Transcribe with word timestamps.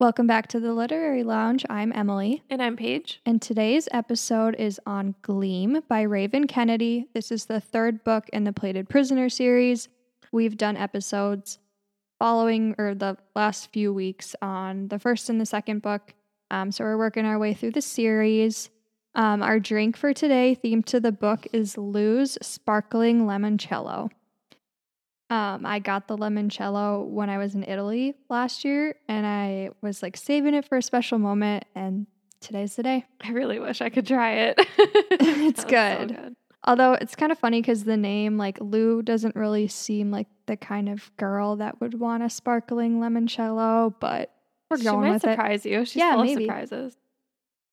Welcome 0.00 0.28
back 0.28 0.46
to 0.48 0.60
the 0.60 0.72
Literary 0.74 1.24
Lounge. 1.24 1.64
I'm 1.68 1.92
Emily, 1.92 2.44
And 2.50 2.62
I'm 2.62 2.76
Paige. 2.76 3.20
and 3.26 3.42
today's 3.42 3.88
episode 3.90 4.54
is 4.56 4.80
on 4.86 5.16
Gleam 5.22 5.80
by 5.88 6.02
Raven 6.02 6.46
Kennedy. 6.46 7.08
This 7.14 7.32
is 7.32 7.46
the 7.46 7.60
third 7.60 8.04
book 8.04 8.28
in 8.32 8.44
the 8.44 8.52
Plated 8.52 8.88
Prisoner 8.88 9.28
series. 9.28 9.88
We've 10.30 10.56
done 10.56 10.76
episodes 10.76 11.58
following 12.20 12.76
or 12.78 12.94
the 12.94 13.16
last 13.34 13.72
few 13.72 13.92
weeks 13.92 14.36
on 14.40 14.86
the 14.86 15.00
first 15.00 15.30
and 15.30 15.40
the 15.40 15.46
second 15.46 15.82
book. 15.82 16.14
Um, 16.50 16.70
so 16.70 16.84
we're 16.84 16.96
working 16.96 17.24
our 17.26 17.38
way 17.38 17.52
through 17.52 17.72
the 17.72 17.82
series. 17.82 18.70
Um, 19.16 19.42
our 19.42 19.58
drink 19.58 19.96
for 19.96 20.14
today, 20.14 20.56
themed 20.62 20.84
to 20.86 21.00
the 21.00 21.12
book, 21.12 21.46
is 21.52 21.76
Lu's 21.76 22.38
Sparkling 22.40 23.22
Limoncello. 23.26 24.10
Um, 25.30 25.66
I 25.66 25.78
got 25.78 26.08
the 26.08 26.16
limoncello 26.16 27.06
when 27.06 27.28
I 27.28 27.36
was 27.38 27.54
in 27.54 27.62
Italy 27.64 28.14
last 28.30 28.64
year, 28.64 28.94
and 29.08 29.26
I 29.26 29.70
was 29.82 30.02
like 30.02 30.16
saving 30.16 30.54
it 30.54 30.64
for 30.66 30.78
a 30.78 30.82
special 30.82 31.18
moment. 31.18 31.64
And 31.74 32.06
today's 32.40 32.76
the 32.76 32.82
day. 32.82 33.04
I 33.22 33.30
really 33.32 33.58
wish 33.58 33.80
I 33.82 33.90
could 33.90 34.06
try 34.06 34.32
it. 34.32 34.58
It's 35.20 35.62
Sounds 35.62 35.70
so 35.70 36.06
good. 36.16 36.34
Although 36.64 36.94
it's 36.94 37.14
kind 37.14 37.30
of 37.32 37.38
funny 37.38 37.60
because 37.60 37.84
the 37.84 37.96
name, 37.96 38.36
like 38.36 38.58
Lu, 38.60 39.02
doesn't 39.02 39.36
really 39.36 39.68
seem 39.68 40.10
like 40.10 40.26
the 40.46 40.56
kind 40.56 40.88
of 40.88 41.14
girl 41.16 41.56
that 41.56 41.80
would 41.80 41.98
want 42.00 42.22
a 42.22 42.28
sparkling 42.30 42.98
limoncello, 43.00 43.94
but 44.00 44.32
we're 44.70 44.78
She 44.78 44.84
going 44.84 45.00
might 45.08 45.12
with 45.14 45.24
it. 45.24 45.30
surprise 45.30 45.64
you. 45.66 45.84
She's 45.84 45.96
Yeah, 45.96 46.14
full 46.14 46.24
maybe. 46.24 46.44
of 46.44 46.48
surprises. 46.48 46.96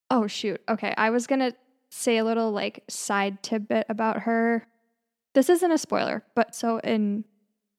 Oh 0.09 0.27
shoot. 0.27 0.61
Okay. 0.69 0.93
I 0.97 1.09
was 1.09 1.25
gonna 1.27 1.53
say 1.89 2.17
a 2.17 2.23
little 2.23 2.51
like 2.51 2.83
side 2.89 3.41
tidbit 3.43 3.85
about 3.89 4.21
her. 4.23 4.65
This 5.33 5.49
isn't 5.49 5.71
a 5.71 5.77
spoiler, 5.77 6.23
but 6.35 6.53
so 6.55 6.79
in 6.79 7.25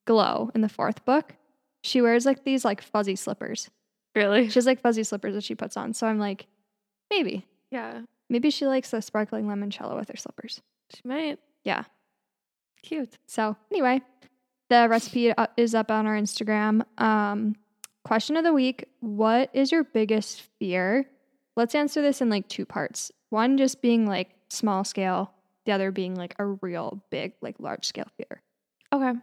Glow 0.07 0.49
in 0.55 0.61
the 0.61 0.69
fourth 0.69 1.05
book, 1.05 1.35
she 1.83 2.01
wears 2.01 2.25
like 2.25 2.43
these 2.43 2.65
like 2.65 2.81
fuzzy 2.81 3.15
slippers. 3.15 3.69
Really? 4.15 4.49
She 4.49 4.55
has 4.55 4.65
like 4.65 4.81
fuzzy 4.81 5.03
slippers 5.03 5.35
that 5.35 5.43
she 5.43 5.53
puts 5.53 5.77
on. 5.77 5.93
So 5.93 6.07
I'm 6.07 6.17
like, 6.17 6.47
maybe. 7.11 7.45
Yeah, 7.69 8.01
Maybe 8.29 8.49
she 8.49 8.65
likes 8.65 8.89
the 8.91 9.01
sparkling 9.01 9.45
limoncello 9.45 9.95
with 9.95 10.09
her 10.09 10.17
slippers. 10.17 10.61
she 10.93 11.01
might. 11.07 11.39
Yeah. 11.63 11.83
Cute. 12.81 13.17
So 13.27 13.55
anyway, 13.71 14.01
the 14.69 14.87
recipe 14.89 15.31
uh, 15.31 15.47
is 15.55 15.73
up 15.75 15.91
on 15.91 16.05
our 16.07 16.15
Instagram. 16.15 16.81
Um, 17.01 17.55
question 18.03 18.35
of 18.37 18.43
the 18.43 18.53
week: 18.53 18.85
What 18.99 19.49
is 19.53 19.71
your 19.71 19.83
biggest 19.83 20.41
fear? 20.59 21.05
Let's 21.55 21.73
answer 21.75 22.01
this 22.01 22.21
in 22.21 22.29
like 22.29 22.47
two 22.49 22.65
parts. 22.65 23.11
One 23.29 23.57
just 23.57 23.81
being 23.81 24.05
like 24.05 24.29
small 24.49 24.83
scale, 24.83 25.31
the 25.65 25.71
other 25.71 25.91
being 25.91 26.15
like 26.15 26.35
a 26.39 26.45
real 26.45 27.01
big, 27.09 27.33
like 27.41 27.55
large 27.59 27.85
scale 27.85 28.07
fear. 28.17 28.41
Okay. 28.93 29.17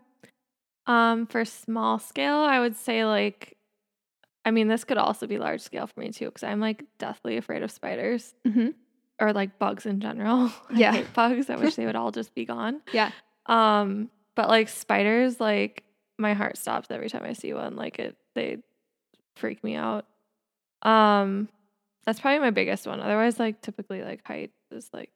Um, 0.87 1.27
for 1.27 1.45
small 1.45 1.99
scale, 1.99 2.37
I 2.37 2.61
would 2.61 2.77
say 2.77 3.05
like, 3.07 3.57
I 4.45 4.51
mean, 4.51 4.69
this 4.69 4.85
could 4.85 4.99
also 4.99 5.27
be 5.27 5.39
large 5.39 5.61
scale 5.63 5.87
for 5.87 5.99
me 6.01 6.11
too, 6.11 6.27
because 6.27 6.43
I'm 6.43 6.61
like 6.61 6.85
deathly 6.99 7.37
afraid 7.39 7.63
of 7.63 7.71
spiders 7.71 8.35
Mm-hmm. 8.47 8.69
or 9.21 9.33
like 9.33 9.59
bugs 9.59 9.87
in 9.87 10.01
general. 10.01 10.53
Yeah. 10.75 10.93
I 10.93 11.03
bugs. 11.15 11.49
I 11.49 11.57
wish 11.57 11.77
they 11.77 11.87
would 11.87 11.97
all 12.01 12.11
just 12.11 12.35
be 12.35 12.45
gone. 12.45 12.83
Yeah. 12.93 13.11
Um, 13.47 14.11
but 14.37 14.49
like 14.49 14.69
spiders, 14.69 15.41
like 15.41 15.85
my 16.19 16.35
heart 16.35 16.59
stops 16.59 16.91
every 16.91 17.09
time 17.09 17.23
I 17.25 17.33
see 17.33 17.55
one. 17.55 17.77
Like 17.77 17.99
it, 17.99 18.17
they 18.35 18.59
freak 19.37 19.65
me 19.65 19.77
out. 19.77 20.05
Um, 20.83 21.49
that's 22.05 22.21
probably 22.21 22.41
my 22.41 22.51
biggest 22.51 22.87
one. 22.87 23.01
Otherwise, 23.01 23.39
like 23.39 23.63
typically, 23.63 24.03
like 24.03 24.21
height 24.27 24.51
is 24.71 24.91
like, 24.93 25.11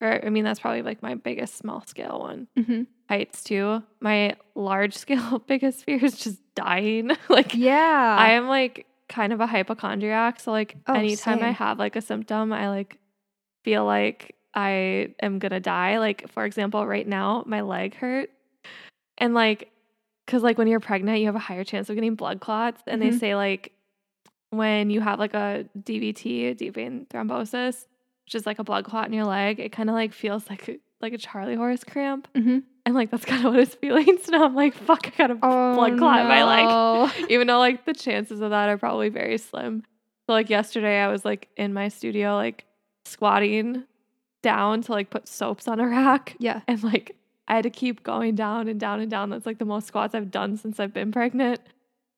or 0.00 0.24
I 0.24 0.30
mean, 0.30 0.44
that's 0.44 0.60
probably 0.60 0.82
like 0.82 1.02
my 1.02 1.14
biggest 1.14 1.56
small 1.56 1.84
scale 1.86 2.20
one. 2.20 2.48
Mm-hmm. 2.58 2.82
Heights 3.08 3.44
too. 3.44 3.82
My 4.00 4.36
large 4.54 4.94
scale 5.04 5.38
biggest 5.46 5.84
fear 5.84 6.04
is 6.04 6.18
just 6.18 6.38
dying. 6.54 7.10
like 7.28 7.54
Yeah. 7.54 8.16
I 8.18 8.30
am 8.32 8.48
like 8.48 8.86
kind 9.08 9.32
of 9.32 9.40
a 9.40 9.46
hypochondriac. 9.46 10.40
So 10.40 10.50
like 10.52 10.76
Oh, 10.86 10.94
anytime 10.94 11.42
I 11.42 11.50
have 11.52 11.78
like 11.78 11.96
a 11.96 12.00
symptom, 12.00 12.52
I 12.52 12.68
like 12.70 12.98
feel 13.64 13.84
like 13.84 14.34
I 14.54 15.14
am 15.22 15.38
gonna 15.38 15.60
die. 15.60 15.98
Like 15.98 16.28
for 16.30 16.44
example, 16.44 16.86
right 16.86 17.06
now 17.06 17.44
my 17.46 17.60
leg 17.62 17.94
hurt, 17.96 18.30
and 19.18 19.34
like, 19.34 19.70
cause 20.26 20.42
like 20.42 20.58
when 20.58 20.68
you're 20.68 20.80
pregnant, 20.80 21.20
you 21.20 21.26
have 21.26 21.34
a 21.36 21.40
higher 21.40 21.64
chance 21.64 21.88
of 21.90 21.94
getting 21.96 22.14
blood 22.14 22.40
clots, 22.40 22.82
and 22.86 23.00
they 23.02 23.10
Mhm. 23.10 23.18
say 23.20 23.34
like 23.36 23.72
when 24.50 24.90
you 24.90 25.00
have 25.00 25.18
like 25.18 25.34
a 25.34 25.66
DVT, 25.78 26.56
deep 26.56 26.74
vein 26.74 27.06
thrombosis, 27.10 27.86
which 28.26 28.34
is 28.34 28.46
like 28.46 28.58
a 28.58 28.64
blood 28.64 28.84
clot 28.84 29.06
in 29.06 29.12
your 29.12 29.24
leg, 29.24 29.60
it 29.60 29.72
kind 29.72 29.88
of 29.90 29.94
like 29.94 30.12
feels 30.12 30.48
like 30.48 30.68
a, 30.68 30.78
like 31.00 31.12
a 31.12 31.18
Charlie 31.18 31.56
horse 31.56 31.84
cramp, 31.84 32.28
mm-hmm. 32.34 32.60
and 32.86 32.94
like 32.94 33.10
that's 33.10 33.24
kind 33.24 33.44
of 33.44 33.52
what 33.52 33.60
it's 33.60 33.74
feeling. 33.80 34.18
So 34.22 34.32
now 34.32 34.44
I'm 34.44 34.54
like, 34.54 34.74
fuck, 34.74 35.06
I 35.06 35.10
got 35.16 35.30
a 35.30 35.38
oh, 35.42 35.74
blood 35.74 35.98
clot 35.98 36.20
in 36.20 36.28
my 36.28 36.44
leg 36.44 37.12
even 37.30 37.46
though 37.46 37.58
like 37.58 37.84
the 37.84 37.94
chances 37.94 38.40
of 38.40 38.50
that 38.50 38.68
are 38.68 38.78
probably 38.78 39.08
very 39.08 39.38
slim. 39.38 39.82
So 40.26 40.32
like 40.32 40.48
yesterday 40.48 41.00
I 41.00 41.08
was 41.08 41.24
like 41.24 41.48
in 41.56 41.74
my 41.74 41.88
studio 41.88 42.34
like 42.34 42.64
squatting 43.04 43.84
down 44.42 44.82
to 44.82 44.92
like 44.92 45.10
put 45.10 45.28
soaps 45.28 45.68
on 45.68 45.80
a 45.80 45.86
rack 45.88 46.36
Yeah. 46.38 46.60
and 46.66 46.82
like 46.82 47.16
I 47.46 47.56
had 47.56 47.64
to 47.64 47.70
keep 47.70 48.02
going 48.02 48.34
down 48.34 48.68
and 48.68 48.80
down 48.80 49.00
and 49.00 49.10
down. 49.10 49.30
That's 49.30 49.46
like 49.46 49.58
the 49.58 49.64
most 49.64 49.86
squats 49.86 50.14
I've 50.14 50.30
done 50.30 50.56
since 50.56 50.80
I've 50.80 50.94
been 50.94 51.12
pregnant. 51.12 51.60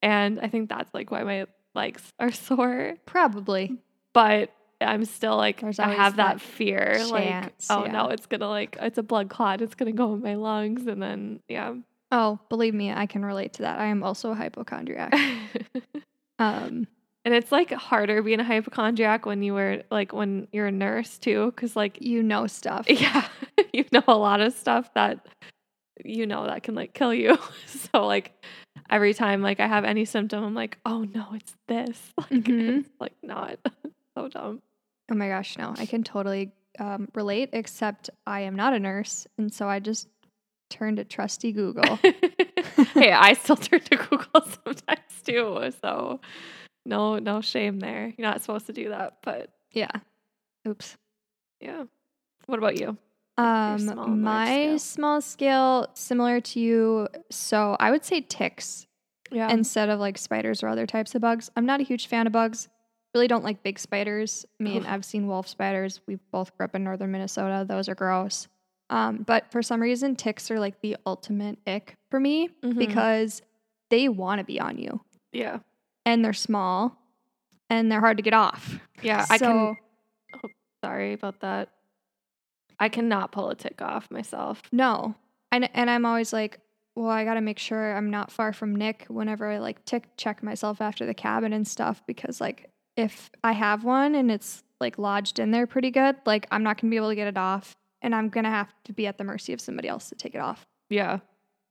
And 0.03 0.39
I 0.41 0.49
think 0.49 0.69
that's 0.69 0.93
like 0.95 1.11
why 1.11 1.25
my 1.25 1.47
legs 1.75 2.13
are 2.19 2.31
sore. 2.33 2.95
Probably. 3.07 3.77
But 4.13 4.51
I'm 4.81 5.05
still 5.05 5.37
like 5.37 5.61
There's 5.61 5.79
I 5.79 5.89
have 5.95 6.17
that, 6.17 6.35
that 6.35 6.41
fear 6.41 6.99
like 7.11 7.53
oh 7.71 7.85
yeah. 7.87 7.93
no 7.93 8.09
it's 8.09 8.27
to 8.27 8.47
like 8.49 8.77
it's 8.81 8.99
a 8.99 9.03
blood 9.03 9.29
clot 9.31 9.63
it's 9.63 9.75
to 9.75 9.93
go 9.93 10.15
in 10.15 10.23
my 10.23 10.35
lungs 10.35 10.87
and 10.87 11.03
then 11.03 11.41
yeah. 11.49 11.75
Oh, 12.13 12.39
believe 12.49 12.73
me, 12.73 12.93
I 12.93 13.07
can 13.07 13.25
relate 13.25 13.55
to 13.55 13.63
that. 13.63 13.81
I 13.81 13.87
am 13.87 14.05
also 14.05 14.31
a 14.31 14.35
hypochondriac. 14.35 15.13
Um, 16.39 16.87
And 17.25 17.35
it's 17.35 17.51
like 17.51 17.73
harder 17.73 18.23
being 18.23 18.39
a 18.41 18.45
hypochondriac 18.45 19.27
when 19.27 19.43
you 19.43 19.55
were 19.55 19.83
like 19.91 20.13
when 20.13 20.47
you're 20.53 20.67
a 20.67 20.73
nurse 20.73 21.19
too, 21.19 21.47
because 21.47 21.75
like 21.75 22.01
you 22.01 22.23
know 22.23 22.47
stuff. 22.47 22.87
yeah, 22.91 23.27
you 23.73 23.85
know 23.91 24.05
a 24.07 24.17
lot 24.17 24.41
of 24.41 24.53
stuff 24.53 24.93
that 24.95 25.27
you 26.05 26.27
know 26.27 26.47
that 26.47 26.63
can 26.63 26.75
like 26.75 26.93
kill 26.95 27.13
you. 27.15 27.37
so 27.67 28.07
like 28.07 28.33
every 28.91 29.15
time 29.15 29.43
like 29.43 29.59
I 29.61 29.67
have 29.67 29.85
any 29.85 30.05
symptom, 30.05 30.45
I'm 30.45 30.55
like, 30.55 30.79
oh 30.87 31.05
no, 31.05 31.27
it's 31.35 31.55
this. 31.67 32.13
Like 32.19 32.31
Mhm. 32.31 32.81
it's 32.81 32.91
like 33.01 33.15
not 33.23 33.59
so 34.17 34.29
dumb. 34.29 34.63
Oh 35.11 35.15
my 35.15 35.29
gosh, 35.29 35.57
no, 35.59 35.75
I 35.77 35.87
can 35.87 36.03
totally 36.03 36.51
um, 36.79 37.09
relate, 37.15 37.51
except 37.53 38.11
I 38.27 38.41
am 38.41 38.57
not 38.57 38.73
a 38.73 38.79
nurse. 38.81 39.27
And 39.39 39.53
so 39.53 39.69
I 39.69 39.79
just 39.79 40.09
turned 40.71 40.97
to 40.97 41.05
trusty 41.05 41.53
Google. 41.53 41.97
hey, 42.95 43.13
I 43.13 43.35
still 43.35 43.57
turn 43.57 43.81
to 43.81 43.97
Google 43.97 44.43
sometimes 44.65 45.23
too. 45.25 45.71
So 45.81 46.21
no, 46.85 47.19
no 47.19 47.41
shame 47.41 47.79
there. 47.79 48.13
You're 48.17 48.27
not 48.29 48.41
supposed 48.41 48.67
to 48.67 48.73
do 48.73 48.89
that, 48.89 49.19
but 49.23 49.51
yeah. 49.73 49.91
Oops. 50.67 50.97
yeah. 51.61 51.85
What 52.47 52.59
about 52.59 52.81
you? 52.81 52.97
Um, 53.39 53.87
large 53.87 54.09
my 54.09 54.47
scale? 54.47 54.79
small 54.79 55.21
scale, 55.21 55.87
similar 55.95 56.41
to 56.41 56.61
you. 56.61 57.09
So 57.31 57.77
I 57.79 57.91
would 57.91 58.05
say 58.05 58.23
ticks 58.23 58.87
Yeah. 59.31 59.51
instead 59.53 59.91
of 59.91 60.01
like 60.01 60.17
spiders 60.17 60.63
or 60.63 60.69
other 60.69 60.87
types 60.87 61.15
of 61.15 61.21
bugs. 61.21 61.51
I'm 61.55 61.67
not 61.67 61.81
a 61.81 61.85
huge 61.85 62.07
fan 62.07 62.27
of 62.27 62.33
bugs. 62.33 62.69
Really 63.17 63.29
don't 63.29 63.45
like 63.45 63.63
big 63.63 63.79
spiders. 63.79 64.45
I 64.61 64.63
mean. 64.63 64.85
I've 64.85 65.07
seen 65.07 65.27
wolf 65.27 65.49
spiders. 65.49 66.01
We 66.07 66.17
both 66.33 66.55
grew 66.57 66.65
up 66.67 66.75
in 66.75 66.85
northern 66.85 67.11
Minnesota. 67.11 67.65
Those 67.67 67.89
are 67.89 67.95
gross. 67.95 68.47
Um, 68.91 69.25
but 69.27 69.51
for 69.51 69.63
some 69.63 69.81
reason, 69.81 70.17
ticks 70.17 70.51
are 70.51 70.61
like 70.61 70.83
the 70.83 70.99
ultimate 71.07 71.59
ick 71.67 71.97
for 72.11 72.21
me 72.21 72.51
Mhm. 72.63 72.77
because 72.77 73.41
they 73.89 74.09
want 74.11 74.41
to 74.41 74.45
be 74.45 74.61
on 74.61 74.77
you 74.77 75.01
yeah. 75.33 75.61
and 76.05 76.23
they're 76.23 76.33
small 76.35 76.97
and 77.71 77.91
they're 77.91 78.01
hard 78.01 78.19
to 78.19 78.23
get 78.23 78.35
off. 78.35 78.79
Yeah, 79.03 79.25
I 79.31 79.39
can. 79.39 79.77
Oh, 80.35 80.49
sorry 80.85 81.15
about 81.15 81.41
that. 81.41 81.71
I 82.79 82.89
cannot 82.91 83.33
pull 83.33 83.49
a 83.49 83.55
tick 83.55 83.81
off 83.81 84.11
myself. 84.11 84.61
No. 84.71 85.15
And 85.51 85.71
and 85.75 85.89
I'm 85.89 86.05
always 86.05 86.33
like, 86.33 86.61
well, 86.95 87.09
I 87.09 87.25
got 87.25 87.35
to 87.35 87.41
make 87.41 87.59
sure 87.59 87.97
I'm 87.97 88.11
not 88.11 88.31
far 88.31 88.53
from 88.53 88.77
Nick 88.77 89.07
whenever 89.09 89.49
I 89.51 89.59
like 89.59 89.85
tick 89.85 90.11
check 90.17 90.43
myself 90.43 90.81
after 90.81 91.07
the 91.07 91.15
cabin 91.15 91.53
and 91.53 91.67
stuff 91.67 92.03
because 92.07 92.41
like 92.41 92.71
if 92.97 93.31
I 93.45 93.53
have 93.53 93.85
one 93.85 94.15
and 94.15 94.31
it's 94.31 94.63
like 94.81 94.99
lodged 94.99 95.39
in 95.39 95.51
there 95.51 95.67
pretty 95.67 95.91
good, 95.91 96.17
like 96.27 96.47
I'm 96.51 96.63
not 96.63 96.81
going 96.81 96.91
to 96.91 96.93
be 96.93 96.97
able 96.97 97.09
to 97.11 97.15
get 97.17 97.29
it 97.29 97.37
off 97.39 97.75
and 98.03 98.15
I'm 98.15 98.29
going 98.29 98.45
to 98.45 98.51
have 98.51 98.73
to 98.85 98.93
be 98.93 99.07
at 99.07 99.19
the 99.19 99.25
mercy 99.25 99.53
of 99.53 99.61
somebody 99.61 99.89
else 99.89 100.09
to 100.11 100.15
take 100.15 100.35
it 100.35 100.41
off. 100.41 100.67
Yeah. 100.91 101.19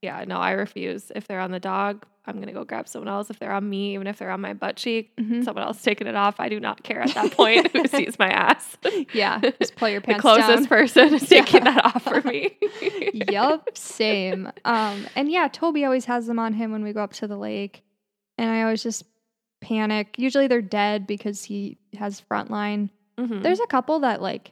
Yeah, 0.01 0.23
no, 0.27 0.37
I 0.37 0.51
refuse. 0.51 1.11
If 1.15 1.27
they're 1.27 1.39
on 1.39 1.49
the 1.51 1.59
dog, 1.59 2.05
I'm 2.27 2.35
going 2.35 2.47
to 2.47 2.53
go 2.53 2.63
grab 2.63 2.87
someone 2.87 3.07
else. 3.07 3.29
If 3.31 3.39
they're 3.39 3.51
on 3.53 3.67
me, 3.67 3.93
even 3.95 4.05
if 4.07 4.17
they're 4.19 4.29
on 4.29 4.41
my 4.41 4.53
butt 4.53 4.75
cheek, 4.75 5.15
Mhm. 5.17 5.43
someone 5.43 5.63
else 5.63 5.81
taking 5.81 6.05
it 6.05 6.15
off, 6.15 6.39
I 6.39 6.49
do 6.49 6.59
not 6.59 6.83
care 6.83 7.01
at 7.01 7.13
that 7.15 7.31
point 7.37 7.71
who 7.75 7.87
sees 7.87 8.19
my 8.19 8.29
ass. 8.29 8.77
Yeah, 9.13 9.39
just 9.59 9.75
pull 9.75 9.89
your 9.89 10.01
the 10.01 10.07
pants 10.07 10.21
closest 10.21 10.47
down. 10.47 10.65
person 10.67 11.13
is 11.13 11.27
taking 11.27 11.65
Yeah. 11.65 11.71
that 11.71 11.85
off 11.85 12.03
for 12.03 12.21
me. 12.21 12.55
yep. 13.13 13.75
same. 13.75 14.51
Um, 14.65 15.07
and 15.15 15.31
yeah, 15.31 15.47
Toby 15.47 15.85
always 15.85 16.05
has 16.05 16.27
them 16.27 16.37
on 16.39 16.53
him 16.53 16.71
when 16.71 16.83
we 16.83 16.93
go 16.93 17.01
up 17.01 17.13
to 17.13 17.27
the 17.27 17.37
lake, 17.37 17.83
and 18.37 18.51
I 18.51 18.61
always 18.63 18.83
just 18.83 19.05
panic. 19.61 20.15
Usually 20.17 20.47
they're 20.47 20.61
dead 20.61 21.07
because 21.07 21.43
he 21.43 21.77
has 21.97 22.21
frontline. 22.29 22.89
Mhm. 23.17 23.41
There's 23.43 23.59
a 23.59 23.67
couple 23.67 23.99
that 23.99 24.21
like 24.21 24.51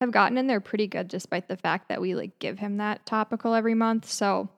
have 0.00 0.10
gotten 0.12 0.38
in 0.38 0.46
there 0.46 0.60
pretty 0.60 0.86
good, 0.86 1.08
despite 1.08 1.48
the 1.48 1.56
fact 1.56 1.88
that 1.88 2.00
we 2.00 2.14
like 2.14 2.38
give 2.38 2.58
him 2.58 2.76
that 2.78 3.04
topical 3.06 3.54
every 3.54 3.74
month. 3.74 4.06
So 4.08 4.48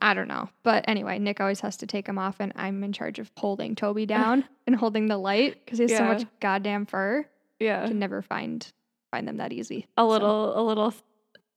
I 0.00 0.14
don't 0.14 0.28
know. 0.28 0.48
But 0.64 0.84
anyway, 0.88 1.18
Nick 1.18 1.40
always 1.40 1.60
has 1.60 1.76
to 1.78 1.86
take 1.86 2.08
him 2.08 2.18
off, 2.18 2.36
and 2.40 2.52
I'm 2.56 2.82
in 2.82 2.92
charge 2.92 3.18
of 3.20 3.30
holding 3.36 3.74
Toby 3.76 4.06
down 4.06 4.44
and 4.66 4.74
holding 4.74 5.06
the 5.06 5.18
light 5.18 5.64
because 5.64 5.78
he 5.78 5.84
has 5.84 5.96
so 5.96 6.04
much 6.04 6.24
goddamn 6.40 6.86
fur. 6.86 7.24
Yeah. 7.60 7.86
Can 7.86 7.98
never 7.98 8.22
find 8.22 8.66
find 9.12 9.28
them 9.28 9.36
that 9.36 9.52
easy. 9.52 9.86
a 9.96 10.02
So- 10.02 10.08
little 10.08 10.58
a 10.58 10.62
little 10.62 10.94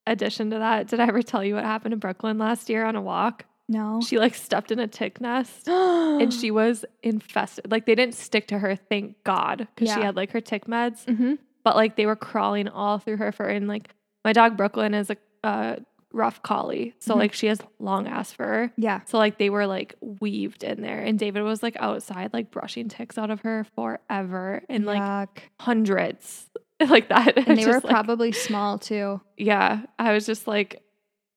addition 0.05 0.51
to 0.51 0.59
that. 0.59 0.87
Did 0.87 0.99
I 0.99 1.07
ever 1.07 1.23
tell 1.23 1.43
you 1.43 1.55
what 1.55 1.63
happened 1.63 1.93
in 1.93 1.99
Brooklyn 1.99 2.37
last 2.37 2.69
year 2.69 2.85
on 2.85 2.95
a 2.95 3.01
walk? 3.01 3.45
No. 3.67 4.01
She 4.01 4.19
like 4.19 4.35
stepped 4.35 4.71
in 4.71 4.79
a 4.79 4.87
tick 4.87 5.19
nest 5.21 5.67
and 5.67 6.33
she 6.33 6.51
was 6.51 6.85
infested. 7.03 7.71
Like 7.71 7.85
they 7.85 7.95
didn't 7.95 8.15
stick 8.15 8.47
to 8.49 8.59
her, 8.59 8.75
thank 8.75 9.23
God, 9.23 9.67
because 9.75 9.93
she 9.93 10.01
had 10.01 10.15
like 10.15 10.31
her 10.31 10.41
tick 10.41 10.65
meds. 10.67 11.05
hmm 11.05 11.35
But 11.63 11.75
like 11.75 11.95
they 11.95 12.05
were 12.05 12.15
crawling 12.15 12.67
all 12.67 12.99
through 12.99 13.17
her 13.17 13.31
fur. 13.31 13.49
And 13.49 13.67
like 13.67 13.89
my 14.23 14.33
dog 14.33 14.55
Brooklyn 14.57 14.93
is 14.93 15.09
a 15.09 15.17
uh, 15.43 15.75
rough 16.13 16.41
collie, 16.43 16.93
so 16.99 17.13
Mhm. 17.13 17.17
like 17.17 17.33
she 17.33 17.47
has 17.47 17.59
long 17.79 18.07
ass 18.07 18.31
fur. 18.31 18.71
Yeah. 18.77 19.01
So 19.05 19.17
like 19.17 19.37
they 19.37 19.49
were 19.49 19.67
like 19.67 19.95
weaved 20.01 20.63
in 20.63 20.81
there, 20.81 20.99
and 20.99 21.19
David 21.19 21.43
was 21.43 21.61
like 21.61 21.75
outside 21.79 22.33
like 22.33 22.51
brushing 22.51 22.87
ticks 22.87 23.17
out 23.17 23.29
of 23.31 23.41
her 23.41 23.65
forever, 23.75 24.63
and 24.69 24.85
like 24.85 25.01
Yuck. 25.01 25.37
hundreds 25.59 26.49
like 26.89 27.09
that. 27.09 27.37
and 27.47 27.57
they 27.59 27.65
were 27.65 27.73
like, 27.73 27.83
probably 27.85 28.31
small 28.31 28.77
too. 28.79 29.21
yeah, 29.37 29.81
I 29.99 30.13
was 30.13 30.25
just 30.25 30.47
like, 30.47 30.81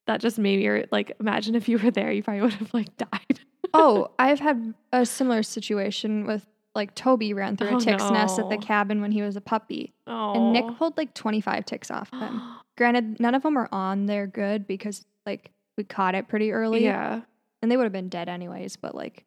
that 0.09 0.21
just 0.21 0.39
made 0.39 0.59
me 0.59 0.85
like 0.91 1.13
imagine 1.21 1.55
if 1.55 1.69
you 1.69 1.79
were 1.79 1.91
there, 1.93 2.11
you 2.11 2.23
probably 2.23 2.43
would 2.43 2.55
have 2.55 2.75
like 2.75 2.97
died. 2.97 3.41
oh, 3.73 4.11
I've 4.19 4.41
had 4.41 4.75
a 4.93 5.07
similar 5.07 5.43
situation 5.45 6.27
with 6.27 6.45
like 6.75 6.95
Toby 6.95 7.33
ran 7.35 7.57
through 7.57 7.69
Oh, 7.71 7.77
a 7.77 7.81
tick's 7.81 8.11
nest 8.11 8.39
at 8.39 8.49
the 8.51 8.57
cabin 8.59 9.01
when 9.01 9.13
he 9.13 9.23
was 9.23 9.37
a 9.37 9.41
puppy, 9.41 9.93
Oh, 10.07 10.33
and 10.35 10.53
Nick 10.53 10.77
pulled 10.79 10.97
like 10.97 11.15
25 11.15 11.65
ticks 11.65 11.91
off 11.91 12.11
him. 12.11 12.41
Granted, 12.77 13.21
none 13.21 13.35
of 13.35 13.43
them 13.43 13.57
are 13.57 13.69
on 13.73 14.07
there 14.07 14.27
good 14.27 14.67
because 14.67 15.05
like 15.27 15.51
we 15.77 15.85
caught 15.85 16.15
it 16.15 16.27
pretty 16.29 16.51
early, 16.53 16.85
yeah, 16.85 17.21
and 17.63 17.71
they 17.71 17.77
would 17.77 17.85
have 17.85 17.93
been 17.93 18.09
dead 18.09 18.29
anyways. 18.29 18.77
But 18.77 18.95
like 18.95 19.25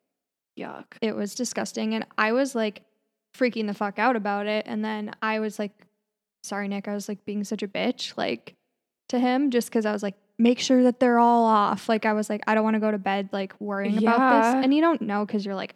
yuck. 0.60 0.86
it 1.02 1.16
was 1.16 1.36
disgusting, 1.36 1.94
and 1.94 2.06
I 2.18 2.32
was 2.32 2.56
like 2.56 2.82
freaking 3.38 3.68
the 3.68 3.74
fuck 3.74 4.00
out 4.00 4.16
about 4.16 4.48
it. 4.48 4.66
And 4.68 4.84
then 4.84 5.12
I 5.22 5.40
was 5.40 5.60
like, 5.60 5.72
sorry, 6.44 6.68
Nick, 6.68 6.88
I 6.88 6.94
was 6.94 7.08
like 7.08 7.24
being 7.26 7.44
such 7.44 7.62
a 7.64 7.68
bitch, 7.68 8.18
like 8.18 8.56
to 9.10 9.20
him, 9.20 9.52
just 9.52 9.70
because 9.70 9.86
I 9.86 9.92
was 9.92 10.04
like, 10.04 10.16
make 10.42 10.60
sure 10.60 10.84
that 10.84 11.00
they're 11.00 11.20
all 11.20 11.46
off. 11.46 11.88
Like 11.88 12.06
I 12.06 12.14
was 12.14 12.30
like, 12.30 12.42
I 12.48 12.56
don't 12.56 12.64
want 12.64 12.74
to 12.76 12.80
go 12.80 12.90
to 12.92 12.98
bed 12.98 13.30
like 13.32 13.54
worrying 13.60 13.98
about 14.00 14.20
Yeah. 14.20 14.54
this, 14.56 14.64
and 14.66 14.74
you 14.74 14.82
don't 14.82 15.02
know 15.02 15.26
because 15.26 15.46
you're 15.46 15.56
like, 15.56 15.76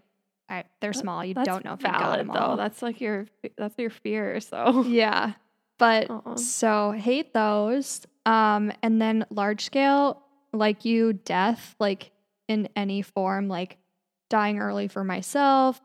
I, 0.49 0.63
they're 0.81 0.93
small. 0.93 1.23
You 1.25 1.33
That's 1.33 1.47
don't 1.47 1.63
know 1.65 1.73
if 1.73 1.81
you 1.81 1.87
got 1.87 1.99
valid 1.99 2.19
them 2.21 2.27
though. 2.27 2.39
all. 2.39 2.57
That's 2.57 2.81
like 2.81 2.99
your 3.01 3.27
that's 3.57 3.77
your 3.77 3.89
fear. 3.89 4.39
So 4.41 4.83
yeah, 4.83 5.33
but 5.79 6.39
so 6.39 6.91
hate 6.91 7.33
those. 7.33 8.01
Um, 8.25 8.71
and 8.81 9.01
then 9.01 9.25
large 9.29 9.63
scale, 9.65 10.21
like 10.53 10.83
you, 10.85 11.13
death, 11.13 11.75
like 11.79 12.11
in 12.47 12.69
any 12.75 13.01
form, 13.03 13.47
like 13.47 13.77
dying 14.29 14.57
early 14.59 14.87
for 14.87 15.03
myself, 15.03 15.79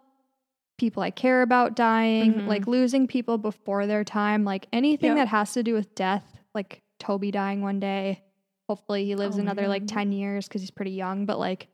people 0.79 1.03
I 1.03 1.11
care 1.11 1.43
about 1.43 1.77
dying, 1.77 2.33
Mhm. 2.35 2.47
like 2.47 2.67
losing 2.67 3.07
people 3.07 3.37
before 3.37 3.87
their 3.87 4.05
time, 4.05 4.45
like 4.45 4.67
anything 4.73 5.09
Yep. 5.11 5.17
that 5.19 5.29
has 5.29 5.53
to 5.53 5.63
do 5.63 5.75
with 5.75 5.95
death, 5.95 6.25
like 6.55 6.83
Toby 6.99 7.31
dying 7.31 7.61
one 7.63 7.81
day. 7.81 8.23
Hopefully 8.71 9.05
he 9.05 9.17
lives 9.17 9.37
Oh 9.37 9.41
another 9.41 9.67
like 9.67 9.89
10 9.89 10.13
years 10.13 10.47
because 10.47 10.63
he's 10.63 10.71
pretty 10.71 10.93
young, 10.93 11.27
but 11.27 11.41
like 11.41 11.67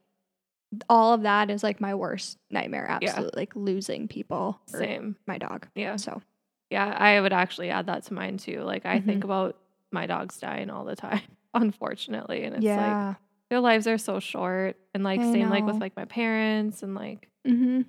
all 0.89 1.13
of 1.13 1.25
that 1.25 1.51
is 1.51 1.63
like 1.63 1.79
my 1.79 1.95
worst 1.95 2.39
nightmare. 2.51 2.87
Yeah. 3.03 3.09
Absolutely. 3.11 3.43
Like 3.43 3.55
losing 3.55 4.09
people. 4.09 4.59
same. 4.65 5.15
My 5.27 5.37
dog. 5.37 5.69
Yeah. 5.75 5.97
So 5.97 6.23
Yeah, 6.71 6.87
I 6.87 7.21
would 7.21 7.35
actually 7.35 7.69
add 7.69 7.85
that 7.89 8.05
to 8.05 8.15
mine 8.15 8.39
too. 8.39 8.63
Like 8.63 8.87
I 8.87 9.01
think 9.03 9.21
Mhm. 9.21 9.25
about 9.25 9.59
my 9.93 10.07
dogs 10.07 10.39
dying 10.39 10.71
all 10.71 10.87
the 10.87 10.97
time, 10.97 11.21
unfortunately. 11.55 12.45
And 12.45 12.57
it's 12.57 12.65
like 12.65 13.17
their 13.51 13.61
lives 13.61 13.87
are 13.87 13.99
so 13.99 14.19
short. 14.19 14.79
And 14.95 15.05
like 15.05 15.21
I 15.21 15.33
same 15.33 15.51
like 15.51 15.67
with 15.67 15.79
like 15.79 15.97
my 15.97 16.07
parents 16.07 16.83
and 16.83 16.95
like 16.95 17.29
mm-hmm. 17.47 17.83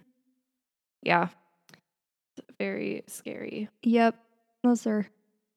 yeah. 1.01 1.30
It's 2.36 2.45
very 2.60 3.03
scary. 3.07 3.69
Yep. 3.83 4.15
Those 4.65 4.86
are 4.86 5.07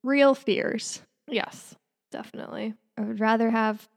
real 0.04 0.36
fears. 0.36 1.02
Yes, 1.26 1.74
definitely. 2.12 2.74
I 3.00 3.04
would 3.04 3.20
rather 3.20 3.50
have 3.50 3.88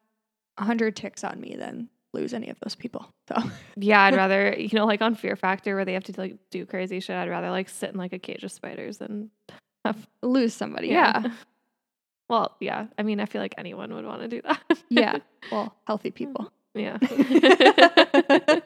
a 0.57 0.63
hundred 0.63 0.95
ticks 0.95 1.23
on 1.23 1.39
me 1.41 1.55
than 1.57 1.89
lose 2.13 2.33
any 2.33 2.49
of 2.49 2.59
those 2.61 2.75
people. 2.75 3.09
So 3.27 3.35
Yeah, 3.75 4.01
I'd 4.01 4.15
rather, 4.15 4.53
you 4.57 4.69
know, 4.73 4.85
like 4.85 5.01
on 5.01 5.15
Fear 5.15 5.35
Factor 5.35 5.75
where 5.75 5.83
they 5.85 5.93
have 5.93 6.03
to 6.05 6.13
like 6.17 6.37
do 6.51 6.65
crazy 6.65 6.99
shit, 6.99 7.15
I'd 7.15 7.29
rather 7.29 7.49
like 7.49 7.69
sit 7.69 7.89
in 7.89 7.97
like 7.97 8.13
a 8.13 8.19
cage 8.19 8.43
of 8.43 8.51
spiders 8.51 9.01
and 9.01 9.29
have 9.83 10.07
lose 10.21 10.53
somebody. 10.53 10.87
Yeah. 10.89 11.23
Well, 12.29 12.55
yeah. 12.61 12.87
I 12.97 13.03
mean, 13.03 13.19
I 13.19 13.25
feel 13.25 13.41
like 13.41 13.55
anyone 13.57 13.93
would 13.93 14.05
want 14.05 14.21
to 14.21 14.27
do 14.27 14.41
that. 14.43 14.61
Yeah. 14.89 15.17
Well, 15.51 15.75
healthy 15.85 16.09
people. 16.09 16.53
yeah. 16.73 16.97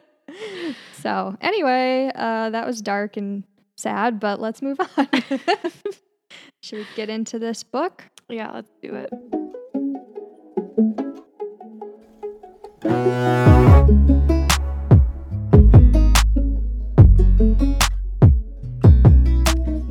so 0.92 1.36
anyway, 1.40 2.12
uh, 2.14 2.50
that 2.50 2.64
was 2.64 2.80
dark 2.80 3.16
and 3.16 3.42
sad, 3.76 4.20
but 4.20 4.40
let's 4.40 4.62
move 4.62 4.78
on. 4.96 5.08
Should 6.62 6.78
we 6.78 6.86
get 6.94 7.10
into 7.10 7.40
this 7.40 7.64
book? 7.64 8.04
yeah, 8.28 8.52
let's 8.52 8.70
do 8.80 8.94
it. 8.94 9.10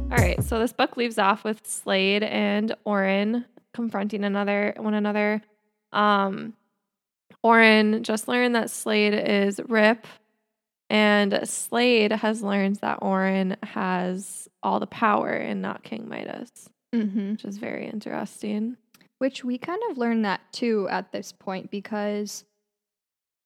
All 0.09 0.23
right, 0.23 0.41
so 0.43 0.59
this 0.59 0.71
book 0.73 0.95
leaves 0.97 1.17
off 1.17 1.43
with 1.43 1.65
Slade 1.67 2.23
and 2.23 2.73
Auren 2.85 3.45
confronting 3.73 4.23
another 4.23 4.73
one 4.77 4.93
another. 4.93 5.41
Um, 5.91 6.53
Auren 7.43 8.01
just 8.03 8.27
learned 8.27 8.55
that 8.55 8.69
Slade 8.69 9.13
is 9.13 9.59
Rip, 9.67 10.07
and 10.89 11.41
Slade 11.43 12.11
has 12.11 12.41
learned 12.41 12.77
that 12.77 13.01
Auren 13.01 13.61
has 13.63 14.47
all 14.63 14.79
the 14.79 14.87
power 14.87 15.29
and 15.29 15.61
not 15.61 15.83
King 15.83 16.07
Midas, 16.07 16.69
Mm-hmm. 16.95 17.31
which 17.33 17.43
is 17.45 17.57
very 17.57 17.85
interesting. 17.87 18.77
Which 19.17 19.43
we 19.43 19.57
kind 19.57 19.81
of 19.91 19.97
learned 19.97 20.23
that 20.25 20.41
too 20.53 20.87
at 20.89 21.11
this 21.11 21.31
point 21.33 21.69
because 21.69 22.45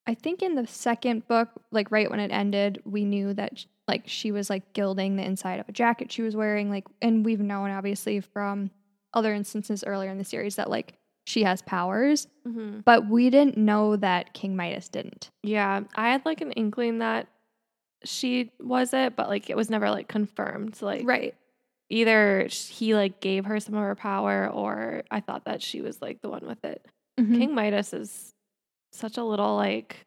I 0.06 0.14
think 0.14 0.42
in 0.42 0.54
the 0.56 0.66
second 0.66 1.26
book, 1.28 1.48
like 1.70 1.90
right 1.90 2.10
when 2.10 2.20
it 2.20 2.32
ended, 2.32 2.82
we 2.84 3.04
knew 3.04 3.34
that 3.34 3.64
like 3.88 4.02
she 4.06 4.32
was 4.32 4.50
like 4.50 4.72
gilding 4.72 5.16
the 5.16 5.24
inside 5.24 5.60
of 5.60 5.68
a 5.68 5.72
jacket 5.72 6.10
she 6.10 6.22
was 6.22 6.34
wearing, 6.36 6.70
like, 6.70 6.86
and 7.00 7.24
we've 7.24 7.40
known 7.40 7.70
obviously 7.70 8.20
from 8.20 8.70
other 9.14 9.32
instances 9.34 9.84
earlier 9.86 10.10
in 10.10 10.18
the 10.18 10.24
series 10.24 10.56
that 10.56 10.70
like 10.70 10.94
she 11.24 11.44
has 11.44 11.62
powers, 11.62 12.26
Mm-hmm. 12.46 12.80
but 12.80 13.08
we 13.08 13.30
didn't 13.30 13.56
know 13.56 13.94
that 13.96 14.34
King 14.34 14.56
Midas 14.56 14.88
didn't. 14.88 15.30
Yeah, 15.44 15.82
I 15.94 16.10
had 16.10 16.24
like 16.26 16.40
an 16.40 16.50
inkling 16.52 16.98
that 16.98 17.28
she 18.04 18.50
was 18.58 18.92
it, 18.92 19.14
but 19.14 19.28
like 19.28 19.48
it 19.48 19.56
was 19.56 19.70
never 19.70 19.88
like 19.90 20.08
confirmed. 20.08 20.74
So, 20.76 20.86
like 20.86 21.02
Right. 21.06 21.36
either 21.88 22.48
he 22.50 22.94
like 22.96 23.20
gave 23.20 23.44
her 23.44 23.60
some 23.60 23.76
of 23.76 23.82
her 23.82 23.94
power, 23.94 24.48
or 24.48 25.04
I 25.10 25.20
thought 25.20 25.44
that 25.44 25.62
she 25.62 25.80
was 25.82 26.02
like 26.02 26.20
the 26.22 26.28
one 26.28 26.44
with 26.46 26.64
it. 26.64 26.84
Mhm. 27.20 27.38
King 27.38 27.54
Midas 27.54 27.92
is 27.92 28.34
such 28.92 29.16
a 29.18 29.24
little 29.24 29.56
like 29.56 30.06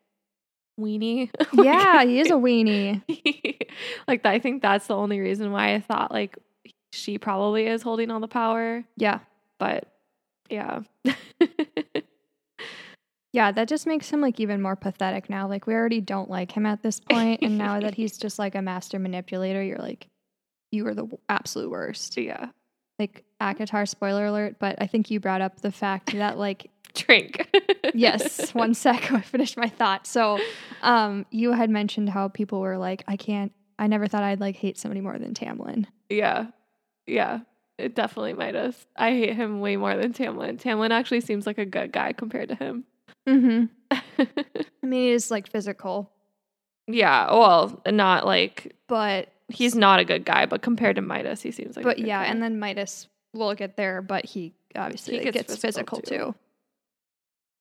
weenie. 0.79 1.29
Like, 1.39 1.53
yeah, 1.65 2.03
he 2.03 2.19
is 2.19 2.31
a 2.31 2.35
weenie. 2.35 3.01
like 4.07 4.25
I 4.25 4.39
think 4.39 4.61
that's 4.61 4.87
the 4.87 4.95
only 4.95 5.19
reason 5.19 5.51
why 5.51 5.73
I 5.73 5.79
thought 5.81 6.11
like 6.11 6.37
she 6.91 7.17
probably 7.17 7.67
is 7.67 7.81
holding 7.81 8.11
all 8.11 8.19
the 8.19 8.27
power. 8.27 8.83
Yeah. 8.97 9.19
But 9.59 9.87
yeah. 10.49 10.81
Yeah, 13.35 13.51
that 13.51 13.67
just 13.67 13.85
makes 13.85 14.09
him 14.09 14.21
like 14.21 14.39
even 14.39 14.61
more 14.61 14.77
pathetic 14.77 15.29
now. 15.29 15.49
Like 15.49 15.67
we 15.67 15.73
already 15.73 15.99
don't 15.99 16.29
like 16.29 16.53
him 16.53 16.65
at 16.65 16.81
this 16.81 17.01
point, 17.01 17.41
and 17.41 17.57
now 17.57 17.81
that 17.81 17.93
he's 17.93 18.17
just 18.17 18.39
like 18.39 18.55
a 18.55 18.61
master 18.61 18.97
manipulator, 18.97 19.61
you're 19.61 19.77
like, 19.77 20.07
you 20.71 20.87
are 20.87 20.93
the 20.93 21.05
absolute 21.27 21.69
worst. 21.69 22.15
yeah. 22.15 22.51
Like 22.97 23.24
ACOTAR, 23.41 23.87
spoiler 23.87 24.25
alert, 24.25 24.57
but 24.59 24.75
I 24.79 24.87
think 24.87 25.11
you 25.11 25.19
brought 25.19 25.41
up 25.41 25.61
the 25.61 25.71
fact 25.71 26.13
that 26.13 26.37
like 26.37 26.69
Drink. 26.93 27.45
yes, 27.93 28.53
one 28.53 28.73
sec, 28.73 29.11
I 29.11 29.19
finished 29.21 29.57
my 29.57 29.67
thought. 29.67 30.07
So, 30.07 30.39
um, 30.81 31.25
you 31.29 31.51
had 31.51 31.69
mentioned 31.69 32.09
how 32.09 32.29
people 32.29 32.61
were 32.61 32.77
like, 32.77 33.03
I 33.07 33.17
can't, 33.17 33.51
I 33.77 33.87
never 33.87 34.07
thought 34.07 34.23
I'd 34.23 34.39
like 34.39 34.55
hate 34.55 34.77
somebody 34.77 35.01
more 35.01 35.19
than 35.19 35.33
Tamlin. 35.33 35.87
Yeah. 36.09 36.47
Yeah. 37.05 37.39
It 37.77 37.95
definitely 37.95 38.31
Midas. 38.33 38.85
I 38.95 39.11
hate 39.11 39.35
him 39.35 39.59
way 39.59 39.75
more 39.75 39.97
than 39.97 40.13
Tamlin. 40.13 40.57
Tamlin 40.57 40.91
actually 40.91 41.19
seems 41.19 41.45
like 41.45 41.57
a 41.57 41.65
good 41.65 41.91
guy 41.91 42.13
compared 42.13 42.47
to 42.47 42.55
him. 42.55 42.85
Mm-hmm. 43.27 43.65
I 44.17 44.85
mean, 44.85 45.11
he's 45.11 45.29
like 45.29 45.51
physical, 45.51 46.09
yeah. 46.87 47.31
Well, 47.31 47.81
not 47.87 48.25
like 48.25 48.75
but 48.87 49.29
he's 49.49 49.75
not 49.75 49.99
a 49.99 50.05
good 50.05 50.25
guy, 50.25 50.45
but 50.45 50.61
compared 50.61 50.95
to 50.97 51.01
Midas, 51.01 51.41
he 51.41 51.51
seems 51.51 51.75
like 51.75 51.85
a 51.85 51.87
but 51.87 51.99
yeah, 51.99 52.23
guy. 52.23 52.29
and 52.29 52.41
then 52.41 52.59
Midas, 52.59 53.07
we'll 53.35 53.53
get 53.55 53.77
there, 53.77 54.01
but 54.01 54.25
he 54.25 54.53
obviously 54.75 55.17
He 55.19 55.23
gets 55.25 55.37
gets, 55.37 55.55
physical, 55.57 55.99
physical, 55.99 56.01
too. 56.01 56.33
too. 56.33 56.35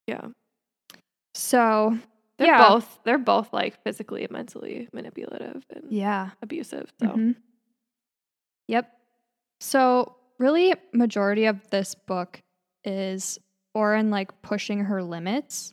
yeah. 0.07 0.27
So 1.35 1.99
They're 2.39 2.49
Yeah. 2.49 2.69
both 2.69 2.99
they're 3.05 3.19
both 3.19 3.53
like 3.53 3.81
physically 3.85 4.23
and 4.25 4.33
mentally 4.33 4.89
manipulative 4.93 5.65
and 5.71 5.91
yeah, 5.93 6.31
abusive. 6.43 6.93
So 7.01 7.07
Mhm. 7.09 7.37
Yep. 8.69 8.91
So 9.61 10.17
really 10.39 10.75
majority 10.93 11.45
of 11.47 11.69
this 11.71 11.95
book 11.95 12.41
is 12.85 13.39
Auren 13.77 14.11
like 14.11 14.43
pushing 14.43 14.81
her 14.81 15.03
limits 15.03 15.73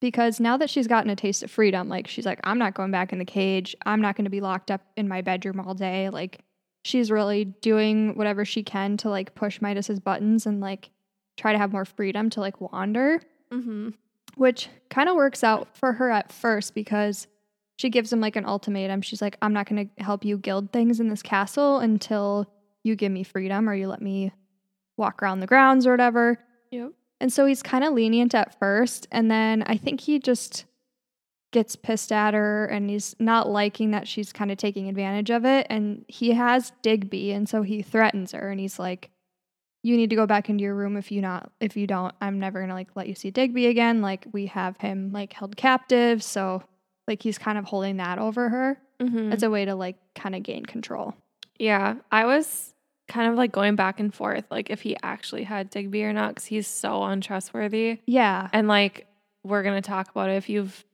because 0.00 0.40
now 0.40 0.56
that 0.56 0.70
she's 0.70 0.86
gotten 0.86 1.10
a 1.10 1.16
taste 1.16 1.42
of 1.42 1.50
freedom, 1.50 1.88
like 1.88 2.06
she's 2.06 2.24
like, 2.26 2.40
I'm 2.44 2.58
not 2.58 2.74
going 2.74 2.90
back 2.90 3.12
in 3.12 3.18
the 3.18 3.24
cage. 3.24 3.74
I'm 3.84 4.00
not 4.00 4.16
going 4.16 4.24
to 4.24 4.30
be 4.30 4.40
locked 4.40 4.70
up 4.70 4.80
in 4.96 5.08
my 5.08 5.20
bedroom 5.22 5.60
all 5.60 5.74
day. 5.74 6.08
Like 6.10 6.40
she's 6.88 7.10
really 7.10 7.44
doing 7.44 8.16
whatever 8.16 8.44
she 8.44 8.62
can 8.62 8.96
to 8.98 9.10
like 9.10 9.34
push 9.34 9.60
Midas's 9.60 10.00
buttons 10.00 10.46
and 10.46 10.60
like 10.60 10.90
try 11.36 11.52
to 11.52 11.58
have 11.58 11.70
more 11.72 11.84
freedom 11.84 12.30
to 12.30 12.40
like 12.40 12.60
wander, 12.60 13.20
Mm-hmm. 13.52 13.90
which 14.36 14.68
kind 14.90 15.08
of 15.08 15.16
works 15.16 15.42
out 15.44 15.74
for 15.76 15.92
her 15.94 16.10
at 16.10 16.32
first 16.32 16.74
because 16.74 17.26
she 17.76 17.88
gives 17.90 18.12
him 18.12 18.20
like 18.20 18.36
an 18.36 18.44
ultimatum. 18.44 19.00
She's 19.02 19.22
like, 19.22 19.36
I'm 19.40 19.52
not 19.52 19.68
going 19.68 19.88
to 19.96 20.02
help 20.04 20.24
you 20.24 20.36
gild 20.36 20.72
things 20.72 20.98
in 21.00 21.08
this 21.08 21.22
castle 21.22 21.78
until 21.78 22.46
you 22.82 22.94
give 22.96 23.12
me 23.12 23.22
freedom 23.22 23.68
or 23.68 23.74
you 23.74 23.88
let 23.88 24.02
me 24.02 24.32
walk 24.96 25.22
around 25.22 25.40
the 25.40 25.46
grounds 25.46 25.86
or 25.86 25.92
whatever. 25.92 26.38
Yep. 26.70 26.92
And 27.20 27.32
so 27.32 27.46
he's 27.46 27.62
kind 27.62 27.84
of 27.84 27.94
lenient 27.94 28.34
at 28.34 28.58
first. 28.58 29.06
And 29.12 29.30
then 29.30 29.62
I 29.66 29.76
think 29.76 30.00
he 30.00 30.18
just 30.18 30.64
gets 31.50 31.76
pissed 31.76 32.12
at 32.12 32.34
her 32.34 32.66
and 32.66 32.90
he's 32.90 33.16
not 33.18 33.48
liking 33.48 33.92
that 33.92 34.06
she's 34.06 34.32
kind 34.32 34.50
of 34.50 34.58
taking 34.58 34.88
advantage 34.88 35.30
of 35.30 35.44
it. 35.44 35.66
And 35.70 36.04
he 36.08 36.32
has 36.32 36.72
Digby. 36.82 37.32
And 37.32 37.48
so 37.48 37.62
he 37.62 37.80
threatens 37.82 38.32
her 38.32 38.50
and 38.50 38.60
he's 38.60 38.78
like, 38.78 39.10
you 39.82 39.96
need 39.96 40.10
to 40.10 40.16
go 40.16 40.26
back 40.26 40.50
into 40.50 40.62
your 40.64 40.74
room 40.74 40.96
if 40.96 41.10
you 41.12 41.20
not 41.22 41.52
if 41.60 41.76
you 41.76 41.86
don't 41.86 42.12
i'm 42.20 42.40
never 42.40 42.60
gonna 42.60 42.74
like 42.74 42.88
let 42.96 43.06
you 43.06 43.14
see 43.14 43.30
digby 43.30 43.68
again 43.68 44.02
like 44.02 44.26
we 44.32 44.46
have 44.46 44.76
him 44.78 45.12
like 45.12 45.32
held 45.32 45.56
captive 45.56 46.20
so 46.20 46.62
like 47.06 47.22
he's 47.22 47.38
kind 47.38 47.56
of 47.56 47.64
holding 47.64 47.98
that 47.98 48.18
over 48.18 48.48
her 48.48 48.76
Mm-hmm. 49.00 49.32
as 49.32 49.44
a 49.44 49.48
way 49.50 49.64
to 49.64 49.76
like 49.76 49.96
kind 50.16 50.34
of 50.34 50.42
gain 50.42 50.66
control 50.66 51.14
Yeah, 51.60 51.94
I 52.10 52.24
was 52.26 52.74
kind 53.06 53.30
of 53.30 53.36
like 53.38 53.52
going 53.52 53.76
back 53.76 54.00
and 54.00 54.12
forth, 54.12 54.44
like 54.50 54.68
if 54.70 54.80
he 54.82 54.96
actually 55.04 55.44
had 55.44 55.70
Digby 55.70 56.02
or 56.02 56.12
not, 56.12 56.30
because 56.34 56.46
he's 56.46 56.66
so 56.66 57.04
untrustworthy. 57.04 58.00
yeah 58.06 58.48
And 58.52 58.66
like 58.66 59.06
we're 59.44 59.62
gonna 59.62 59.80
talk 59.80 60.10
about 60.10 60.28
it 60.28 60.34
if 60.34 60.48
you've, 60.48 60.84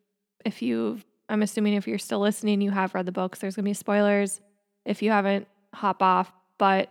if 0.44 0.62
you've, 0.62 1.04
I'm 1.28 1.42
assuming 1.42 1.74
if 1.74 1.86
you're 1.88 1.98
still 1.98 2.20
listening, 2.20 2.60
you 2.60 2.70
have 2.70 2.94
read 2.94 3.06
the 3.06 3.12
books. 3.12 3.38
There's 3.38 3.56
gonna 3.56 3.64
be 3.64 3.74
spoilers. 3.74 4.40
If 4.84 5.02
you 5.02 5.10
haven't, 5.10 5.48
hop 5.74 6.02
off. 6.02 6.32
But 6.58 6.90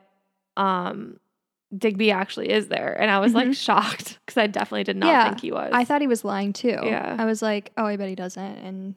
um, 0.57 1.19
Digby 1.75 2.12
actually 2.12 2.50
is 2.51 2.67
there, 2.67 2.93
and 3.00 3.10
I 3.10 3.19
was 3.19 3.33
like 3.33 3.48
Mhm. 3.50 3.55
shocked 3.55 4.19
because 4.25 4.38
I 4.38 4.48
definitely 4.48 4.83
did 4.83 4.98
not 4.98 5.07
Yeah, 5.07 5.24
think 5.29 5.41
he 5.41 5.51
was. 5.51 5.72
i 5.74 5.83
thought 5.86 6.01
he 6.01 6.07
was 6.07 6.24
lying 6.24 6.53
too 6.53 6.77
Yeah. 6.83 7.15
i 7.17 7.25
was 7.25 7.41
like 7.41 7.72
oh 7.77 7.86
i 7.86 7.95
bet 7.95 8.10
he 8.10 8.15
doesn't 8.15 8.41
and 8.43 8.95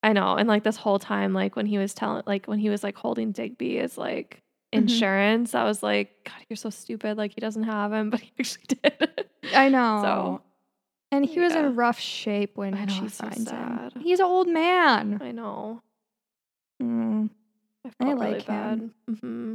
I 0.00 0.12
know. 0.12 0.36
And 0.36 0.48
like 0.48 0.62
this 0.62 0.76
whole 0.76 1.00
time, 1.00 1.32
like 1.34 1.56
when 1.56 1.66
he 1.66 1.76
was 1.76 1.92
telling, 1.92 2.22
like 2.24 2.46
when 2.46 2.60
he 2.60 2.70
was 2.70 2.84
like 2.84 2.96
holding 2.96 3.32
Digby 3.32 3.80
as 3.80 3.98
like 3.98 4.40
Mhm. 4.72 4.78
insurance, 4.78 5.56
I 5.56 5.64
was 5.64 5.82
like, 5.82 6.12
God, 6.24 6.36
you're 6.48 6.56
so 6.56 6.70
stupid. 6.70 7.18
Like 7.18 7.32
he 7.34 7.40
doesn't 7.40 7.64
have 7.64 7.92
him, 7.92 8.08
but 8.14 8.20
he 8.20 8.30
actually 8.38 8.62
did. 8.80 9.24
i 9.52 9.68
know 9.68 10.00
So 10.00 10.42
and 11.10 11.24
he 11.24 11.40
was 11.40 11.54
in 11.54 11.74
rough 11.74 11.98
shape 11.98 12.56
when 12.56 12.74
know, 12.74 12.86
she 12.86 13.06
it's 13.06 13.16
so 13.16 13.24
finds 13.24 13.50
him 13.50 13.90
he's 14.00 14.20
an 14.20 14.26
old 14.26 14.48
man 14.48 15.18
I 15.22 15.32
know. 15.32 15.82
Mm, 16.82 17.30
I 17.84 17.90
I 18.00 18.10
really 18.12 18.32
like 18.34 18.42
him. 18.42 18.94
hmm 19.20 19.54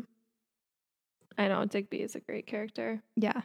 I 1.37 1.47
know. 1.47 1.65
Digby 1.65 2.01
is 2.01 2.15
a 2.15 2.19
great 2.19 2.45
character. 2.45 3.01
yeah 3.15 3.41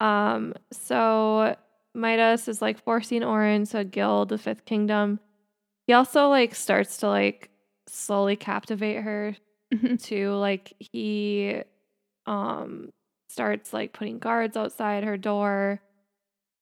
Um, 0.00 0.54
so 0.72 1.56
Midas 1.94 2.48
is 2.48 2.62
like 2.62 2.82
forcing 2.82 3.22
Auren 3.22 3.68
to 3.72 3.84
gild 3.84 4.28
the 4.28 4.38
Fifth 4.38 4.64
Kingdom. 4.64 5.18
He 5.86 5.92
also 5.92 6.28
like 6.28 6.54
starts 6.54 6.98
to 6.98 7.08
like 7.08 7.50
slowly 7.88 8.36
captivate 8.36 9.02
her 9.02 9.34
Mhm. 9.74 10.00
too. 10.02 10.32
Like 10.32 10.72
he 10.78 11.62
um 12.26 12.90
starts 13.28 13.72
like 13.72 13.92
putting 13.92 14.18
guards 14.18 14.56
outside 14.56 15.04
her 15.04 15.16
door. 15.16 15.80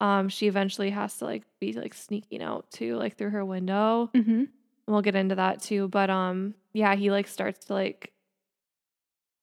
Um, 0.00 0.28
she 0.28 0.46
eventually 0.46 0.90
has 0.90 1.16
to 1.18 1.24
like 1.24 1.44
be 1.60 1.72
like 1.72 1.94
sneaking 1.94 2.42
out 2.42 2.70
too, 2.70 2.96
like 2.96 3.16
through 3.16 3.30
her 3.30 3.44
window. 3.44 4.10
hmm 4.14 4.44
We'll 4.88 5.02
get 5.02 5.16
into 5.16 5.34
that 5.34 5.62
too. 5.62 5.88
But 5.88 6.10
um, 6.10 6.54
yeah, 6.72 6.94
he 6.94 7.10
like 7.10 7.26
starts 7.26 7.64
to 7.66 7.72
like 7.72 8.12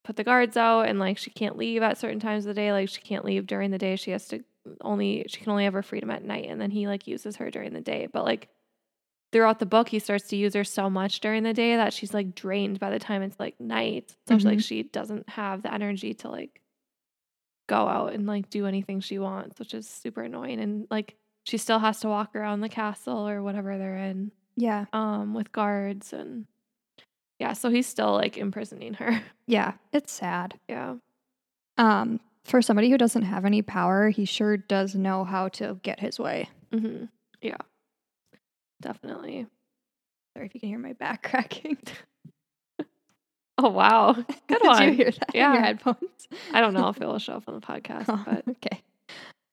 put 0.03 0.15
the 0.15 0.23
guards 0.23 0.57
out 0.57 0.83
and 0.83 0.99
like 0.99 1.17
she 1.17 1.29
can't 1.31 1.57
leave 1.57 1.81
at 1.81 1.97
certain 1.97 2.19
times 2.19 2.45
of 2.45 2.49
the 2.49 2.61
day. 2.61 2.71
Like 2.71 2.89
she 2.89 3.01
can't 3.01 3.25
leave 3.25 3.47
during 3.47 3.71
the 3.71 3.77
day. 3.77 3.95
She 3.95 4.11
has 4.11 4.27
to 4.29 4.43
only 4.81 5.25
she 5.27 5.41
can 5.41 5.51
only 5.51 5.65
have 5.65 5.73
her 5.73 5.83
freedom 5.83 6.09
at 6.11 6.23
night 6.23 6.45
and 6.49 6.61
then 6.61 6.71
he 6.71 6.87
like 6.87 7.07
uses 7.07 7.35
her 7.37 7.49
during 7.51 7.73
the 7.73 7.81
day. 7.81 8.07
But 8.11 8.23
like 8.23 8.49
throughout 9.31 9.59
the 9.59 9.65
book 9.65 9.89
he 9.89 9.99
starts 9.99 10.27
to 10.29 10.37
use 10.37 10.53
her 10.53 10.63
so 10.63 10.89
much 10.89 11.19
during 11.19 11.43
the 11.43 11.53
day 11.53 11.75
that 11.75 11.91
she's 11.93 12.13
like 12.13 12.35
drained 12.35 12.79
by 12.79 12.89
the 12.89 12.99
time 12.99 13.21
it's 13.21 13.39
like 13.39 13.59
night. 13.59 14.15
So 14.27 14.37
she, 14.37 14.45
like 14.45 14.59
she 14.61 14.83
doesn't 14.83 15.27
have 15.29 15.63
the 15.63 15.73
energy 15.73 16.13
to 16.15 16.29
like 16.29 16.61
go 17.67 17.87
out 17.87 18.13
and 18.13 18.25
like 18.25 18.49
do 18.49 18.65
anything 18.65 18.99
she 18.99 19.19
wants, 19.19 19.59
which 19.59 19.73
is 19.73 19.87
super 19.87 20.23
annoying. 20.23 20.59
And 20.59 20.87
like 20.89 21.15
she 21.43 21.57
still 21.57 21.79
has 21.79 21.99
to 22.01 22.07
walk 22.07 22.35
around 22.35 22.61
the 22.61 22.69
castle 22.69 23.27
or 23.27 23.43
whatever 23.43 23.77
they're 23.77 23.97
in 23.97 24.31
yeah 24.55 24.85
um 24.93 25.33
with 25.33 25.51
guards 25.51 26.13
and 26.13 26.45
yeah, 27.39 27.53
so 27.53 27.69
he's 27.69 27.87
still 27.87 28.13
like 28.13 28.37
imprisoning 28.37 28.93
her. 28.95 29.21
yeah 29.47 29.73
it's 29.91 30.11
sad 30.13 30.59
yeah. 30.69 30.95
Um, 31.77 32.19
for 32.45 32.61
somebody 32.61 32.89
who 32.89 32.97
doesn't 32.97 33.23
have 33.23 33.45
any 33.45 33.61
power, 33.61 34.09
he 34.09 34.25
sure 34.25 34.57
does 34.57 34.95
know 34.95 35.23
how 35.23 35.47
to 35.49 35.79
get 35.81 35.99
his 35.99 36.19
way. 36.19 36.49
Mm-hmm. 36.71 37.05
Yeah. 37.41 37.57
Definitely. 38.81 39.47
Sorry 40.35 40.45
if 40.45 40.53
you 40.53 40.59
can 40.59 40.69
hear 40.69 40.77
my 40.77 40.93
back 40.93 41.23
cracking. 41.29 41.77
Oh 43.57 43.69
wow. 43.69 44.13
Good 44.47 44.59
Did 44.61 44.63
one. 44.63 44.83
you 44.83 44.91
hear 44.95 45.11
that 45.11 45.29
in 45.35 45.39
Yeah. 45.39 45.53
your 45.53 45.61
headphones? 45.61 46.27
I 46.53 46.61
don't 46.61 46.73
know 46.73 46.87
if 46.89 46.99
it 47.01 47.05
will 47.05 47.19
show 47.19 47.33
up 47.33 47.43
on 47.47 47.55
the 47.55 47.61
podcast, 47.61 48.05
Oh, 48.09 48.21
but 48.25 48.47
okay. 48.49 48.81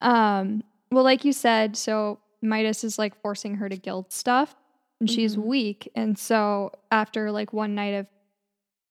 Um, 0.01 0.63
well, 0.91 1.05
like 1.05 1.25
you 1.25 1.33
said, 1.33 1.77
so 1.77 2.19
Midas 2.43 2.85
is 2.85 2.99
like 2.99 3.21
forcing 3.21 3.57
her 3.57 3.69
to 3.69 3.77
gild 3.77 4.13
stuff, 4.13 4.55
and 5.01 5.11
she's 5.11 5.37
Mhm. 5.37 5.45
weak. 5.45 5.91
And 5.95 6.19
so 6.19 6.73
after 6.91 7.31
like 7.31 7.53
one 7.53 7.75
night 7.75 7.95
of 7.95 8.07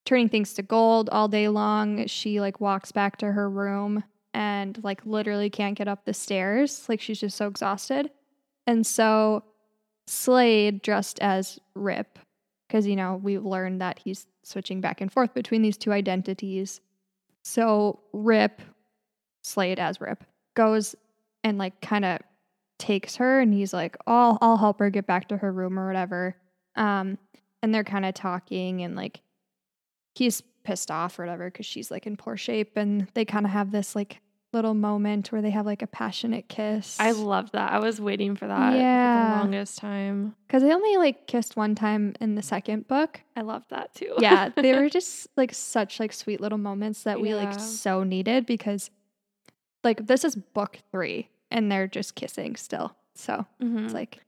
turning 0.06 0.30
things 0.30 0.54
to 0.56 0.62
gold 0.63 1.10
all 1.12 1.28
day 1.28 1.48
long, 1.50 2.06
she 2.08 2.39
like 2.39 2.60
walks 2.62 2.92
back 2.92 3.18
to 3.18 3.32
her 3.32 3.50
room 3.50 4.04
and 4.34 4.80
like 4.84 5.06
literally 5.06 5.50
can't 5.50 5.78
get 5.78 5.88
up 5.88 6.06
the 6.06 6.13
stairs. 6.13 6.88
Like 6.88 7.01
she's 7.01 7.20
just 7.20 7.36
so 7.38 7.48
exhausted. 7.48 8.12
And 8.68 8.86
so 8.86 9.44
Slade, 10.08 10.82
dressed 10.82 11.20
as 11.20 11.60
Rip, 11.75 12.18
because 12.68 12.88
you 12.88 12.96
know 12.96 13.20
we've 13.22 13.46
learned 13.46 13.82
that 13.82 14.00
he's 14.00 14.25
switching 14.50 14.82
back 14.82 15.01
and 15.01 15.12
forth 15.12 15.34
between 15.34 15.62
these 15.62 15.77
two 15.77 15.91
identities. 15.91 16.82
So 17.44 18.00
Rip, 18.13 18.62
Slade 19.44 19.79
as 19.79 20.01
Rip, 20.01 20.24
goes 20.56 20.96
and 21.44 21.58
like 21.58 21.79
kind 21.82 22.06
of 22.06 22.20
takes 22.77 23.15
her, 23.18 23.39
and 23.39 23.53
he's 23.53 23.74
like, 23.74 23.98
"Oh, 24.08 24.38
I'll 24.41 24.58
help 24.58 24.79
her 24.79 24.89
get 24.89 25.08
back 25.08 25.29
to 25.29 25.38
her 25.38 25.51
room 25.51 25.79
or 25.79 25.88
whatever." 25.88 26.36
Um, 26.75 27.18
and 27.62 27.74
they're 27.74 27.84
kind 27.84 28.06
of 28.06 28.13
talking, 28.13 28.82
and 28.82 28.96
like 28.96 29.22
he's 30.15 30.41
pissed 30.63 30.91
off 30.91 31.18
or 31.18 31.24
whatever 31.24 31.50
because 31.50 31.65
she's 31.65 31.91
like 31.91 32.08
in 32.08 32.18
poor 32.18 32.38
shape, 32.38 32.75
and 32.75 33.08
they 33.13 33.25
kind 33.25 33.46
of 33.46 33.51
have 33.51 33.72
this 33.72 33.96
like 33.96 34.22
little 34.51 34.74
moment 34.74 35.32
where 35.32 35.41
they 35.41 35.51
have 35.51 35.65
like 35.65 35.82
a 35.82 35.88
passionate 35.88 36.48
kiss. 36.50 37.00
I 37.00 37.12
loved 37.12 37.53
that. 37.53 37.72
I 37.72 37.79
was 37.79 38.01
waiting 38.01 38.36
for 38.36 38.48
that 38.48 38.74
Yeah. 38.75 39.29
for 39.29 39.29
the 39.36 39.39
longest 39.41 39.77
time. 39.77 40.36
because 40.48 40.63
they 40.63 40.74
only 40.74 40.98
like 40.98 41.27
kissed 41.27 41.56
one 41.56 41.75
time 41.75 42.15
in 42.20 42.36
the 42.36 42.41
second 42.41 42.88
book. 42.88 43.22
I 43.36 43.41
loved 43.41 43.70
that 43.70 43.94
too. 43.94 44.15
yeah, 44.20 44.50
they 44.56 44.74
were 44.74 44.89
just 44.89 45.27
like 45.38 45.53
such 45.53 46.00
like 46.00 46.13
sweet 46.13 46.41
little 46.41 46.58
moments 46.58 47.03
that 47.03 47.22
we 47.22 47.29
Yeah. 47.29 47.36
like 47.36 47.60
so 47.60 48.03
needed 48.03 48.46
because 48.46 48.89
like 49.84 50.08
this 50.08 50.24
is 50.24 50.36
book 50.36 50.79
three 50.91 51.29
and 51.51 51.72
they're 51.72 51.88
just 51.88 52.15
kissing 52.15 52.56
still. 52.56 52.96
So 53.15 53.46
Mhm. 53.62 53.86
it's 53.86 53.94
like 53.94 54.20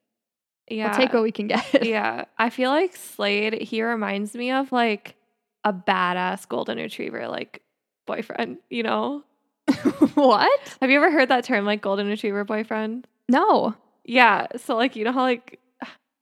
yeah. 0.70 0.90
we'll 0.90 0.98
take 0.98 1.14
what 1.14 1.24
we 1.24 1.32
can 1.32 1.48
get. 1.48 1.84
yeah. 1.86 2.26
I 2.38 2.50
feel 2.52 2.70
like 2.70 2.96
Slade, 2.96 3.62
he 3.62 3.82
reminds 3.84 4.36
me 4.36 4.52
of 4.52 4.72
like 4.72 5.16
a 5.64 5.74
badass 5.74 6.48
golden 6.48 6.78
retriever, 6.78 7.28
like 7.28 7.62
boyfriend, 8.08 8.58
you 8.70 8.84
know? 8.84 9.24
what? 10.14 10.60
Have 10.82 10.90
you 10.90 10.98
ever 10.98 11.12
heard 11.12 11.30
that 11.30 11.44
term, 11.44 11.66
like 11.66 11.82
golden 11.82 12.08
retriever 12.08 12.44
boyfriend? 12.44 13.08
No. 13.30 13.76
Yeah. 14.04 14.48
So 14.58 14.76
like 14.76 14.96
you 14.96 15.04
know 15.04 15.12
how 15.12 15.22
like 15.22 15.60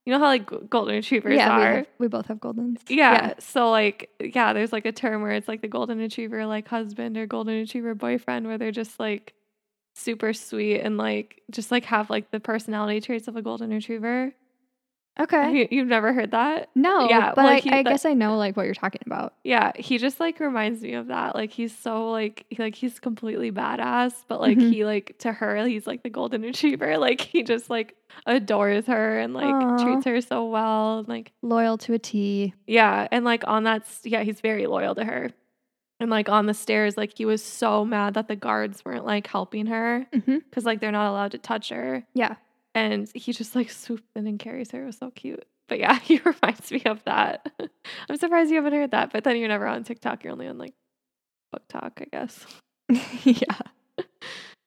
you 0.05 0.13
know 0.13 0.19
how 0.19 0.25
like 0.25 0.69
golden 0.69 0.95
retrievers 0.95 1.35
yeah, 1.35 1.57
we, 1.57 1.63
are. 1.63 1.75
have, 1.77 1.87
we 1.99 2.07
both 2.07 2.27
have 2.27 2.39
goldens. 2.39 2.79
yeah. 2.87 3.33
So 3.39 3.69
like 3.69 4.09
yeah, 4.19 4.53
there's 4.53 4.73
like 4.73 4.85
a 4.85 4.91
term 4.91 5.21
where 5.21 5.33
it's 5.33 5.47
like 5.47 5.61
the 5.61 5.67
golden 5.67 5.99
retriever 5.99 6.45
like 6.45 6.67
husband 6.67 7.17
or 7.17 7.27
golden 7.27 7.55
retriever 7.55 7.93
boyfriend 7.95 8.47
where 8.47 8.57
they're 8.57 8.71
just 8.71 8.99
like 8.99 9.33
super 9.95 10.33
sweet 10.33 10.79
and 10.79 10.97
like 10.97 11.41
just 11.51 11.71
like 11.71 11.85
have 11.85 12.09
like 12.09 12.31
the 12.31 12.39
personality 12.39 13.01
traits 13.01 13.27
of 13.27 13.35
a 13.35 13.41
golden 13.41 13.69
retriever. 13.69 14.33
Okay. 15.19 15.51
You, 15.59 15.67
you've 15.69 15.87
never 15.87 16.13
heard 16.13 16.31
that? 16.31 16.69
No, 16.75 17.09
Yeah, 17.09 17.33
but 17.35 17.37
well, 17.43 17.47
I, 17.47 17.59
he- 17.59 17.69
I 17.71 17.83
that- 17.83 17.89
guess 17.89 18.05
I 18.05 18.13
know 18.13 18.37
like 18.37 18.55
what 18.55 18.65
you're 18.65 18.73
talking 18.73 19.01
about. 19.05 19.33
Yeah, 19.43 19.71
he 19.75 19.97
just 19.97 20.19
like 20.19 20.39
reminds 20.39 20.81
me 20.81 20.93
of 20.93 21.07
that. 21.07 21.35
Like 21.35 21.51
he's 21.51 21.77
so 21.77 22.09
like 22.11 22.45
he, 22.49 22.57
like 22.61 22.75
he's 22.75 22.99
completely 22.99 23.51
badass, 23.51 24.13
but 24.27 24.39
like 24.39 24.57
Mhm. 24.57 24.71
he 24.73 24.85
like 24.85 25.15
to 25.19 25.31
her 25.33 25.65
he's 25.65 25.85
like 25.87 26.03
the 26.03 26.09
golden 26.09 26.41
retriever. 26.49 26.97
Like 26.97 27.21
he 27.21 27.43
just 27.43 27.69
like 27.69 27.95
adores 28.25 28.85
her 28.87 29.19
and 29.19 29.33
like 29.33 29.45
Aw. 29.53 29.83
treats 29.83 30.05
her 30.05 30.21
so 30.21 30.45
well. 30.45 30.99
And 30.99 31.07
like 31.07 31.31
Loyal 31.41 31.77
to 31.79 31.93
a 31.93 31.99
T. 31.99 32.53
yeah, 32.67 33.07
and 33.11 33.25
like 33.25 33.43
on 33.47 33.63
that 33.65 33.83
yeah, 34.03 34.23
he's 34.23 34.41
very 34.41 34.67
loyal 34.67 34.95
to 34.95 35.03
her. 35.03 35.31
And 36.01 36.09
like 36.09 36.29
on 36.29 36.45
the 36.45 36.53
stairs, 36.53 36.95
like 36.95 37.17
he 37.17 37.25
was 37.25 37.43
so 37.43 37.83
mad 37.83 38.13
that 38.13 38.29
the 38.29 38.35
guards 38.37 38.85
weren't 38.85 39.05
like 39.05 39.27
helping 39.27 39.65
her 39.65 40.07
Mm-hmm. 40.13 40.37
because 40.49 40.63
like 40.65 40.79
they're 40.79 40.93
not 40.93 41.09
allowed 41.09 41.31
to 41.31 41.37
touch 41.37 41.69
her. 41.69 42.05
Yeah. 42.13 42.35
And 42.75 43.09
he 43.13 43.33
just 43.33 43.55
like 43.55 43.69
swoops 43.69 44.07
in 44.15 44.27
and 44.27 44.39
carries 44.39 44.71
her. 44.71 44.83
It 44.83 44.87
was 44.87 44.97
so 44.97 45.11
cute. 45.11 45.45
But 45.67 45.79
yeah, 45.79 45.99
he 45.99 46.19
reminds 46.23 46.71
me 46.71 46.81
of 46.85 47.03
that. 47.05 47.51
I'm 48.09 48.17
surprised 48.17 48.49
you 48.49 48.57
haven't 48.57 48.73
heard 48.73 48.91
that. 48.91 49.11
But 49.11 49.23
then 49.23 49.37
you're 49.37 49.47
never 49.47 49.67
on 49.67 49.83
TikTok. 49.83 50.23
You're 50.23 50.33
only 50.33 50.47
on 50.47 50.57
like 50.57 50.73
book 51.51 51.63
talk, 51.69 52.01
I 52.01 52.05
guess. 52.11 52.45
yeah. 53.23 53.43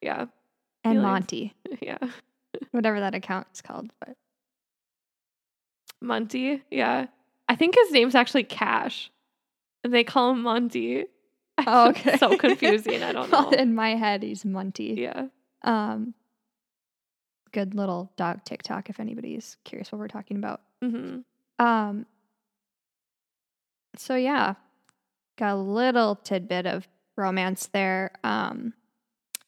Yeah. 0.01 0.27
And 0.85 0.95
Feelings. 0.95 1.03
Monty, 1.03 1.55
Yeah. 1.81 1.99
whatever 2.73 3.01
that 3.01 3.15
account 3.15 3.47
is 3.55 3.63
called. 3.63 3.91
But 4.01 4.17
Monty. 6.01 6.63
Yeah. 6.71 7.07
I 7.49 7.57
think 7.57 7.75
his 7.77 7.93
name's 7.93 8.15
actually 8.15 8.45
Cash. 8.45 9.11
And 9.85 9.93
they 9.93 10.05
call 10.05 10.31
him 10.33 10.43
Monty. 10.43 11.07
oh, 11.67 11.91
okay. 11.91 12.17
so 12.17 12.37
confusing. 12.37 13.03
I 13.03 13.13
don't 13.13 13.31
know. 13.31 13.51
In 13.51 13.75
my 13.75 13.95
head, 13.97 14.23
he's 14.23 14.45
Monty. 14.45 14.95
Yeah. 14.99 15.27
Um, 15.63 16.15
good 17.53 17.75
little 17.75 18.13
dog 18.17 18.45
TikTok 18.45 18.91
if 18.91 18.99
anybody's 18.99 19.57
curious 19.65 19.93
what 19.93 19.99
we're 19.99 20.09
talking 20.09 20.37
about. 20.37 20.61
hmm 20.83 21.21
Um, 21.59 22.07
so 23.97 24.17
yeah, 24.17 24.55
got 25.39 25.55
a 25.55 25.57
little 25.57 26.17
tidbit 26.17 26.67
of 26.67 26.89
romance 27.17 27.69
there. 27.73 28.13
Um, 28.25 28.73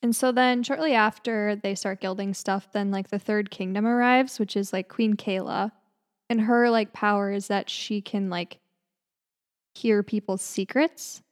and 0.02 0.14
so 0.14 0.32
then 0.32 0.62
shortly 0.62 0.92
after 0.92 1.56
they 1.56 1.74
start 1.74 2.00
gilding 2.00 2.34
stuff, 2.34 2.68
then 2.72 2.90
like 2.90 3.08
the 3.08 3.18
third 3.18 3.50
kingdom 3.50 3.86
arrives, 3.86 4.38
which 4.38 4.56
is 4.56 4.72
like 4.72 4.88
Queen 4.88 5.14
Kaila. 5.16 5.72
And 6.28 6.42
her 6.42 6.70
like 6.70 6.92
power 6.92 7.30
is 7.30 7.48
that 7.48 7.70
she 7.70 8.00
can 8.00 8.28
like 8.28 8.58
hear 9.74 10.02
people's 10.02 10.42
secrets. 10.42 11.22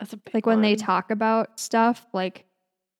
That's 0.00 0.12
a 0.12 0.16
big 0.16 0.34
Like 0.34 0.46
when 0.46 0.60
they 0.60 0.76
talk 0.76 1.10
about 1.10 1.58
stuff, 1.58 2.06
like 2.12 2.44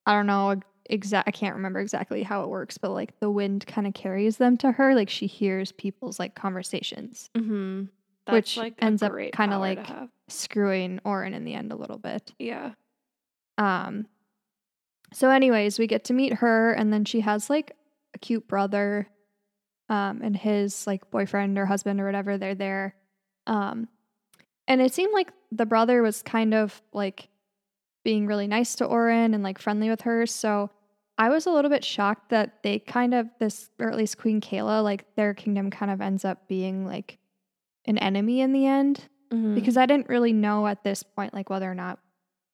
I 0.07 0.13
don't 0.13 0.27
know 0.27 0.61
exact 0.91 1.29
I 1.29 1.31
can't 1.31 1.55
remember 1.57 1.81
exactly 1.81 2.23
how 2.23 2.43
it 2.43 2.49
works, 2.49 2.79
but 2.79 2.91
like 2.93 3.19
the 3.21 3.31
wind 3.31 3.67
kind 3.67 3.87
of 3.87 3.95
carries 3.95 4.37
them 4.39 4.57
to 4.59 4.73
her. 4.73 4.95
Like 4.95 5.11
she 5.11 5.27
hears 5.27 5.73
people's 5.73 6.19
like 6.19 6.35
conversations. 6.35 7.31
Mhm. 7.35 7.89
Which 8.29 8.57
like 8.57 8.75
ends 8.79 9.03
up 9.03 9.13
kinda 9.33 9.59
like- 9.59 9.87
screwing 10.29 10.99
Auren 11.05 11.33
in 11.35 11.45
the 11.45 11.55
end 11.55 11.71
a 11.73 11.77
little 11.77 11.99
bit. 11.99 12.33
Yeah. 12.39 12.73
Um 13.59 14.07
so 15.13 15.31
anyways, 15.31 15.79
we 15.79 15.87
get 15.87 16.05
to 16.05 16.13
meet 16.13 16.35
her 16.35 16.73
and 16.73 16.93
then 16.93 17.05
she 17.05 17.21
has 17.21 17.49
like 17.49 17.73
a 18.15 18.19
cute 18.19 18.49
brother 18.49 19.09
um 19.89 20.21
and 20.23 20.37
his 20.37 20.87
like 20.87 21.09
boyfriend 21.11 21.57
or 21.59 21.67
husband 21.67 22.01
or 22.01 22.07
whatever 22.07 22.37
they're 22.39 22.55
there. 22.57 22.97
Um 23.47 23.89
and 24.67 24.81
it 24.81 24.93
seemed 24.93 25.13
like 25.13 25.31
the 25.53 25.67
brother 25.67 26.03
was 26.03 26.23
kind 26.23 26.53
of 26.55 26.83
like 26.93 27.29
being 28.05 28.27
really 28.27 28.47
nice 28.49 28.75
to 28.77 28.85
Auren 28.87 29.33
and 29.35 29.43
like 29.45 29.59
friendly 29.61 29.89
with 29.89 30.01
her. 30.03 30.27
So 30.27 30.71
I 31.19 31.29
was 31.31 31.47
a 31.47 31.51
little 31.51 31.71
bit 31.71 31.85
shocked 31.85 32.29
that 32.31 32.63
they 32.63 32.79
kind 32.79 33.15
of 33.15 33.27
this 33.39 33.71
or 33.79 33.89
at 33.89 33.97
least 33.97 34.19
Queen 34.19 34.41
Kaila 34.41 34.83
like 34.83 35.15
their 35.17 35.33
kingdom 35.35 35.71
kind 35.71 35.91
of 35.91 36.01
ends 36.01 36.25
up 36.25 36.47
being 36.49 36.85
like 36.87 37.19
an 37.87 37.99
enemy 37.99 38.41
in 38.41 38.53
the 38.53 38.67
end 38.67 39.09
Mhm. 39.33 39.55
because 39.55 39.77
I 39.77 39.87
didn't 39.87 40.09
really 40.09 40.33
know 40.33 40.67
at 40.67 40.85
this 40.85 41.03
point 41.03 41.33
like 41.35 41.49
whether 41.51 41.71
or 41.71 41.75
not 41.75 41.99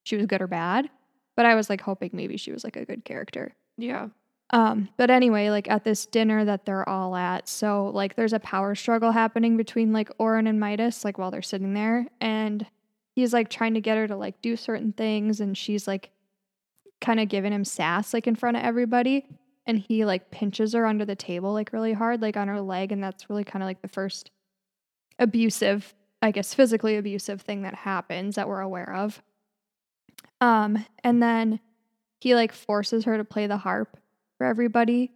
she 0.05 0.17
was 0.17 0.27
good 0.27 0.41
or 0.43 0.47
bad. 0.47 0.89
But 1.37 1.47
I 1.47 1.55
was 1.55 1.69
like 1.71 1.81
hoping 1.81 2.11
maybe 2.13 2.37
she 2.37 2.53
was 2.53 2.63
like 2.65 2.77
a 2.77 2.85
good 2.85 3.05
character. 3.05 3.55
yeah. 3.79 4.09
Um, 4.51 4.91
but 4.99 5.09
anyway, 5.11 5.49
like 5.49 5.71
at 5.71 5.83
this 5.83 6.05
dinner 6.05 6.45
that 6.45 6.67
they're 6.67 6.87
all 6.87 7.17
at, 7.17 7.49
so 7.49 7.87
like 7.95 8.17
there's 8.17 8.35
a 8.35 8.39
power 8.41 8.75
struggle 8.75 9.11
happening 9.11 9.57
between 9.57 9.95
like 9.95 10.11
Auren 10.19 10.47
and 10.47 10.61
Midas, 10.61 11.07
like 11.07 11.17
while 11.17 11.31
they're 11.31 11.41
sitting 11.41 11.73
there, 11.73 12.07
and 12.21 12.67
he's 13.15 13.33
like 13.33 13.49
trying 13.49 13.73
to 13.75 13.81
get 13.81 13.97
her 13.97 14.07
to 14.07 14.15
like 14.17 14.43
do 14.43 14.55
certain 14.57 14.93
things, 14.93 15.41
and 15.41 15.57
she's 15.57 15.89
like 15.89 16.11
kind 17.03 17.21
of 17.21 17.29
giving 17.29 17.53
him 17.53 17.65
sass 17.65 18.15
like 18.15 18.27
in 18.27 18.35
front 18.35 18.57
of 18.57 18.63
everybody, 18.63 19.27
and 19.67 19.79
he 19.79 20.07
like 20.07 20.31
pinches 20.31 20.73
her 20.73 20.87
under 20.87 21.05
the 21.05 21.15
table 21.15 21.53
like 21.53 21.75
really 21.75 21.93
hard, 21.93 22.23
like 22.23 22.39
on 22.39 22.49
her 22.49 22.63
leg, 22.63 22.93
and 22.93 23.05
that's 23.05 23.29
really 23.29 23.45
kind 23.45 23.63
of 23.63 23.67
like 23.67 23.83
the 23.83 23.89
first 23.89 24.31
abusive, 25.19 25.95
I 26.23 26.31
guess 26.31 26.55
physically 26.55 26.97
abusive 26.97 27.43
thing 27.43 27.63
that 27.63 27.75
happens 27.75 28.37
that 28.37 28.49
we're 28.49 28.61
aware 28.61 28.95
of. 28.95 29.21
Um, 30.41 30.85
and 31.05 31.23
then 31.23 31.61
he 32.21 32.35
like 32.35 32.53
forces 32.53 33.05
her 33.05 33.17
to 33.17 33.25
play 33.25 33.47
the 33.47 33.57
harp 33.57 33.99
for 34.39 34.47
everybody. 34.47 35.13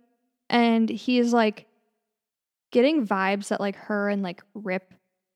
And 0.49 0.89
he's 0.89 1.33
like 1.33 1.67
getting 2.71 3.07
vibes 3.07 3.49
that 3.49 3.61
like 3.61 3.77
her 3.77 4.09
and 4.09 4.23
like 4.23 4.43
Rip 4.55 4.93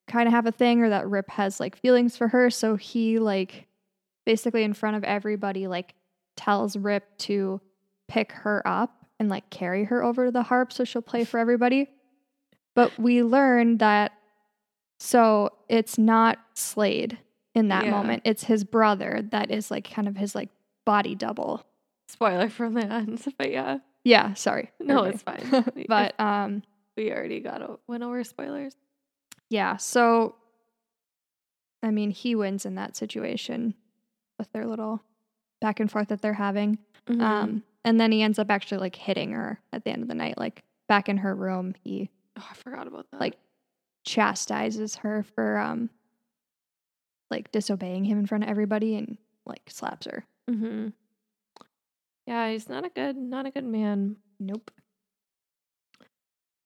kind 0.06 0.26
of 0.26 0.32
have 0.32 0.46
a 0.46 0.52
thing 0.52 0.82
or 0.82 0.90
that 0.90 1.08
Rip 1.08 1.30
has 1.30 1.58
like 1.58 1.76
feelings 1.76 2.16
for 2.16 2.28
her. 2.28 2.50
So 2.50 2.76
he 2.76 3.18
like 3.18 3.66
basically 4.26 4.62
in 4.62 4.74
front 4.74 4.96
of 4.96 5.04
everybody 5.04 5.66
like 5.66 5.94
tells 6.40 6.76
Rip 6.76 7.04
to 7.18 7.60
pick 8.08 8.32
her 8.32 8.66
up 8.66 9.06
and 9.18 9.28
like 9.28 9.50
carry 9.50 9.84
her 9.84 10.02
over 10.02 10.24
to 10.26 10.30
the 10.30 10.42
harp 10.44 10.72
so 10.72 10.84
she'll 10.84 11.02
play 11.02 11.24
for 11.24 11.38
everybody. 11.38 11.88
But 12.74 12.98
we 12.98 13.22
learn 13.22 13.76
that 13.78 14.12
so 14.98 15.50
it's 15.68 15.98
not 15.98 16.38
Slade 16.54 17.18
in 17.54 17.68
that 17.68 17.84
Yeah. 17.84 17.90
moment. 17.90 18.22
It's 18.24 18.44
his 18.44 18.64
brother 18.64 19.22
that 19.30 19.50
is 19.50 19.70
like 19.70 19.90
kind 19.90 20.08
of 20.08 20.16
his 20.16 20.34
like 20.34 20.48
body 20.86 21.14
double. 21.14 21.62
Spoiler 22.08 22.48
from 22.48 22.74
the 22.74 22.84
end. 22.84 23.22
But 23.38 23.50
yeah. 23.50 23.78
Yeah, 24.04 24.32
sorry. 24.34 24.70
No, 24.80 25.04
everybody. 25.04 25.42
it's 25.44 25.58
fine. 25.68 25.84
but 25.88 26.18
um 26.18 26.62
we 26.96 27.12
already 27.12 27.40
got 27.40 27.60
o- 27.62 27.80
went 27.86 28.02
over 28.02 28.24
spoilers. 28.24 28.74
yeah, 29.50 29.76
so 29.76 30.36
I 31.82 31.90
mean, 31.90 32.10
he 32.10 32.34
wins 32.34 32.64
in 32.66 32.74
that 32.76 32.96
situation 32.96 33.74
with 34.38 34.50
their 34.52 34.66
little 34.66 35.02
back 35.60 35.80
and 35.80 35.90
forth 35.90 36.08
that 36.08 36.22
they're 36.22 36.32
having. 36.34 36.78
Mhm. 37.06 37.20
Um 37.20 37.62
and 37.84 37.98
then 38.00 38.12
he 38.12 38.22
ends 38.22 38.38
up 38.38 38.50
actually 38.50 38.78
like 38.78 38.96
hitting 38.96 39.32
her 39.32 39.60
at 39.72 39.84
the 39.84 39.90
end 39.90 40.02
of 40.02 40.08
the 40.08 40.14
night 40.14 40.36
like 40.38 40.62
back 40.88 41.08
in 41.08 41.18
her 41.18 41.34
room. 41.34 41.74
He 41.82 42.10
oh, 42.38 42.46
I 42.50 42.54
forgot 42.54 42.86
about 42.86 43.06
that. 43.10 43.20
like 43.20 43.36
chastises 44.04 44.96
her 44.96 45.22
for 45.22 45.58
um 45.58 45.90
like 47.30 47.52
disobeying 47.52 48.04
him 48.04 48.18
in 48.18 48.26
front 48.26 48.44
of 48.44 48.50
everybody 48.50 48.96
and 48.96 49.16
like 49.46 49.62
slaps 49.68 50.06
her. 50.06 50.24
hmm 50.48 50.88
Yeah, 52.26 52.50
he's 52.50 52.68
not 52.68 52.84
a 52.84 52.88
good, 52.90 53.16
not 53.16 53.46
a 53.46 53.50
good 53.50 53.64
man. 53.64 54.16
Nope. 54.38 54.70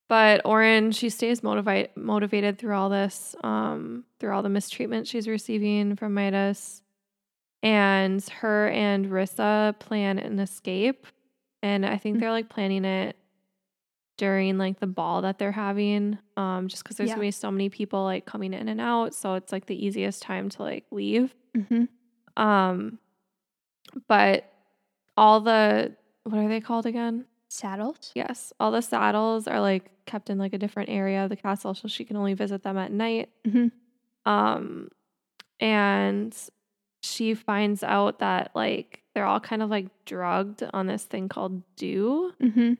But 0.08 0.42
Auren, 0.44 0.94
she 0.94 1.08
stays 1.08 1.42
motivated 1.42 1.96
motivated 1.96 2.58
through 2.58 2.74
all 2.74 2.88
this, 2.90 3.34
um, 3.42 4.04
through 4.20 4.32
all 4.34 4.42
the 4.42 4.48
mistreatment 4.50 5.06
she's 5.08 5.26
receiving 5.26 5.96
from 5.96 6.14
Midas. 6.14 6.82
And 7.64 8.22
her 8.40 8.68
and 8.68 9.06
Rissa 9.06 9.76
plan 9.80 10.18
an 10.20 10.38
escape. 10.38 11.06
And 11.62 11.84
I 11.86 11.96
think 11.96 12.16
Mm. 12.16 12.20
they're 12.20 12.30
like 12.30 12.48
planning 12.50 12.84
it 12.84 13.16
during 14.18 14.58
like 14.58 14.78
the 14.78 14.86
ball 14.86 15.22
that 15.22 15.38
they're 15.38 15.50
having. 15.50 16.18
Um, 16.36 16.68
just 16.68 16.84
because 16.84 16.96
there's 16.98 17.08
Yeah. 17.08 17.14
gonna 17.16 17.26
be 17.26 17.30
so 17.32 17.50
many 17.50 17.70
people 17.70 18.04
like 18.04 18.26
coming 18.26 18.52
in 18.52 18.68
and 18.68 18.80
out. 18.80 19.14
So 19.14 19.34
it's 19.34 19.50
like 19.50 19.66
the 19.66 19.82
easiest 19.84 20.22
time 20.22 20.50
to 20.50 20.62
like 20.62 20.84
leave. 20.92 21.34
Mm-hmm. 21.56 21.84
Um, 22.40 22.98
but 24.08 24.52
all 25.16 25.40
the 25.40 25.96
what 26.24 26.38
are 26.38 26.48
they 26.48 26.60
called 26.60 26.86
again? 26.86 27.24
Saddles. 27.48 28.12
Yes, 28.14 28.52
all 28.60 28.70
the 28.72 28.82
saddles 28.82 29.46
are 29.48 29.60
like 29.60 29.90
kept 30.06 30.28
in 30.30 30.38
like 30.38 30.52
a 30.52 30.58
different 30.58 30.90
area 30.90 31.22
of 31.24 31.30
the 31.30 31.36
castle, 31.36 31.74
so 31.74 31.88
she 31.88 32.04
can 32.04 32.16
only 32.16 32.34
visit 32.34 32.62
them 32.62 32.76
at 32.76 32.92
night. 32.92 33.30
Mhm. 33.46 33.70
Um, 34.26 34.88
and 35.60 36.36
she 37.04 37.34
finds 37.34 37.82
out 37.84 38.18
that 38.20 38.50
like 38.54 39.02
they're 39.14 39.26
all 39.26 39.40
kind 39.40 39.62
of 39.62 39.70
like 39.70 39.86
drugged 40.06 40.62
on 40.72 40.86
this 40.86 41.04
thing 41.04 41.28
called 41.28 41.62
dew, 41.76 42.32
Mm-hmm. 42.42 42.72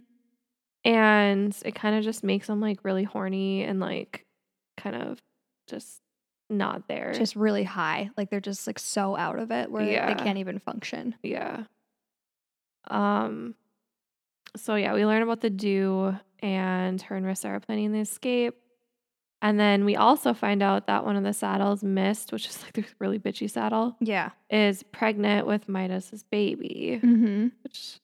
and 0.84 1.56
it 1.64 1.74
kind 1.74 1.96
of 1.96 2.04
just 2.04 2.24
makes 2.24 2.46
them 2.46 2.60
like 2.60 2.84
really 2.84 3.04
horny 3.04 3.62
and 3.62 3.80
like 3.80 4.24
kind 4.76 4.96
of 4.96 5.20
just 5.68 6.00
not 6.50 6.88
there. 6.88 7.12
Just 7.14 7.36
really 7.36 7.64
high. 7.64 8.10
Like 8.16 8.30
they're 8.30 8.40
just 8.40 8.66
like 8.66 8.78
so 8.78 9.16
out 9.16 9.38
of 9.38 9.50
it 9.50 9.70
where 9.70 9.84
Yeah. 9.84 10.12
they 10.14 10.22
can't 10.22 10.38
even 10.38 10.58
function. 10.58 11.14
Yeah. 11.22 11.64
Um 12.90 13.54
so 14.56 14.74
yeah, 14.76 14.92
we 14.94 15.04
learn 15.06 15.22
about 15.22 15.40
the 15.40 15.50
dew 15.50 16.16
and 16.40 17.00
her 17.02 17.16
and 17.16 17.26
Rissa 17.26 17.46
are 17.46 17.60
planning 17.60 17.92
the 17.92 18.00
escape. 18.00 18.54
And 19.44 19.60
then 19.60 19.84
we 19.84 19.94
also 19.94 20.32
find 20.32 20.62
out 20.62 20.86
that 20.86 21.04
one 21.04 21.16
of 21.16 21.22
the 21.22 21.34
saddles, 21.34 21.84
Mist, 21.84 22.32
which 22.32 22.48
is 22.48 22.62
like 22.62 22.72
the 22.72 22.84
really 22.98 23.18
bitchy 23.18 23.48
saddle, 23.50 23.94
Yeah. 24.00 24.30
is 24.48 24.82
pregnant 24.84 25.46
with 25.46 25.68
Midas's 25.68 26.22
baby, 26.22 26.98
Mm-hmm. 27.02 27.48
which 27.62 27.78
is 27.78 28.00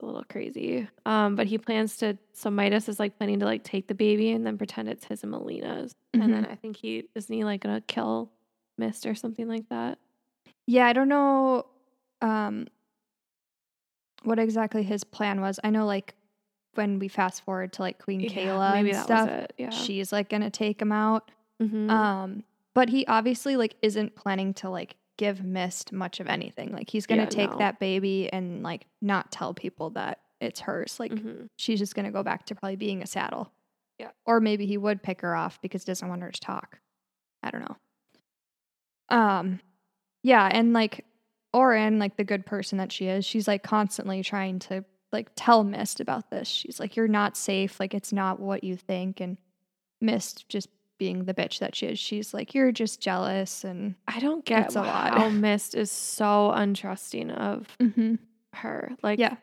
a 0.00 0.06
little 0.06 0.22
crazy. 0.30 0.86
Um, 1.04 1.34
but 1.34 1.48
he 1.48 1.58
plans 1.58 1.96
to 1.96 2.16
so 2.32 2.48
Midas 2.48 2.88
is 2.88 3.00
like 3.00 3.18
planning 3.18 3.40
to 3.40 3.44
like 3.44 3.64
take 3.64 3.88
the 3.88 3.94
baby 3.94 4.30
and 4.30 4.46
then 4.46 4.56
pretend 4.56 4.88
it's 4.88 5.04
his 5.04 5.24
and 5.24 5.32
Malina's. 5.32 5.92
And 6.12 6.32
then 6.32 6.46
I 6.46 6.54
think 6.54 6.76
he 6.76 7.08
isn't 7.16 7.34
he 7.34 7.42
like 7.42 7.60
gonna 7.62 7.80
kill 7.80 8.30
Mist 8.78 9.06
or 9.06 9.14
something 9.16 9.48
like 9.48 9.68
that. 9.70 9.98
Yeah, 10.68 10.86
I 10.86 10.92
don't 10.92 11.08
know 11.08 11.66
um 12.22 12.68
what 14.22 14.38
exactly 14.38 14.82
his 14.84 15.02
plan 15.04 15.40
was. 15.40 15.58
I 15.64 15.70
know 15.70 15.86
like 15.86 16.14
when 16.76 16.98
we 16.98 17.08
fast 17.08 17.44
forward 17.44 17.72
to 17.74 17.82
like 17.82 17.98
Queen 17.98 18.20
Kaila 18.28 18.74
maybe 18.74 18.90
and 18.92 19.02
stuff. 19.02 19.46
Yeah. 19.58 19.70
she's 19.70 20.12
like 20.12 20.28
gonna 20.28 20.50
take 20.50 20.80
him 20.80 20.92
out. 20.92 21.30
Mhm. 21.62 21.90
Um, 21.90 22.44
but 22.74 22.88
he 22.88 23.06
obviously 23.06 23.56
like 23.56 23.76
isn't 23.82 24.14
planning 24.16 24.54
to 24.54 24.70
like 24.70 24.96
give 25.16 25.44
Mist 25.44 25.92
much 25.92 26.18
of 26.20 26.26
anything. 26.26 26.72
Like 26.72 26.90
he's 26.90 27.06
gonna 27.06 27.22
Yeah, 27.22 27.28
take 27.28 27.50
no. 27.50 27.58
that 27.58 27.78
baby 27.78 28.32
and 28.32 28.62
like 28.62 28.86
not 29.00 29.30
tell 29.30 29.54
people 29.54 29.90
that 29.90 30.20
it's 30.40 30.60
hers. 30.60 30.98
Like 30.98 31.12
Mhm. 31.12 31.48
she's 31.56 31.78
just 31.78 31.94
gonna 31.94 32.10
go 32.10 32.22
back 32.22 32.46
to 32.46 32.54
probably 32.54 32.76
being 32.76 33.02
a 33.02 33.06
saddle. 33.06 33.52
Yeah. 33.98 34.10
Or 34.26 34.40
maybe 34.40 34.66
he 34.66 34.76
would 34.76 35.02
pick 35.02 35.20
her 35.20 35.34
off 35.36 35.60
because 35.62 35.82
he 35.84 35.86
doesn't 35.86 36.08
want 36.08 36.22
her 36.22 36.32
to 36.32 36.40
talk. 36.40 36.80
I 37.42 37.50
don't 37.50 37.60
know. 37.62 37.76
Um 39.16 39.60
yeah, 40.22 40.48
and 40.50 40.72
like 40.72 41.04
Auren, 41.54 42.00
like 42.00 42.16
the 42.16 42.24
good 42.24 42.44
person 42.46 42.78
that 42.78 42.90
she 42.90 43.06
is, 43.06 43.24
she's 43.24 43.46
like 43.46 43.62
constantly 43.62 44.22
trying 44.22 44.58
to 44.60 44.84
like 45.14 45.30
tell 45.34 45.64
Mist 45.64 46.00
about 46.00 46.28
this. 46.28 46.46
She's 46.46 46.78
like, 46.78 46.96
You're 46.96 47.08
not 47.08 47.36
safe, 47.36 47.80
like 47.80 47.94
it's 47.94 48.12
not 48.12 48.38
what 48.38 48.62
you 48.62 48.76
think. 48.76 49.20
And 49.20 49.38
Mist 50.02 50.46
just 50.50 50.68
being 50.98 51.24
the 51.24 51.34
bitch 51.34 51.60
that 51.60 51.74
she 51.74 51.86
is, 51.86 51.98
she's 51.98 52.34
like, 52.34 52.54
You're 52.54 52.72
just 52.72 53.00
jealous 53.00 53.64
and 53.64 53.94
I 54.06 54.20
don't 54.20 54.44
get 54.44 54.66
It's 54.66 54.76
a 54.76 54.82
lot. 54.82 55.16
how 55.16 55.30
Mist 55.30 55.74
is 55.74 55.90
so 55.90 56.52
untrusting 56.54 57.30
of 57.30 57.66
mm-hmm. 57.80 58.16
her. 58.52 58.92
Like, 59.02 59.18
Yeah. 59.18 59.36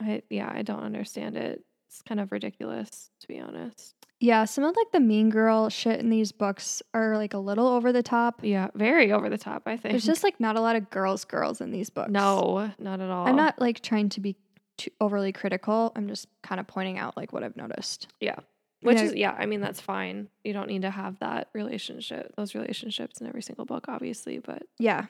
I 0.00 0.22
yeah, 0.30 0.50
I 0.50 0.62
don't 0.62 0.82
understand 0.82 1.36
it. 1.36 1.62
It's 1.88 2.02
kind 2.02 2.20
of 2.20 2.32
ridiculous, 2.32 3.10
to 3.20 3.28
be 3.28 3.40
honest. 3.40 3.94
Yeah, 4.20 4.46
some 4.46 4.64
of 4.64 4.74
like 4.76 4.90
the 4.92 5.00
mean 5.00 5.30
girl 5.30 5.68
shit 5.68 6.00
in 6.00 6.10
these 6.10 6.32
books 6.32 6.82
are 6.92 7.16
like 7.16 7.34
a 7.34 7.38
little 7.38 7.68
over 7.68 7.92
the 7.92 8.02
top. 8.02 8.40
Yeah, 8.42 8.68
very 8.74 9.12
over 9.12 9.28
the 9.28 9.38
top. 9.38 9.62
I 9.66 9.76
think 9.76 9.92
There's 9.92 10.04
just 10.04 10.24
like 10.24 10.40
not 10.40 10.56
a 10.56 10.60
lot 10.60 10.74
of 10.74 10.90
girls 10.90 11.24
girls 11.24 11.60
in 11.60 11.70
these 11.70 11.88
books. 11.88 12.10
no, 12.10 12.70
not 12.78 13.00
at 13.00 13.10
all. 13.10 13.28
I'm 13.28 13.36
not 13.36 13.60
like 13.60 13.80
trying 13.80 14.08
to 14.10 14.20
be 14.20 14.36
too 14.78 14.90
overly 15.00 15.32
critical. 15.32 15.92
I'm 15.96 16.08
just 16.08 16.26
kind 16.42 16.60
of 16.60 16.66
pointing 16.66 16.98
out 16.98 17.16
like 17.16 17.32
what 17.32 17.42
I've 17.44 17.56
noticed. 17.56 18.08
Yeah. 18.20 18.36
Which 18.80 19.00
is 19.00 19.14
yeah, 19.14 19.34
I 19.36 19.46
mean 19.46 19.60
that's 19.60 19.80
fine. 19.80 20.28
You 20.44 20.52
don't 20.52 20.68
need 20.68 20.82
to 20.82 20.90
have 20.90 21.18
that 21.18 21.48
relationship, 21.52 22.32
those 22.36 22.54
relationships 22.54 23.20
in 23.20 23.26
every 23.26 23.42
single 23.42 23.64
book, 23.64 23.86
obviously, 23.88 24.38
but 24.38 24.62
Yeah. 24.78 25.06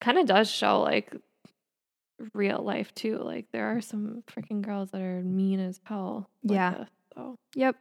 kind 0.00 0.18
of 0.18 0.26
does 0.26 0.50
show 0.50 0.80
like 0.80 1.14
real 2.34 2.58
life 2.62 2.92
too. 2.94 3.18
Like 3.18 3.46
there 3.52 3.66
are 3.76 3.80
some 3.80 4.24
freaking 4.26 4.62
girls 4.62 4.90
that 4.90 5.00
are 5.00 5.22
mean 5.22 5.60
as 5.60 5.80
hell. 5.84 6.28
like 6.42 6.54
Yeah. 6.56 6.74
this, 6.78 6.88
so 7.14 7.36
Yep. 7.54 7.76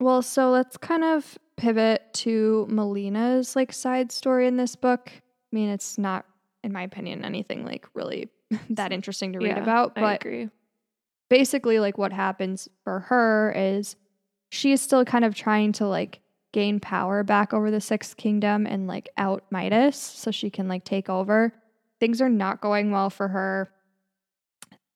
Well, 0.00 0.22
so 0.22 0.50
let's 0.50 0.76
kind 0.76 1.04
of 1.04 1.38
pivot 1.56 2.12
to 2.14 2.66
Malina's 2.70 3.54
like 3.54 3.72
side 3.72 4.10
story 4.10 4.46
in 4.46 4.56
this 4.56 4.74
book. 4.74 5.10
I 5.14 5.20
mean, 5.54 5.68
it's 5.68 5.98
not, 5.98 6.24
in 6.64 6.72
my 6.72 6.82
opinion, 6.82 7.24
anything 7.24 7.64
like 7.64 7.86
really 7.94 8.30
that 8.70 8.92
interesting 8.92 9.32
to 9.32 9.38
read 9.38 9.56
yeah, 9.56 9.62
about, 9.62 9.92
I 9.96 10.00
but 10.00 10.24
agree. 10.24 10.48
basically 11.28 11.80
like 11.80 11.98
what 11.98 12.12
happens 12.12 12.68
for 12.84 13.00
her 13.00 13.52
is 13.56 13.96
she 14.50 14.72
is 14.72 14.80
still 14.80 15.04
kind 15.04 15.24
of 15.24 15.34
trying 15.34 15.72
to 15.72 15.86
like 15.86 16.20
gain 16.52 16.80
power 16.80 17.22
back 17.22 17.54
over 17.54 17.70
the 17.70 17.80
sixth 17.80 18.16
kingdom 18.16 18.66
and 18.66 18.86
like 18.86 19.08
out 19.16 19.44
midas 19.50 19.96
so 19.96 20.30
she 20.30 20.50
can 20.50 20.66
like 20.66 20.84
take 20.84 21.08
over. 21.08 21.54
Things 22.00 22.20
are 22.20 22.28
not 22.28 22.60
going 22.60 22.90
well 22.90 23.10
for 23.10 23.28
her. 23.28 23.70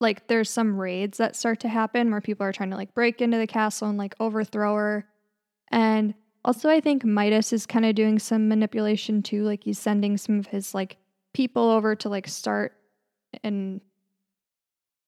Like 0.01 0.27
there's 0.27 0.51
some 0.51 0.77
raids 0.77 1.19
that 1.19 1.37
start 1.37 1.61
to 1.61 1.69
happen 1.69 2.11
where 2.11 2.21
people 2.21 2.45
are 2.45 2.53
trying 2.53 2.71
to 2.71 2.77
like 2.77 2.95
break 2.95 3.23
into 3.23 3.39
the 3.39 3.47
castle 3.47 3.89
and 3.89 3.99
like 3.99 4.15
overthrow 4.19 4.75
her. 4.75 5.07
And 5.71 6.15
also 6.45 6.69
i 6.69 6.81
think 6.81 7.05
midas 7.05 7.53
is 7.53 7.67
kind 7.67 7.85
of 7.85 7.95
doing 7.95 8.19
some 8.19 8.49
manipulation 8.49 9.23
too 9.23 9.43
like 9.43 9.65
he's 9.65 9.79
sending 9.79 10.17
some 10.17 10.39
of 10.39 10.47
his 10.49 10.75
like 10.75 10.97
people 11.33 11.71
over 11.71 11.95
to 11.95 12.09
like 12.09 12.29
start 12.29 12.77
and 13.43 13.81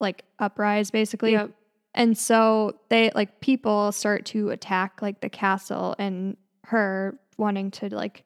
like 0.01 0.25
uprise 0.39 0.91
basically 0.91 1.33
Yep. 1.33 1.51
and 1.95 2.17
so 2.19 2.77
they 2.91 3.11
like 3.15 3.41
people 3.41 3.93
start 3.93 4.25
to 4.27 4.51
attack 4.51 5.01
like 5.01 5.21
the 5.21 5.31
castle 5.31 5.95
and 5.99 6.37
her 6.65 7.19
wanting 7.39 7.71
to 7.71 7.95
like 7.95 8.25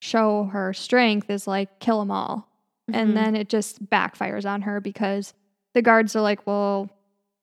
show 0.00 0.44
her 0.44 0.72
strength 0.72 1.28
is 1.30 1.46
like 1.46 1.80
kill 1.80 1.98
them 1.98 2.10
all. 2.10 2.48
Mhm. 2.90 2.94
And 2.96 3.16
then 3.16 3.34
it 3.36 3.48
just 3.48 3.84
backfires 3.90 4.48
on 4.48 4.62
her 4.62 4.80
because 4.80 5.34
the 5.74 5.82
guards 5.82 6.14
are 6.14 6.20
like, 6.22 6.46
well, 6.46 6.88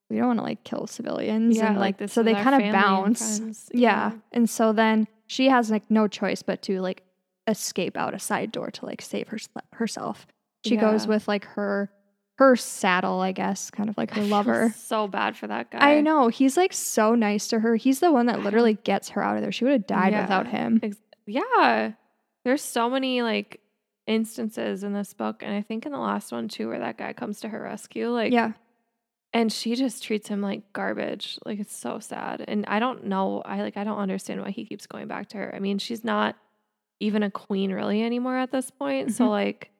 we 0.08 0.16
don't 0.16 0.28
want 0.28 0.38
to 0.38 0.42
like 0.44 0.64
kill 0.64 0.86
civilians. 0.86 1.56
yeah, 1.56 1.68
and 1.68 1.78
like, 1.78 1.98
this 1.98 2.12
so 2.12 2.22
they 2.22 2.32
kind 2.32 2.54
of 2.54 2.60
family 2.62 2.68
and 2.68 2.72
bounce. 2.74 3.70
Yeah. 3.74 4.12
And 4.32 4.48
so 4.48 4.72
then 4.72 5.06
she 5.26 5.48
has 5.50 5.70
like 5.70 5.88
no 5.90 6.08
choice 6.08 6.42
but 6.42 6.62
to 6.62 6.80
like 6.80 7.02
escape 7.46 7.96
out 7.96 8.14
a 8.14 8.18
side 8.18 8.50
door 8.52 8.70
to 8.72 8.86
like 8.86 9.02
save 9.02 9.28
her, 9.28 9.38
herself. 9.74 10.26
She 10.68 10.76
goes 10.76 11.06
with 11.06 11.26
like 11.28 11.44
her 11.44 11.90
her 12.38 12.54
saddle, 12.54 13.20
I 13.20 13.32
guess, 13.32 13.70
kind 13.70 13.88
of 13.88 13.96
like 13.96 14.12
I 14.12 14.16
her 14.16 14.20
feel 14.22 14.30
lover. 14.30 14.74
So 14.76 15.08
bad 15.08 15.36
for 15.38 15.46
that 15.46 15.70
guy. 15.70 15.78
I 15.96 16.00
know. 16.02 16.28
He's 16.28 16.56
like 16.56 16.72
so 16.74 17.14
nice 17.14 17.48
to 17.48 17.60
her. 17.60 17.76
He's 17.76 18.00
the 18.00 18.12
one 18.12 18.26
that 18.26 18.40
literally 18.42 18.74
gets 18.74 19.08
her 19.10 19.22
out 19.22 19.36
of 19.36 19.42
there. 19.42 19.52
She 19.52 19.64
would 19.64 19.72
have 19.72 19.86
died 19.86 20.12
Yeah. 20.12 20.20
without 20.22 20.46
him. 20.48 20.78
Ex- 20.82 20.96
yeah. 21.26 21.92
There's 22.44 22.60
so 22.62 22.90
many 22.90 23.22
like 23.22 23.60
instances 24.06 24.84
in 24.84 24.92
this 24.92 25.14
book, 25.14 25.42
and 25.42 25.54
I 25.54 25.62
think 25.62 25.86
in 25.86 25.92
the 25.92 25.98
last 25.98 26.30
one 26.30 26.48
too, 26.48 26.68
where 26.68 26.78
that 26.78 26.98
guy 26.98 27.12
comes 27.12 27.40
to 27.40 27.48
her 27.48 27.60
rescue. 27.62 28.08
Like, 28.10 28.32
yeah. 28.32 28.52
and 29.32 29.50
she 29.52 29.74
just 29.74 30.04
treats 30.04 30.28
him 30.28 30.42
like 30.42 30.72
garbage. 30.72 31.38
Like 31.46 31.58
it's 31.58 31.74
so 31.76 31.98
sad. 31.98 32.44
And 32.46 32.64
I 32.68 32.78
don't 32.78 33.06
know. 33.06 33.42
I 33.44 33.62
like 33.62 33.76
I 33.78 33.84
don't 33.84 33.98
understand 33.98 34.42
why 34.42 34.50
he 34.50 34.64
keeps 34.66 34.86
going 34.86 35.08
back 35.08 35.30
to 35.30 35.38
her. 35.38 35.54
I 35.54 35.58
mean, 35.58 35.78
she's 35.78 36.04
not 36.04 36.36
even 37.00 37.22
a 37.22 37.30
queen 37.30 37.72
really 37.72 38.02
anymore 38.02 38.36
at 38.36 38.52
this 38.52 38.70
point. 38.70 39.12
So 39.14 39.24
Mhm. 39.24 39.30
like, 39.30 39.70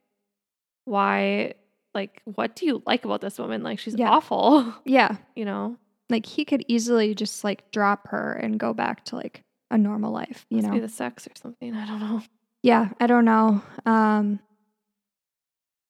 why? 0.87 1.53
Like, 1.95 2.23
what 2.25 2.57
do 2.57 2.65
you 2.67 2.83
like 2.87 3.05
about 3.05 3.21
this 3.21 3.39
woman? 3.39 3.63
Like, 3.63 3.79
she's 3.79 3.95
Yeah. 3.95 4.09
awful. 4.11 4.75
Yeah. 4.87 5.17
You 5.35 5.45
know, 5.45 5.77
Like 6.09 6.25
he 6.27 6.45
could 6.45 6.65
easily 6.69 7.15
just 7.15 7.45
like 7.45 7.71
drop 7.73 8.09
her 8.09 8.33
and 8.33 8.59
go 8.59 8.73
back 8.75 9.05
to 9.07 9.17
like 9.17 9.43
a 9.71 9.77
normal 9.79 10.13
life, 10.13 10.47
you 10.51 10.59
must 10.63 10.69
know? 10.73 10.81
the 10.81 10.89
sex 10.89 11.27
or 11.27 11.33
something. 11.37 11.75
I 11.75 11.87
don't 11.87 12.01
know. 12.01 12.23
yeah. 12.63 12.91
I 13.01 13.07
don't 13.07 13.25
know. 13.25 13.63
Um, 13.85 14.41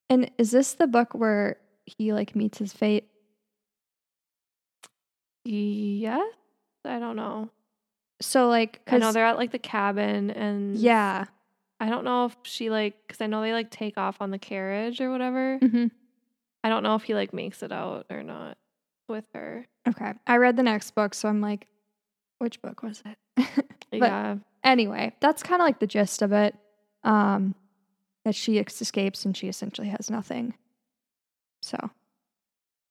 and 0.09 0.31
is 0.37 0.51
this 0.51 0.73
the 0.73 0.87
book 0.87 1.13
where 1.13 1.57
he 1.85 2.13
like 2.13 2.35
meets 2.35 2.57
his 2.57 2.73
fate? 2.73 3.07
Yes, 5.45 6.33
I 6.85 6.99
don't 6.99 7.15
know. 7.15 7.49
So 8.21 8.47
like, 8.49 8.81
I 8.87 8.97
know 8.97 9.11
they're 9.11 9.25
at 9.25 9.37
like 9.37 9.51
the 9.51 9.59
cabin, 9.59 10.31
and 10.31 10.75
yeah. 10.77 11.25
I 11.79 11.89
don't 11.89 12.03
know 12.03 12.25
if 12.25 12.35
she 12.43 12.69
like 12.69 12.95
because 13.07 13.21
I 13.21 13.27
know 13.27 13.41
they 13.41 13.53
like 13.53 13.69
take 13.69 13.97
off 13.97 14.17
on 14.21 14.31
the 14.31 14.39
carriage 14.39 14.99
or 15.01 15.11
whatever. 15.11 15.57
hmm 15.59 15.87
I 16.63 16.69
don't 16.69 16.83
know 16.83 16.95
if 16.95 17.03
he 17.03 17.13
like 17.13 17.33
makes 17.33 17.61
it 17.63 17.71
out 17.71 18.07
or 18.09 18.23
not 18.23 18.57
with 19.07 19.25
her. 19.33 19.65
Okay. 19.87 20.13
I 20.25 20.37
read 20.37 20.57
the 20.57 20.63
next 20.63 20.91
book, 20.95 21.13
so 21.13 21.29
I'm 21.29 21.39
like, 21.39 21.67
which 22.39 22.61
book 22.61 22.83
was 22.83 23.01
it? 23.05 23.45
Yeah, 23.91 24.35
anyway, 24.65 25.13
that's 25.21 25.41
kind 25.43 25.61
of 25.61 25.65
like 25.65 25.79
the 25.79 25.87
gist 25.87 26.21
of 26.21 26.33
it. 26.33 26.55
Um, 27.03 27.55
that 28.25 28.35
she 28.35 28.59
ex- 28.59 28.81
escapes 28.81 29.23
and 29.23 29.35
she 29.37 29.47
essentially 29.47 29.87
has 29.87 30.09
nothing. 30.09 30.55
So 31.61 31.77
I 31.81 31.89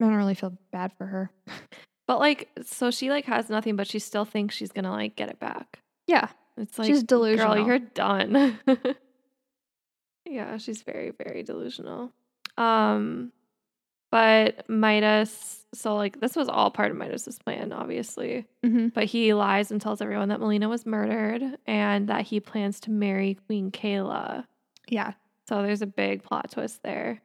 don't 0.01 0.15
really 0.15 0.35
feel 0.35 0.57
bad 0.73 0.93
for 0.97 1.05
her. 1.07 1.31
but 2.07 2.19
like 2.19 2.49
so 2.65 2.91
she 2.91 3.11
like 3.11 3.27
has 3.27 3.51
nothing, 3.51 3.77
but 3.77 3.87
she 3.87 3.99
still 3.99 4.25
thinks 4.25 4.55
she's 4.55 4.73
gonna 4.73 4.91
like 4.93 5.17
get 5.17 5.29
it 5.29 5.39
back. 5.39 5.81
Yeah, 6.07 6.29
It's 6.57 6.79
like 6.79 6.87
She's 6.87 7.03
delusional. 7.03 7.55
Girl, 7.55 7.67
you're 7.67 7.79
done. 7.79 8.59
yeah, 10.25 10.57
she's 10.59 10.83
very 10.83 11.11
very 11.11 11.43
delusional. 11.43 12.13
Um, 12.57 13.33
but 14.11 14.69
Midas. 14.69 15.65
So 15.75 15.95
like 15.97 16.21
this 16.21 16.35
was 16.37 16.49
all 16.49 16.71
part 16.71 16.91
of 16.91 16.97
Midas's 16.97 17.39
plan, 17.39 17.73
obviously. 17.73 18.47
hmm 18.65 18.89
But 18.89 19.05
he 19.05 19.35
lies 19.35 19.71
and 19.71 19.81
tells 19.81 20.01
everyone 20.01 20.29
that 20.31 20.41
Malina 20.41 20.69
was 20.69 20.87
murdered 20.87 21.43
and 21.67 22.09
that 22.09 22.23
he 22.23 22.41
plans 22.41 22.81
to 22.81 22.91
marry 22.91 23.35
Queen 23.47 23.71
Kaila. 23.71 24.47
yeah, 24.89 25.13
So 25.49 25.63
there's 25.63 25.83
a 25.83 25.87
big 25.87 26.23
plot 26.23 26.51
twist 26.51 26.83
there. 26.83 27.21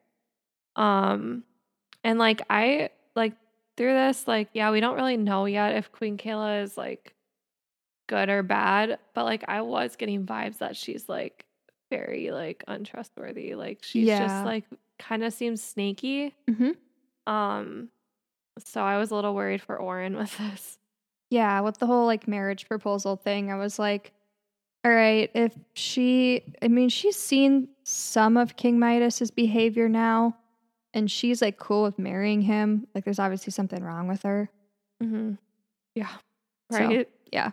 Um 0.76 1.44
and 2.04 2.20
like 2.20 2.41
I 2.50 2.89
like 3.15 3.34
through 3.78 3.94
this 3.94 4.28
like 4.28 4.50
yeah, 4.54 4.72
we 4.72 4.82
don't 4.82 4.96
really 4.96 5.17
know 5.17 5.46
yet 5.46 5.76
if 5.76 5.91
Queen 5.91 6.17
Kaila 6.17 6.63
is 6.63 6.78
like 6.78 7.13
good 8.12 8.30
or 8.30 8.43
bad, 8.43 9.00
but 9.15 9.24
like 9.24 9.45
I 9.47 9.62
was 9.62 9.95
getting 9.95 10.26
vibes 10.26 10.58
that 10.58 10.76
she's 10.76 11.08
like 11.08 11.45
very 11.89 12.30
like 12.32 12.63
untrustworthy. 12.67 13.56
Like 13.56 13.80
she's 13.82 14.06
Yeah. 14.08 14.19
just 14.28 14.45
like 14.45 14.65
kind 15.00 15.24
of 15.24 15.34
seems 15.34 15.63
snaky. 15.63 16.36
hmm 16.47 16.71
Um 17.26 17.89
so 18.60 18.82
I 18.82 18.97
was 18.97 19.12
a 19.12 19.15
little 19.15 19.34
worried 19.34 19.62
for 19.62 19.78
Auren 19.80 20.17
with 20.21 20.38
this. 20.38 20.78
yeah. 21.30 21.62
With 21.62 21.78
the 21.80 21.86
whole 21.88 22.06
like 22.06 22.28
marriage 22.28 22.67
proposal 22.67 23.15
thing, 23.15 23.50
I 23.52 23.56
was 23.56 23.80
like, 23.80 24.12
all 24.84 24.91
right, 24.91 25.30
if 25.34 25.54
she, 25.74 26.43
I 26.62 26.67
mean, 26.67 26.89
she's 26.89 27.15
seen 27.15 27.69
some 27.84 28.36
of 28.36 28.56
King 28.58 28.78
Midas's 28.80 29.30
behavior 29.32 29.88
now, 29.88 30.36
and 30.93 31.10
she's 31.10 31.39
like 31.41 31.58
cool 31.58 31.84
with 31.84 31.97
marrying 32.00 32.41
him. 32.41 32.88
Like, 32.95 33.06
there's 33.06 33.19
obviously 33.19 33.52
something 33.52 33.82
wrong 33.84 34.08
with 34.08 34.24
her. 34.24 34.50
Mm-hmm. 35.02 35.34
Yeah. 35.95 36.10
So, 36.71 36.80
Right. 36.80 37.08
yeah. 37.32 37.52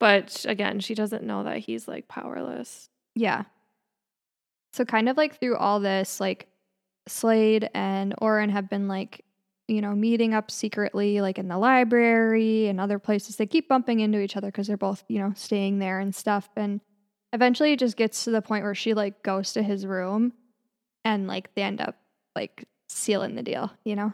But 0.00 0.44
again, 0.48 0.80
she 0.80 0.94
doesn't 0.94 1.24
know 1.24 1.44
that 1.44 1.58
he's 1.58 1.88
like 1.88 2.08
powerless. 2.08 2.88
Yeah. 3.14 3.44
So 4.72 4.84
kind 4.84 5.08
of 5.08 5.16
like 5.16 5.40
through 5.40 5.56
all 5.56 5.80
this, 5.80 6.20
like 6.20 6.48
Slade 7.08 7.68
and 7.74 8.14
Auren 8.20 8.50
have 8.50 8.68
been 8.68 8.86
like, 8.86 9.24
you 9.66 9.80
know, 9.80 9.94
meeting 9.94 10.34
up 10.34 10.50
secretly, 10.50 11.20
like 11.20 11.38
in 11.38 11.48
the 11.48 11.58
library 11.58 12.68
and 12.68 12.80
other 12.80 12.98
places. 12.98 13.36
They 13.36 13.46
keep 13.46 13.68
bumping 13.68 14.00
into 14.00 14.20
each 14.20 14.36
other 14.36 14.48
because 14.48 14.66
they're 14.66 14.76
both, 14.76 15.04
you 15.08 15.18
know, 15.18 15.32
staying 15.34 15.78
there 15.78 16.00
and 16.00 16.14
stuff. 16.14 16.48
And 16.56 16.80
eventually 17.32 17.72
it 17.72 17.78
just 17.78 17.96
gets 17.96 18.24
to 18.24 18.30
the 18.30 18.42
point 18.42 18.64
where 18.64 18.74
she 18.74 18.94
like 18.94 19.22
goes 19.22 19.52
to 19.54 19.62
his 19.62 19.84
room 19.84 20.32
and 21.04 21.26
like 21.26 21.54
they 21.54 21.62
end 21.62 21.80
up 21.80 21.96
like 22.36 22.66
sealing 22.88 23.34
the 23.34 23.42
deal, 23.42 23.70
you 23.84 23.96
know? 23.96 24.12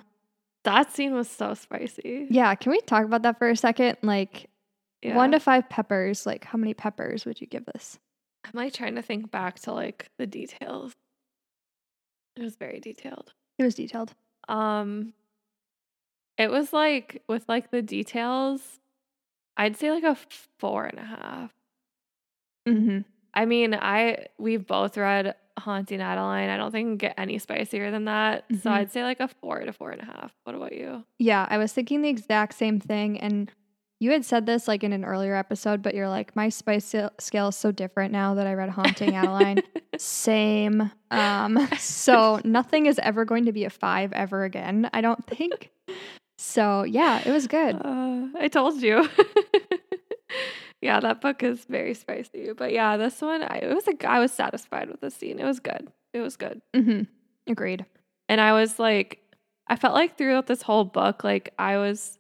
That 0.64 0.90
scene 0.92 1.14
was 1.14 1.29
so 1.29 1.53
spicy. 1.53 2.27
Yeah, 2.31 2.55
can 2.55 2.73
we 2.73 2.81
talk 2.81 3.05
about 3.05 3.23
that 3.23 3.38
for 3.38 3.51
a 3.51 3.57
second? 3.57 3.99
Like 4.03 4.49
Yeah. 5.05 5.17
one 5.17 5.33
to 5.33 5.40
five 5.40 5.69
peppers, 5.69 6.25
like 6.27 6.45
how 6.45 6.59
many 6.59 6.75
peppers 6.75 7.25
would 7.25 7.40
you 7.40 7.47
give 7.47 7.64
this? 7.67 7.99
I'm 8.45 8.53
like 8.55 8.73
trying 8.73 8.95
to 8.97 9.03
think 9.03 9.31
back 9.31 9.59
to 9.61 9.73
like 9.73 10.09
the 10.19 10.27
details. 10.27 10.93
It 12.37 12.43
was 12.43 12.57
very 12.57 12.81
detailed. 12.81 13.33
It 13.59 13.64
was 13.64 13.75
detailed. 13.75 14.14
Um 14.49 15.12
it 16.37 16.51
was 16.51 16.73
like 16.73 17.23
with 17.29 17.49
like 17.49 17.71
the 17.71 17.81
details, 17.83 18.81
I'd 19.57 19.77
say 19.77 19.90
like 19.93 20.03
a 20.05 20.17
four 20.59 20.85
and 20.85 20.99
a 20.99 21.05
half. 21.05 21.51
Mm-hmm. 22.69 22.99
I 23.35 23.45
mean, 23.47 23.75
I 23.75 24.27
we've 24.38 24.67
both 24.67 24.97
read 24.97 25.35
Haunting 25.59 26.01
Adeline. 26.01 26.51
I 26.51 26.57
don't 26.57 26.73
think 26.73 26.88
can 26.88 26.97
get 26.97 27.14
any 27.19 27.38
spicier 27.38 27.90
than 27.90 28.07
that. 28.07 28.45
So 28.62 28.71
Mhm. 28.71 28.73
I'd 28.73 28.93
say 28.93 29.05
like 29.05 29.21
a 29.21 29.29
four 29.29 29.61
to 29.61 29.73
four 29.73 29.90
and 29.90 30.01
a 30.03 30.05
half. 30.07 30.33
What 30.45 30.57
about 30.57 30.73
you? 30.73 31.05
Yeah, 31.19 31.47
I 31.49 31.59
was 31.59 31.73
thinking 31.73 32.03
the 32.03 32.09
exact 32.09 32.55
same 32.55 32.81
thing. 32.81 33.19
And 33.21 33.53
you 34.01 34.11
had 34.11 34.25
said 34.25 34.45
this 34.47 34.67
like 34.69 34.83
in 34.85 34.93
an 34.93 35.05
earlier 35.05 35.35
episode, 35.35 35.83
but 35.83 35.95
you're 35.95 36.09
like, 36.09 36.35
my 36.37 36.49
spice 36.49 36.95
scale- 37.19 37.49
is 37.49 37.57
so 37.57 37.73
different 37.73 38.13
now 38.13 38.35
that 38.35 38.47
I 38.47 38.55
read 38.55 38.69
Haunting 38.71 39.15
Adeline. 39.15 39.63
Same. 39.99 40.91
Um, 41.11 41.69
so 41.79 42.41
nothing 42.45 42.87
is 42.87 42.99
ever 43.03 43.25
going 43.25 43.45
to 43.47 43.53
be 43.53 43.65
a 43.65 43.71
five 43.71 44.13
ever 44.13 44.45
again, 44.45 44.91
I 44.93 45.01
don't 45.01 45.25
think. 45.27 45.71
So 46.39 46.83
yeah, 46.83 47.23
it 47.25 47.31
was 47.31 47.47
good. 47.47 47.77
Uh, 47.77 48.27
I 48.39 48.49
told 48.49 48.83
you. 48.83 49.09
yeah, 50.83 51.01
that 51.01 51.21
book 51.21 51.43
is 51.43 51.65
very 51.65 51.95
spicy. 51.95 52.53
But 52.53 52.73
yeah, 52.73 52.97
this 52.97 53.21
one, 53.23 53.43
I 53.43 53.59
it 53.63 53.75
was 53.75 53.87
a, 53.89 53.95
I 54.09 54.19
was 54.19 54.33
satisfied 54.33 54.91
with 54.91 55.01
the 55.01 55.11
scene. 55.11 55.39
It 55.39 55.45
was 55.45 55.61
good. 55.61 55.89
It 56.13 56.21
was 56.21 56.37
good. 56.37 56.61
hmm 56.75 57.03
Agreed. 57.47 57.85
And 58.29 58.41
I 58.41 58.53
was 58.53 58.79
like, 58.79 59.21
I 59.69 59.77
felt 59.77 59.95
like 59.95 60.17
throughout 60.19 60.47
this 60.47 60.63
whole 60.63 60.85
book, 60.85 61.25
like 61.25 61.53
I 61.59 61.77
was 61.79 62.19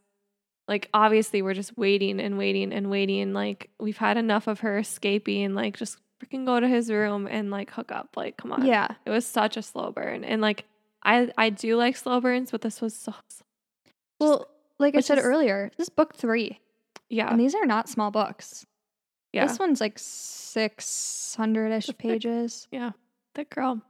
like, 0.68 0.88
obviously, 0.94 1.42
we're 1.42 1.54
just 1.54 1.76
waiting 1.76 2.20
and 2.20 2.38
waiting 2.38 2.72
and 2.72 2.90
waiting. 2.90 3.32
Like, 3.32 3.70
we've 3.78 3.96
had 3.98 4.16
enough 4.16 4.46
of 4.46 4.60
her 4.60 4.78
escaping. 4.78 5.54
Like, 5.54 5.76
just 5.76 5.98
freaking 6.22 6.46
go 6.46 6.58
to 6.60 6.66
his 6.68 6.90
room 6.90 7.26
and 7.30 7.50
like 7.50 7.70
hook 7.70 7.92
up. 7.92 8.10
Like, 8.16 8.36
come 8.36 8.52
on. 8.52 8.64
Yeah. 8.64 8.88
It 9.04 9.10
was 9.10 9.26
such 9.26 9.56
a 9.56 9.62
slow 9.62 9.90
burn. 9.92 10.24
And 10.24 10.40
like, 10.40 10.64
I 11.02 11.30
I 11.36 11.50
do 11.50 11.76
like 11.76 11.96
slow 11.96 12.20
burns, 12.20 12.50
but 12.50 12.62
this 12.62 12.80
was 12.80 12.94
so, 12.96 13.12
slow. 13.28 13.46
Well, 14.20 14.48
like 14.78 14.96
I 14.96 15.00
said 15.00 15.18
is- 15.18 15.24
earlier, 15.24 15.70
this 15.76 15.86
is 15.86 15.90
book 15.90 16.14
three, 16.14 16.60
yeah. 17.10 17.30
and 17.30 17.38
these 17.38 17.54
are 17.54 17.66
not 17.66 17.88
small 17.90 18.10
books. 18.10 18.64
yeah. 19.32 19.46
This 19.46 19.58
one's 19.58 19.80
like 19.82 19.98
600 19.98 21.72
ish 21.72 21.86
thick. 21.86 21.98
pages. 21.98 22.68
Yeah, 22.70 22.92
that 23.34 23.50
girl. 23.50 23.82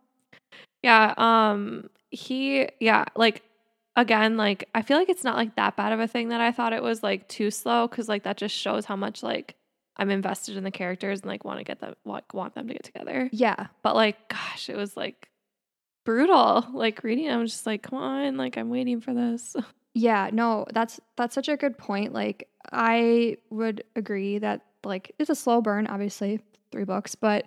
Yeah, 0.82 1.14
um 1.16 1.88
he 2.10 2.68
yeah, 2.80 3.04
like 3.16 3.42
again, 3.96 4.36
like 4.36 4.68
I 4.74 4.82
feel 4.82 4.98
like 4.98 5.08
it's 5.08 5.24
not 5.24 5.36
like 5.36 5.56
that 5.56 5.76
bad 5.76 5.92
of 5.92 6.00
a 6.00 6.08
thing 6.08 6.28
that 6.28 6.40
I 6.40 6.52
thought 6.52 6.72
it 6.72 6.82
was 6.82 7.02
like 7.02 7.28
too 7.28 7.50
slow 7.50 7.86
cuz 7.88 8.08
like 8.08 8.24
that 8.24 8.36
just 8.36 8.54
shows 8.54 8.84
how 8.84 8.96
much 8.96 9.22
like 9.22 9.54
I'm 9.96 10.10
invested 10.10 10.56
in 10.56 10.64
the 10.64 10.70
characters 10.70 11.20
and 11.20 11.28
like 11.28 11.44
want 11.44 11.58
to 11.58 11.64
get 11.64 11.80
them 11.80 11.94
like 12.04 12.34
want 12.34 12.54
them 12.54 12.66
to 12.68 12.74
get 12.74 12.84
together. 12.84 13.28
Yeah. 13.32 13.68
But 13.82 13.94
like 13.94 14.28
gosh, 14.28 14.68
it 14.68 14.76
was 14.76 14.96
like 14.96 15.30
brutal. 16.04 16.66
Like 16.72 17.04
reading 17.04 17.30
I'm 17.30 17.46
just 17.46 17.66
like 17.66 17.82
come 17.82 17.98
on, 17.98 18.36
like 18.36 18.56
I'm 18.56 18.70
waiting 18.70 19.00
for 19.00 19.14
this. 19.14 19.56
Yeah, 19.96 20.28
no, 20.32 20.66
that's 20.72 20.98
that's 21.16 21.36
such 21.36 21.48
a 21.48 21.56
good 21.56 21.78
point. 21.78 22.12
Like 22.12 22.48
I 22.72 23.36
would 23.50 23.84
agree 23.94 24.38
that 24.38 24.62
like 24.82 25.14
it's 25.20 25.30
a 25.30 25.36
slow 25.36 25.60
burn, 25.60 25.86
obviously, 25.86 26.40
three 26.72 26.82
books, 26.82 27.14
but 27.14 27.46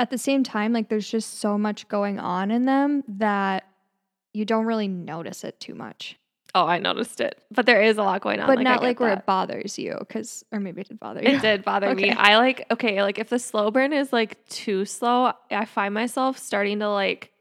at 0.00 0.10
the 0.10 0.18
same 0.18 0.42
time, 0.42 0.72
like 0.72 0.88
there's 0.88 1.08
just 1.08 1.38
so 1.38 1.56
much 1.56 1.88
going 1.88 2.18
on 2.18 2.50
in 2.50 2.64
them 2.64 3.04
that 3.06 3.67
you 4.34 4.44
don't 4.44 4.66
really 4.66 4.88
notice 4.88 5.44
it 5.44 5.58
too 5.60 5.74
much. 5.74 6.16
Oh, 6.54 6.66
I 6.66 6.78
noticed 6.78 7.20
it. 7.20 7.42
But 7.50 7.66
there 7.66 7.82
is 7.82 7.98
a 7.98 8.02
lot 8.02 8.22
going 8.22 8.40
on. 8.40 8.46
but 8.46 8.58
I 8.58 8.62
not 8.62 8.82
like 8.82 9.00
where 9.00 9.10
that. 9.10 9.18
it 9.18 9.26
bothers 9.26 9.78
you, 9.78 9.96
because 9.98 10.44
or 10.50 10.60
maybe 10.60 10.80
it 10.80 10.88
did 10.88 10.98
bother 10.98 11.22
you. 11.22 11.28
It 11.28 11.40
did 11.42 11.64
bother 11.64 11.94
me. 11.94 12.10
I 12.16 12.36
like 12.38 12.66
okay, 12.70 13.02
like 13.02 13.18
if 13.18 13.28
the 13.28 13.38
slow 13.38 13.70
burn 13.70 13.92
is 13.92 14.12
like 14.12 14.44
too 14.48 14.84
slow, 14.84 15.32
I 15.50 15.64
find 15.66 15.92
myself 15.92 16.38
starting 16.38 16.78
to 16.80 16.88
like 16.90 17.32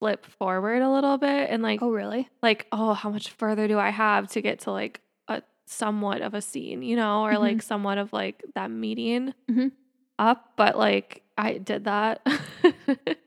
flip 0.00 0.26
forward 0.26 0.82
a 0.82 0.90
little 0.90 1.16
bit 1.16 1.48
and 1.50 1.62
like 1.62 1.80
Oh 1.80 1.90
really? 1.90 2.28
like 2.42 2.66
oh, 2.72 2.92
how 2.92 3.10
much 3.10 3.30
further 3.30 3.68
do 3.68 3.78
I 3.78 3.90
have 3.90 4.28
to 4.32 4.42
get 4.42 4.60
to 4.60 4.72
like 4.72 5.00
a 5.28 5.42
somewhat 5.66 6.20
of 6.20 6.34
a 6.34 6.42
scene, 6.42 6.82
you 6.82 6.96
know, 6.96 7.22
or 7.24 7.38
like 7.38 7.62
somewhat 7.62 7.98
of 7.98 8.12
like 8.12 8.42
that 8.56 8.70
meeting 8.70 9.32
Mhm. 9.48 9.70
up, 10.18 10.54
but 10.56 10.76
like 10.76 11.22
I 11.38 11.58
did 11.58 11.84
that. 11.84 12.26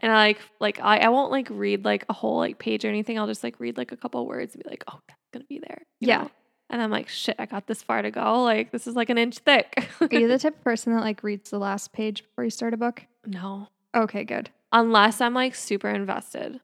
and 0.00 0.10
I 0.12 0.16
like 0.28 0.40
like 0.60 0.80
I, 0.80 0.98
I 0.98 1.08
won't 1.08 1.30
like 1.30 1.48
read 1.50 1.84
like 1.84 2.04
a 2.08 2.12
whole 2.12 2.38
like 2.38 2.58
page 2.58 2.84
or 2.84 2.88
anything. 2.88 3.18
I'll 3.18 3.26
just 3.26 3.44
like 3.44 3.58
read 3.60 3.76
like 3.78 3.92
a 3.92 3.96
couple 3.96 4.26
words 4.26 4.54
and 4.54 4.62
be 4.64 4.68
like, 4.70 4.84
"Oh, 4.88 4.98
that's 5.08 5.42
to 5.44 5.48
be 5.48 5.58
there." 5.60 5.82
Yeah. 6.00 6.22
know? 6.22 6.30
And 6.70 6.80
I'm 6.82 6.90
like, 6.90 7.08
"Shit, 7.08 7.36
I 7.38 7.46
got 7.46 7.66
this 7.66 7.82
far 7.82 8.00
to 8.02 8.10
go. 8.10 8.42
Like 8.42 8.70
this 8.72 8.86
is 8.86 8.94
like 8.96 9.10
an 9.10 9.18
inch 9.18 9.38
thick." 9.38 9.88
Are 10.00 10.08
you 10.10 10.28
the 10.28 10.38
type 10.44 10.56
of 10.56 10.64
person 10.64 10.94
that 10.94 11.00
like 11.02 11.22
reads 11.22 11.50
the 11.50 11.58
last 11.58 11.92
page 11.92 12.22
before 12.24 12.44
you 12.44 12.50
start 12.50 12.74
a 12.74 12.76
book? 12.76 13.04
no. 13.26 13.68
Okay, 13.94 14.22
good. 14.24 14.50
unless 14.72 15.20
I'm 15.20 15.34
like 15.34 15.54
super 15.56 15.88
invested. 15.88 16.60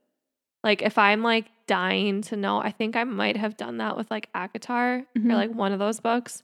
Like 0.62 0.80
if 0.82 0.96
I'm 0.96 1.22
like 1.24 1.46
dying 1.66 2.22
to 2.22 2.36
know, 2.36 2.58
I 2.58 2.70
think 2.70 2.94
I 2.96 3.02
might 3.04 3.36
have 3.36 3.56
done 3.56 3.78
that 3.78 3.96
with 3.96 4.10
like 4.12 4.32
ACOTAR 4.32 5.04
Mhm. 5.18 5.32
or 5.32 5.34
like 5.34 5.50
one 5.52 5.72
of 5.72 5.78
those 5.80 5.98
books. 6.00 6.42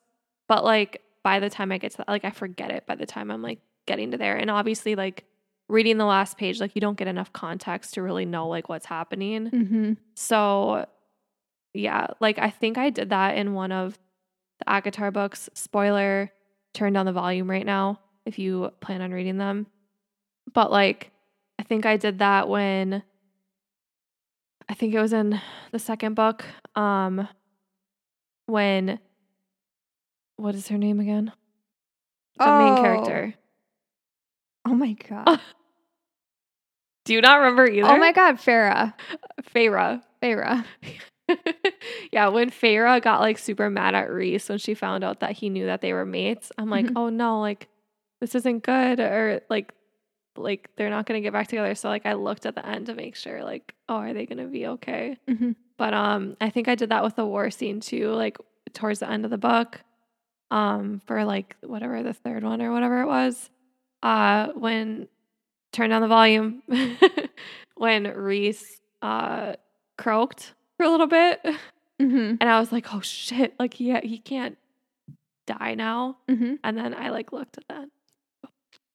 But 0.48 0.64
like 0.64 1.02
by 1.22 1.38
the 1.38 1.48
time 1.48 1.70
I 1.70 1.78
get 1.78 1.92
to 1.92 1.96
that, 1.98 2.08
like 2.08 2.24
I 2.24 2.30
forget 2.30 2.72
it 2.72 2.84
by 2.86 2.96
the 2.96 3.06
time 3.06 3.30
I'm 3.30 3.42
like 3.42 3.60
getting 3.86 4.10
to 4.10 4.18
there. 4.18 4.36
And 4.36 4.50
obviously 4.50 4.96
like 4.96 5.24
reading 5.72 5.96
the 5.96 6.04
last 6.04 6.36
page, 6.36 6.60
like 6.60 6.74
you 6.74 6.80
don't 6.80 6.98
get 6.98 7.08
enough 7.08 7.32
context 7.32 7.94
to 7.94 8.02
really 8.02 8.26
know 8.26 8.46
like 8.46 8.68
what's 8.68 8.86
happening. 8.86 9.50
Mm-hmm. 9.50 9.92
So 10.14 10.86
yeah, 11.72 12.08
like 12.20 12.38
I 12.38 12.50
think 12.50 12.76
I 12.76 12.90
did 12.90 13.10
that 13.10 13.36
in 13.36 13.54
one 13.54 13.72
of 13.72 13.98
the 14.58 14.66
ACOTAR 14.66 15.12
books. 15.12 15.48
Spoiler, 15.54 16.30
turn 16.74 16.92
down 16.92 17.06
the 17.06 17.12
volume 17.12 17.50
right 17.50 17.64
now 17.64 18.00
if 18.26 18.38
you 18.38 18.70
plan 18.80 19.00
on 19.00 19.12
reading 19.12 19.38
them. 19.38 19.66
But 20.52 20.70
like 20.70 21.10
I 21.58 21.62
think 21.62 21.86
I 21.86 21.96
did 21.96 22.18
that 22.18 22.48
when 22.48 23.02
I 24.68 24.74
think 24.74 24.94
it 24.94 25.00
was 25.00 25.14
in 25.14 25.40
the 25.72 25.78
second 25.78 26.14
book. 26.14 26.44
Um 26.76 27.26
when 28.46 29.00
what 30.36 30.54
is 30.54 30.68
her 30.68 30.78
name 30.78 31.00
again? 31.00 31.32
The 32.38 32.58
main 32.58 32.76
character. 32.76 33.34
Oh 34.66 34.74
my 34.74 34.92
god. 34.92 35.40
Do 37.04 37.14
you 37.14 37.20
not 37.20 37.38
remember 37.38 37.66
either? 37.66 37.88
Oh 37.88 37.96
my 37.98 38.12
god, 38.12 38.36
Farah. 38.36 38.94
Feyre. 39.54 40.02
Farah. 40.22 40.64
yeah, 42.12 42.28
when 42.28 42.50
Feyre 42.50 43.00
got 43.02 43.20
like 43.20 43.38
super 43.38 43.70
mad 43.70 43.94
at 43.94 44.10
Rhys 44.10 44.48
when 44.48 44.58
she 44.58 44.74
found 44.74 45.02
out 45.04 45.20
that 45.20 45.32
he 45.32 45.48
knew 45.48 45.66
that 45.66 45.80
they 45.80 45.92
were 45.92 46.04
mates, 46.06 46.52
I'm 46.58 46.70
like, 46.70 46.86
Mhm. 46.86 46.92
oh 46.96 47.08
no, 47.08 47.40
like 47.40 47.68
this 48.20 48.34
isn't 48.34 48.62
good, 48.62 49.00
or 49.00 49.40
like, 49.50 49.72
like 50.36 50.70
they're 50.76 50.90
not 50.90 51.06
gonna 51.06 51.20
get 51.20 51.32
back 51.32 51.48
together. 51.48 51.74
So 51.74 51.88
like, 51.88 52.06
I 52.06 52.12
looked 52.14 52.46
at 52.46 52.54
the 52.54 52.64
end 52.66 52.86
to 52.86 52.94
make 52.94 53.16
sure, 53.16 53.42
like, 53.42 53.74
oh, 53.88 53.96
are 53.96 54.12
they 54.14 54.26
gonna 54.26 54.46
be 54.46 54.66
okay? 54.68 55.18
Mm-hmm. 55.28 55.52
But 55.78 55.94
um, 55.94 56.36
I 56.40 56.50
think 56.50 56.68
I 56.68 56.74
did 56.76 56.90
that 56.90 57.02
with 57.02 57.16
the 57.16 57.26
war 57.26 57.50
scene 57.50 57.80
too, 57.80 58.10
like 58.12 58.38
towards 58.74 59.00
the 59.00 59.10
end 59.10 59.24
of 59.24 59.30
the 59.32 59.38
book, 59.38 59.80
um, 60.52 61.00
for 61.06 61.24
like 61.24 61.56
whatever 61.62 62.02
the 62.02 62.12
third 62.12 62.44
one 62.44 62.62
or 62.62 62.70
whatever 62.72 63.00
it 63.02 63.06
was, 63.06 63.50
uh, 64.02 64.48
when 64.54 65.08
turn 65.72 65.90
down 65.90 66.02
the 66.02 66.08
volume, 66.08 66.62
when 67.76 68.04
Rhys 68.04 68.80
uh 69.02 69.54
croaked 69.98 70.54
for 70.76 70.84
a 70.86 70.90
little 70.90 71.06
bit, 71.06 71.40
Mm-hmm. 72.00 72.36
and 72.40 72.44
I 72.44 72.58
was 72.58 72.72
like, 72.72 72.92
oh 72.94 73.00
shit, 73.00 73.54
like 73.58 73.74
he 73.74 73.94
he 74.00 74.18
can't 74.18 74.56
die 75.46 75.74
now, 75.74 76.16
Mm-hmm. 76.28 76.54
and 76.64 76.76
then 76.78 76.94
I 76.94 77.10
like 77.10 77.32
looked 77.32 77.58
at 77.58 77.64
that. 77.68 77.88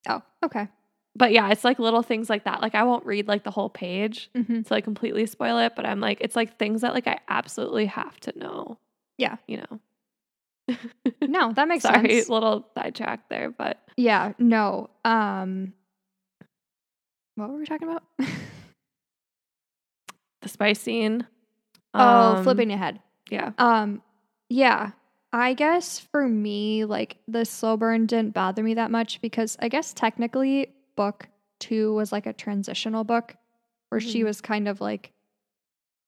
Oh, 0.10 0.22
okay. 0.46 0.68
But 1.16 1.32
yeah, 1.32 1.50
it's 1.50 1.63
like 1.63 1.80
little 1.80 2.04
things 2.04 2.30
like 2.30 2.44
that. 2.44 2.62
Like 2.62 2.76
I 2.76 2.84
won't 2.84 3.06
read 3.06 3.28
like 3.28 3.44
the 3.44 3.52
whole 3.52 3.70
page 3.70 4.30
Mm-hmm. 4.36 4.62
to 4.63 4.74
like 4.74 4.84
completely 4.84 5.26
spoil 5.26 5.58
it, 5.60 5.74
but 5.76 5.86
I'm 5.86 6.00
like, 6.00 6.20
it's 6.22 6.36
like 6.36 6.58
things 6.60 6.82
that 6.82 6.94
like 6.94 7.08
I 7.08 7.20
absolutely 7.28 7.86
have 7.88 8.20
to 8.22 8.38
know. 8.38 8.78
Yeah. 9.18 9.38
You 9.48 9.58
know. 10.68 10.76
No, 11.22 11.54
that 11.54 11.68
makes 11.68 11.84
Sorry, 11.84 12.16
sense. 12.18 12.30
little 12.30 12.68
sidetrack 12.78 13.30
there, 13.30 13.50
but 13.52 13.80
Yeah, 13.96 14.34
no. 14.38 14.90
Um 15.06 15.74
what 17.38 17.50
were 17.50 17.58
we 17.58 17.65
talking 17.65 17.88
about? 17.88 18.04
the 20.41 20.50
spice 20.50 20.80
scene. 20.80 21.26
oh, 21.93 22.36
um, 22.38 22.43
flipping 22.43 22.71
ahead. 22.71 23.00
Yeah. 23.30 23.52
Um 23.58 24.02
yeah. 24.50 24.91
I 25.34 25.54
guess 25.54 26.00
for 26.00 26.28
me, 26.28 26.86
like 26.86 27.17
the 27.28 27.43
slow 27.45 27.76
burn 27.78 28.06
didn't 28.06 28.34
bother 28.34 28.63
me 28.63 28.73
that 28.76 28.91
much 28.91 29.19
because 29.21 29.58
I 29.60 29.67
guess 29.67 29.93
technically 29.93 30.73
book 30.95 31.28
two 31.60 31.93
was 31.93 32.12
like 32.12 32.26
a 32.26 32.34
transitional 32.34 33.04
book 33.04 33.36
where 33.89 34.00
she 34.02 34.21
Mhm. 34.21 34.26
was 34.26 34.41
kind 34.41 34.67
of 34.67 34.80
like 34.82 35.12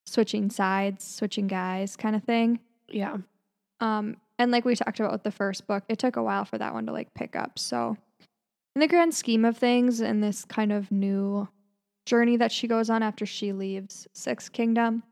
switching 0.05 0.49
sides, 0.49 1.05
switching 1.05 1.47
guys 1.47 1.95
kind 1.97 2.15
of 2.15 2.23
thing. 2.23 2.59
Yeah. 2.87 3.17
Um, 3.81 4.17
and 4.37 4.51
like 4.51 4.63
we 4.65 4.75
talked 4.75 4.99
about 4.99 5.11
with 5.11 5.23
the 5.23 5.31
first 5.31 5.67
book, 5.67 5.83
it 5.89 5.99
took 5.99 6.15
a 6.15 6.23
while 6.23 6.45
for 6.45 6.57
that 6.57 6.73
one 6.73 6.85
to 6.85 6.91
like 6.93 7.13
pick 7.13 7.35
up. 7.35 7.59
So, 7.59 7.97
in 8.79 8.81
the 8.81 8.87
grand 8.87 9.13
scheme 9.13 9.43
of 9.43 9.57
things, 9.57 9.99
in 9.99 10.21
this 10.21 10.45
kind 10.45 10.71
of 10.71 10.89
new 10.89 11.49
journey 12.05 12.37
that 12.37 12.49
she 12.49 12.65
goes 12.65 12.89
on 12.89 13.03
after 13.03 13.25
she 13.25 13.51
leaves 13.51 14.07
Sixth 14.13 14.53
Kingdom, 14.53 15.03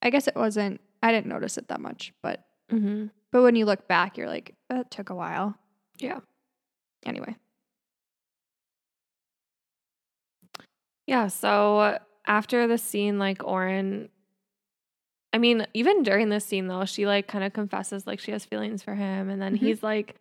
I 0.00 0.08
guess 0.08 0.26
it 0.26 0.34
wasn't. 0.34 0.80
I 1.02 1.12
didn't 1.12 1.26
notice 1.26 1.58
it 1.58 1.68
that 1.68 1.82
much, 1.82 2.14
but 2.22 2.42
Mm-hmm. 2.72 3.08
but 3.30 3.42
when 3.42 3.56
you 3.56 3.66
look 3.66 3.86
back, 3.88 4.16
you're 4.16 4.26
like, 4.26 4.54
that 4.70 4.90
took 4.90 5.10
a 5.10 5.14
while. 5.14 5.54
Yeah. 5.98 6.20
Anyway, 7.04 7.36
Yeah. 11.06 11.26
So 11.28 11.98
after 12.26 12.66
the 12.66 12.78
scene, 12.78 13.18
like 13.18 13.40
Auren, 13.40 14.08
I 15.34 15.36
mean, 15.36 15.66
even 15.74 16.02
during 16.04 16.30
this 16.30 16.46
scene 16.46 16.68
though, 16.68 16.86
she 16.86 17.04
like 17.06 17.28
kind 17.28 17.44
of 17.44 17.52
confesses 17.52 18.06
like 18.06 18.18
she 18.18 18.30
has 18.32 18.46
feelings 18.46 18.82
for 18.82 18.94
him, 18.94 19.28
and 19.28 19.42
then 19.42 19.56
Mhm. 19.56 19.58
he's 19.58 19.82
like 19.82 20.16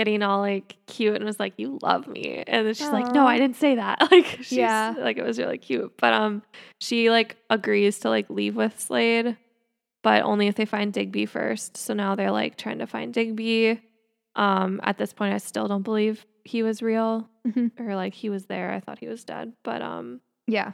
getting 0.00 0.22
all 0.22 0.40
like 0.40 0.76
cute 0.86 1.14
and 1.14 1.24
was 1.26 1.38
like, 1.38 1.52
"You 1.58 1.78
love 1.82 2.06
me," 2.08 2.42
and 2.46 2.66
then 2.66 2.72
she's 2.72 2.88
like, 2.88 3.12
"No, 3.12 3.26
I 3.26 3.36
didn't 3.38 3.56
say 3.56 3.74
that." 3.74 3.98
Like, 4.10 4.24
she's, 4.40 4.52
Yeah. 4.52 4.94
like 4.98 5.18
it 5.18 5.24
was 5.24 5.38
really 5.38 5.58
cute. 5.58 5.92
But 5.98 6.14
um, 6.14 6.42
she 6.80 7.10
like 7.10 7.36
agrees 7.50 7.98
to 8.00 8.08
like 8.08 8.30
leave 8.30 8.56
with 8.56 8.80
Slade, 8.80 9.36
but 10.02 10.22
only 10.22 10.46
if 10.46 10.54
they 10.54 10.64
find 10.64 10.90
Digby 10.92 11.26
first. 11.26 11.76
So 11.76 11.92
now 11.92 12.14
they're 12.14 12.30
like 12.30 12.56
trying 12.56 12.78
to 12.78 12.86
find 12.86 13.12
Digby. 13.12 13.80
Um, 14.36 14.80
at 14.84 14.96
this 14.96 15.12
point, 15.12 15.34
I 15.34 15.38
still 15.38 15.68
don't 15.68 15.82
believe 15.82 16.24
he 16.44 16.62
was 16.62 16.80
real 16.82 17.28
Mhm. 17.46 17.72
or 17.78 17.94
like 17.96 18.14
he 18.14 18.30
was 18.30 18.46
there. 18.46 18.72
I 18.72 18.80
thought 18.80 18.98
he 19.00 19.08
was 19.08 19.22
dead, 19.24 19.52
but 19.62 19.82
um. 19.82 20.20
yeah, 20.46 20.72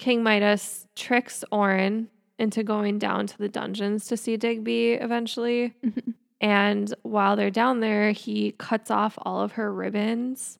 King 0.00 0.22
Midas 0.24 0.86
tricks 0.96 1.44
Auren 1.52 2.08
into 2.38 2.62
going 2.64 2.98
down 2.98 3.26
to 3.28 3.38
the 3.38 3.48
dungeons 3.48 4.06
to 4.06 4.16
see 4.16 4.36
Digby 4.36 4.92
eventually. 4.94 5.74
Mhm. 5.84 6.14
And 6.40 6.92
while 7.02 7.34
they're 7.36 7.50
down 7.50 7.80
there, 7.80 8.12
he 8.12 8.52
cuts 8.52 8.90
off 8.90 9.18
all 9.22 9.40
of 9.42 9.52
her 9.52 9.72
ribbons 9.72 10.58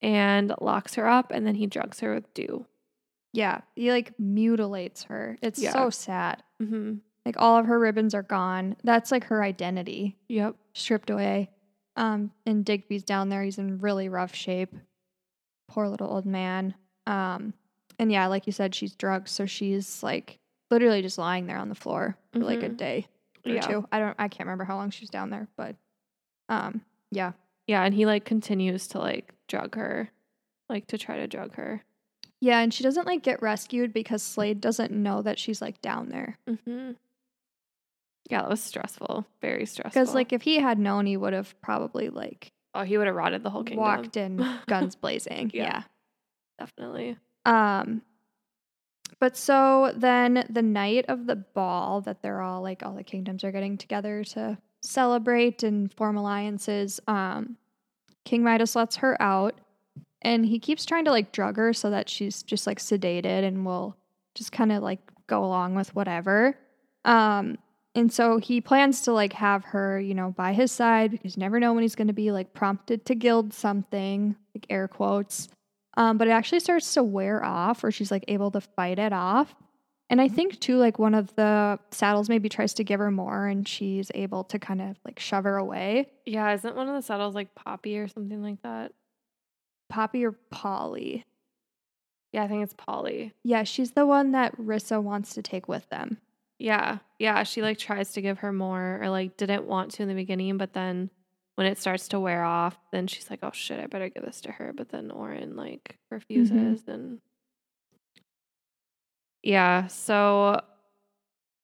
and 0.00 0.52
locks 0.60 0.94
her 0.94 1.08
up, 1.08 1.32
and 1.32 1.44
then 1.46 1.56
he 1.56 1.66
drugs 1.66 2.00
her 2.00 2.14
with 2.14 2.32
dew. 2.34 2.66
yeah. 3.32 3.60
He 3.76 3.90
like 3.90 4.18
mutilates 4.18 5.02
her. 5.04 5.36
It's 5.42 5.60
Yeah. 5.60 5.72
so 5.72 5.90
sad. 5.90 6.42
Mm-hmm. 6.62 6.94
Like 7.26 7.34
all 7.38 7.58
of 7.58 7.66
her 7.66 7.78
ribbons 7.78 8.14
are 8.14 8.22
gone. 8.22 8.76
That's 8.84 9.10
like 9.12 9.24
her 9.24 9.42
identity 9.42 10.16
Yep. 10.28 10.56
stripped 10.72 11.10
away. 11.10 11.50
Um, 11.96 12.30
and 12.46 12.64
Digby's 12.64 13.02
down 13.02 13.28
there. 13.28 13.42
He's 13.42 13.58
in 13.58 13.78
really 13.80 14.08
rough 14.08 14.34
shape. 14.34 14.74
Poor 15.68 15.88
little 15.88 16.08
old 16.10 16.24
man. 16.26 16.74
Um, 17.06 17.52
and 17.98 18.10
yeah, 18.10 18.28
like 18.28 18.46
you 18.46 18.52
said, 18.52 18.74
she's 18.74 18.94
drugged, 18.94 19.28
so 19.28 19.44
she's 19.46 20.02
like 20.02 20.38
literally 20.70 21.02
just 21.02 21.18
lying 21.18 21.46
there 21.46 21.58
on 21.58 21.68
the 21.68 21.74
floor 21.74 22.16
for 22.32 22.38
like 22.40 22.62
a 22.62 22.70
Mhm. 22.70 22.76
day 22.76 23.06
or 23.50 23.54
Yeah. 23.54 23.60
two. 23.66 23.88
I 23.92 23.98
don't. 23.98 24.14
I 24.18 24.28
can't 24.28 24.46
remember 24.46 24.64
how 24.64 24.76
long 24.76 24.90
she 24.90 25.02
was 25.02 25.10
down 25.10 25.30
there, 25.30 25.48
but 25.56 25.76
um, 26.48 26.82
yeah, 27.10 27.32
Yeah, 27.66 27.82
and 27.84 27.94
he 27.94 28.06
like 28.06 28.24
continues 28.24 28.86
to 28.88 28.98
like 28.98 29.34
drug 29.48 29.74
her, 29.74 30.10
like 30.68 30.86
to 30.88 30.98
try 30.98 31.16
to 31.16 31.26
drug 31.26 31.54
her. 31.56 31.82
yeah, 32.40 32.60
and 32.60 32.72
she 32.72 32.82
doesn't 32.82 33.06
like 33.06 33.22
get 33.22 33.42
rescued 33.42 33.92
because 33.92 34.22
Slade 34.22 34.60
doesn't 34.60 34.90
know 34.92 35.22
that 35.22 35.38
she's 35.38 35.60
like 35.60 35.80
down 35.82 36.08
there. 36.08 36.38
Mm-hmm. 36.48 36.92
Yeah, 38.30 38.42
that 38.42 38.50
was 38.50 38.62
stressful. 38.62 39.26
Very 39.40 39.64
stressful. 39.66 40.00
Because 40.02 40.14
like 40.14 40.32
if 40.32 40.42
he 40.42 40.58
had 40.60 40.78
known, 40.78 41.06
he 41.06 41.16
would 41.16 41.32
have 41.32 41.58
probably 41.62 42.10
like 42.10 42.52
oh, 42.74 42.82
he 42.84 42.98
would 42.98 43.06
have 43.06 43.16
rotted 43.16 43.42
the 43.42 43.50
whole 43.50 43.64
kingdom. 43.64 43.82
walked 43.84 44.16
in 44.16 44.46
guns 44.66 44.94
blazing. 44.96 45.50
Yeah. 45.54 45.62
yeah. 45.64 45.82
Definitely. 46.58 47.16
Um 47.46 48.02
but 49.20 49.36
so 49.36 49.92
then 49.96 50.46
the 50.48 50.62
night 50.62 51.04
of 51.08 51.26
the 51.26 51.36
ball 51.36 52.00
that 52.02 52.22
they're 52.22 52.40
all 52.40 52.62
like 52.62 52.84
all 52.84 52.94
the 52.94 53.04
kingdoms 53.04 53.44
are 53.44 53.52
getting 53.52 53.76
together 53.76 54.24
to 54.24 54.58
celebrate 54.82 55.62
and 55.62 55.92
form 55.92 56.16
alliances, 56.16 57.00
um 57.06 57.56
King 58.24 58.42
Midas 58.42 58.76
lets 58.76 58.96
her 58.96 59.20
out 59.22 59.58
and 60.22 60.44
he 60.44 60.58
keeps 60.58 60.84
trying 60.84 61.04
to 61.06 61.10
like 61.10 61.32
drug 61.32 61.56
her 61.56 61.72
so 61.72 61.90
that 61.90 62.08
she's 62.08 62.42
just 62.42 62.66
like 62.66 62.78
sedated 62.78 63.44
and 63.44 63.64
will 63.64 63.96
just 64.34 64.52
kind 64.52 64.70
of 64.72 64.82
like 64.82 65.00
go 65.26 65.44
along 65.44 65.74
with 65.74 65.94
whatever. 65.94 66.56
Um 67.04 67.58
and 67.94 68.12
so 68.12 68.38
he 68.38 68.60
plans 68.60 69.00
to 69.02 69.12
like 69.12 69.32
have 69.32 69.64
her, 69.64 69.98
you 69.98 70.14
know, 70.14 70.30
by 70.30 70.52
his 70.52 70.70
side 70.70 71.10
because 71.10 71.36
you 71.36 71.40
never 71.40 71.58
know 71.58 71.72
when 71.72 71.82
he's 71.82 71.96
going 71.96 72.06
to 72.08 72.12
be 72.12 72.30
like 72.30 72.52
prompted 72.52 73.04
to 73.06 73.14
gild 73.14 73.52
something, 73.52 74.36
like 74.54 74.66
air 74.70 74.86
quotes. 74.86 75.48
Um, 75.98 76.16
but 76.16 76.28
it 76.28 76.30
actually 76.30 76.60
starts 76.60 76.94
to 76.94 77.02
wear 77.02 77.44
off, 77.44 77.82
or 77.82 77.90
she's 77.90 78.12
like 78.12 78.24
able 78.28 78.52
to 78.52 78.60
fight 78.60 79.00
it 79.00 79.12
off. 79.12 79.52
And 80.08 80.20
I 80.20 80.28
think 80.28 80.60
too, 80.60 80.76
like 80.76 80.96
one 80.98 81.12
of 81.12 81.34
the 81.34 81.80
saddles 81.90 82.28
maybe 82.28 82.48
tries 82.48 82.72
to 82.74 82.84
give 82.84 83.00
her 83.00 83.10
more, 83.10 83.48
and 83.48 83.66
she's 83.66 84.10
able 84.14 84.44
to 84.44 84.60
kind 84.60 84.80
of 84.80 84.96
like 85.04 85.18
shove 85.18 85.42
her 85.42 85.56
away. 85.56 86.06
Yeah, 86.24 86.54
isn't 86.54 86.76
one 86.76 86.88
of 86.88 86.94
the 86.94 87.02
saddles 87.02 87.34
like 87.34 87.54
Poppy 87.56 87.98
or 87.98 88.06
something 88.06 88.40
like 88.42 88.62
that? 88.62 88.92
Poppy 89.88 90.24
or 90.24 90.32
Polly? 90.32 91.24
Yeah, 92.32 92.44
I 92.44 92.48
think 92.48 92.62
it's 92.62 92.74
Polly. 92.74 93.32
Yeah, 93.42 93.64
she's 93.64 93.90
the 93.90 94.06
one 94.06 94.32
that 94.32 94.56
Rissa 94.56 95.02
wants 95.02 95.34
to 95.34 95.42
take 95.42 95.66
with 95.66 95.88
them. 95.88 96.18
Yeah. 96.60 96.98
Yeah. 97.18 97.42
She 97.42 97.60
like 97.60 97.78
tries 97.78 98.12
to 98.12 98.20
give 98.20 98.38
her 98.38 98.52
more 98.52 99.00
or 99.02 99.08
like 99.08 99.36
didn't 99.36 99.64
want 99.64 99.92
to 99.92 100.02
in 100.02 100.08
the 100.08 100.14
beginning, 100.14 100.58
but 100.58 100.74
then 100.74 101.10
when 101.58 101.66
it 101.66 101.76
starts 101.76 102.06
to 102.06 102.20
wear 102.20 102.44
off, 102.44 102.78
then 102.92 103.08
she's 103.08 103.28
like, 103.28 103.40
oh 103.42 103.50
shit, 103.52 103.80
I 103.80 103.86
better 103.86 104.08
give 104.08 104.24
this 104.24 104.40
to 104.42 104.52
her. 104.52 104.72
But 104.72 104.90
then 104.90 105.10
Auren 105.10 105.56
like 105.56 105.98
refuses 106.08 106.84
and 106.86 107.18
yeah. 109.42 109.88
So 109.88 110.60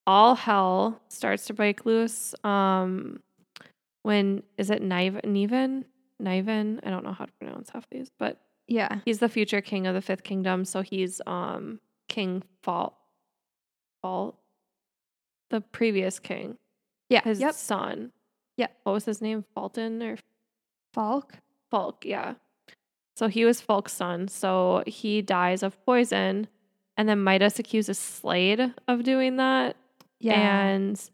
all 0.05 0.35
hell 0.35 1.01
starts 1.07 1.47
to 1.47 1.55
break 1.55 1.87
loose. 1.87 2.35
Um, 2.43 3.21
when 4.03 4.43
is 4.59 4.71
it 4.71 4.83
Niven? 4.83 5.21
Niven? 5.33 5.85
Niven? 6.19 6.81
I 6.85 6.91
don't 6.91 7.05
know 7.05 7.13
how 7.13 7.27
to 7.27 7.33
pronounce 7.39 7.71
half 7.71 7.89
these, 7.89 8.11
but 8.19 8.41
Yeah, 8.67 8.99
He's 9.05 9.21
the 9.21 9.29
future 9.29 9.61
king 9.61 9.87
of 9.87 9.95
the 9.95 10.03
fifth 10.03 10.25
kingdom, 10.25 10.65
so 10.65 10.83
he's 10.83 11.21
um 11.25 11.79
King 12.09 12.43
Fault. 12.65 12.97
Fault. 14.03 14.37
The 15.51 15.61
previous 15.61 16.19
king. 16.19 16.59
yeah, 17.09 17.23
His 17.23 17.39
yep. 17.39 17.55
son. 17.55 18.11
Yep. 18.57 18.77
What 18.85 18.93
was 18.93 19.05
his 19.05 19.21
name? 19.21 19.45
Fulton 19.55 20.03
or 20.03 20.17
Fulke. 20.97 21.35
Fulke, 21.73 22.05
yeah. 22.05 22.35
So 23.17 23.29
he 23.29 23.45
was 23.45 23.61
Fulke's 23.61 23.93
son. 23.93 24.29
So 24.29 24.83
he 24.87 25.23
dies 25.23 25.63
of 25.63 25.83
poison. 25.85 26.49
And 26.97 27.09
then 27.09 27.23
Midas 27.23 27.59
accuses 27.59 27.99
Slade 27.99 28.73
of 28.87 29.03
doing 29.03 29.37
that. 29.39 29.77
Yeah, 30.21 30.67
And 30.67 31.11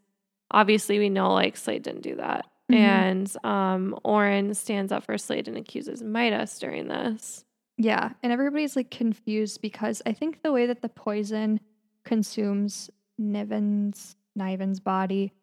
obviously 0.51 0.99
we 0.99 1.09
know 1.09 1.33
like 1.33 1.57
Slade 1.57 1.83
didn't 1.83 2.01
do 2.01 2.15
that. 2.15 2.45
Mhm. 2.71 2.75
And 2.75 3.35
um 3.43 3.99
Auren 4.05 4.55
stands 4.55 4.91
up 4.91 5.03
for 5.03 5.17
Slade 5.17 5.47
and 5.47 5.57
accuses 5.57 6.01
Midas 6.03 6.59
during 6.59 6.87
this. 6.87 7.43
Yeah, 7.77 8.11
and 8.21 8.31
everybody's 8.31 8.75
like 8.75 8.91
confused 8.91 9.61
because 9.61 10.01
I 10.05 10.13
think 10.13 10.43
the 10.43 10.51
way 10.51 10.67
that 10.67 10.81
the 10.81 10.89
poison 10.89 11.59
consumes 12.05 12.89
Niven's 13.17 14.15
Niven's 14.35 14.79
body 14.79 15.33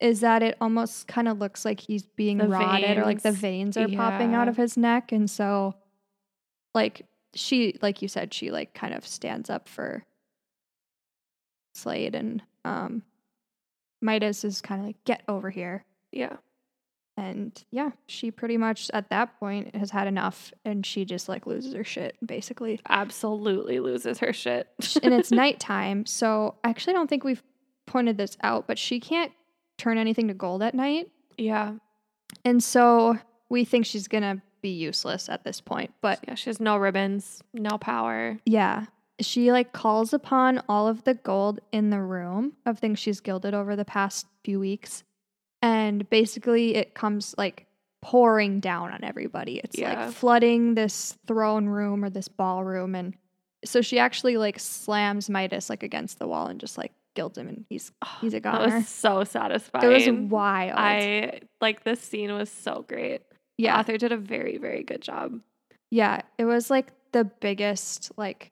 is 0.00 0.20
that 0.20 0.42
it 0.42 0.56
almost 0.60 1.08
kind 1.08 1.26
of 1.28 1.38
looks 1.38 1.64
like 1.64 1.80
he's 1.80 2.06
being 2.06 2.38
The 2.38 2.48
rotted 2.48 2.98
or 2.98 3.04
like 3.04 3.22
the 3.22 3.32
veins, 3.32 3.76
veins 3.76 3.76
are 3.76 3.96
popping 3.96 4.34
out 4.34 4.46
of 4.48 4.56
his 4.56 4.76
neck 4.76 5.10
and 5.12 5.28
so 5.30 5.74
like 6.74 7.02
she 7.34 7.76
like 7.82 8.00
you 8.02 8.08
said 8.08 8.32
she 8.32 8.50
like 8.50 8.74
kind 8.74 8.94
of 8.94 9.06
stands 9.06 9.50
up 9.50 9.68
for 9.68 10.04
Slade 11.74 12.14
and 12.14 12.42
um 12.64 13.02
Midas 14.00 14.44
is 14.44 14.60
kind 14.60 14.80
of 14.80 14.86
like 14.86 15.02
get 15.04 15.22
over 15.28 15.50
here 15.50 15.84
Yeah. 16.12 16.36
and 17.16 17.60
yeah, 17.72 17.90
she 18.06 18.30
pretty 18.30 18.56
much 18.56 18.90
at 18.94 19.10
that 19.10 19.38
point 19.40 19.74
has 19.74 19.90
had 19.90 20.06
enough 20.06 20.52
and 20.64 20.86
she 20.86 21.04
just 21.04 21.28
like 21.28 21.46
loses 21.46 21.74
her 21.74 21.84
shit 21.84 22.16
basically. 22.24 22.80
absolutely 22.88 23.80
loses 23.80 24.18
her 24.18 24.32
shit. 24.32 24.68
and 25.02 25.12
it's 25.14 25.30
nighttime, 25.32 26.06
so 26.06 26.54
I 26.62 26.70
actually 26.70 26.92
don't 26.94 27.08
think 27.10 27.24
we've 27.24 27.42
pointed 27.86 28.16
this 28.18 28.36
out, 28.42 28.66
but 28.68 28.78
she 28.78 29.00
can't 29.00 29.32
turn 29.78 29.96
anything 29.98 30.28
to 30.28 30.34
gold 30.34 30.62
at 30.62 30.74
night. 30.74 31.08
yeah. 31.36 31.74
And 32.44 32.62
so 32.62 33.16
we 33.48 33.64
think 33.64 33.86
she's 33.86 34.06
going 34.06 34.22
to 34.22 34.42
be 34.60 34.68
useless 34.68 35.28
at 35.30 35.44
this 35.44 35.60
point. 35.62 35.94
But 36.02 36.20
Yeah. 36.28 36.34
She 36.34 36.50
has 36.50 36.60
no 36.60 36.76
ribbons, 36.76 37.42
no 37.54 37.78
power. 37.78 38.38
yeah, 38.44 38.86
she 39.20 39.50
like 39.50 39.72
calls 39.72 40.12
upon 40.12 40.62
all 40.68 40.86
of 40.88 41.04
the 41.04 41.14
gold 41.14 41.60
in 41.72 41.90
the 41.90 42.00
room 42.02 42.52
of 42.66 42.78
things 42.78 42.98
she's 42.98 43.20
gilded 43.20 43.54
over 43.54 43.74
the 43.76 43.84
past 43.84 44.26
few 44.44 44.60
weeks. 44.60 45.04
And 45.62 46.08
basically 46.10 46.74
it 46.76 46.94
comes 46.94 47.34
like 47.38 47.66
pouring 48.02 48.60
down 48.60 48.92
on 48.92 49.02
everybody. 49.02 49.58
It's 49.58 49.76
Yeah. 49.78 50.06
like 50.06 50.14
flooding 50.14 50.74
this 50.74 51.16
throne 51.26 51.66
room 51.66 52.04
or 52.04 52.10
this 52.10 52.28
ballroom 52.28 52.94
and 52.94 53.14
so 53.64 53.80
she 53.80 53.98
actually 53.98 54.36
like 54.36 54.60
slams 54.60 55.28
Midas 55.28 55.68
like 55.68 55.82
against 55.82 56.20
the 56.20 56.28
wall 56.28 56.46
and 56.46 56.60
just 56.60 56.78
like 56.78 56.92
gilds 57.14 57.36
him 57.38 57.48
and 57.48 57.64
he's 57.68 57.90
he's 58.20 58.34
a 58.34 58.40
That 58.40 58.52
goner. 58.60 58.76
was 58.76 58.88
so 58.88 59.24
satisfying. 59.24 59.84
It 59.92 60.10
was 60.10 60.30
wild. 60.30 60.78
I 60.78 61.40
like 61.60 61.84
this 61.84 62.00
scene 62.00 62.32
was 62.32 62.50
so 62.50 62.84
great. 62.88 63.22
The 63.58 63.64
yeah. 63.64 63.78
author 63.80 63.96
did 63.98 64.12
a 64.12 64.16
very, 64.16 64.58
very 64.58 64.82
good 64.84 65.02
job. 65.02 65.40
Yeah, 65.90 66.20
it 66.38 66.44
was 66.44 66.70
like 66.70 66.92
the 67.12 67.24
biggest 67.24 68.12
like 68.16 68.50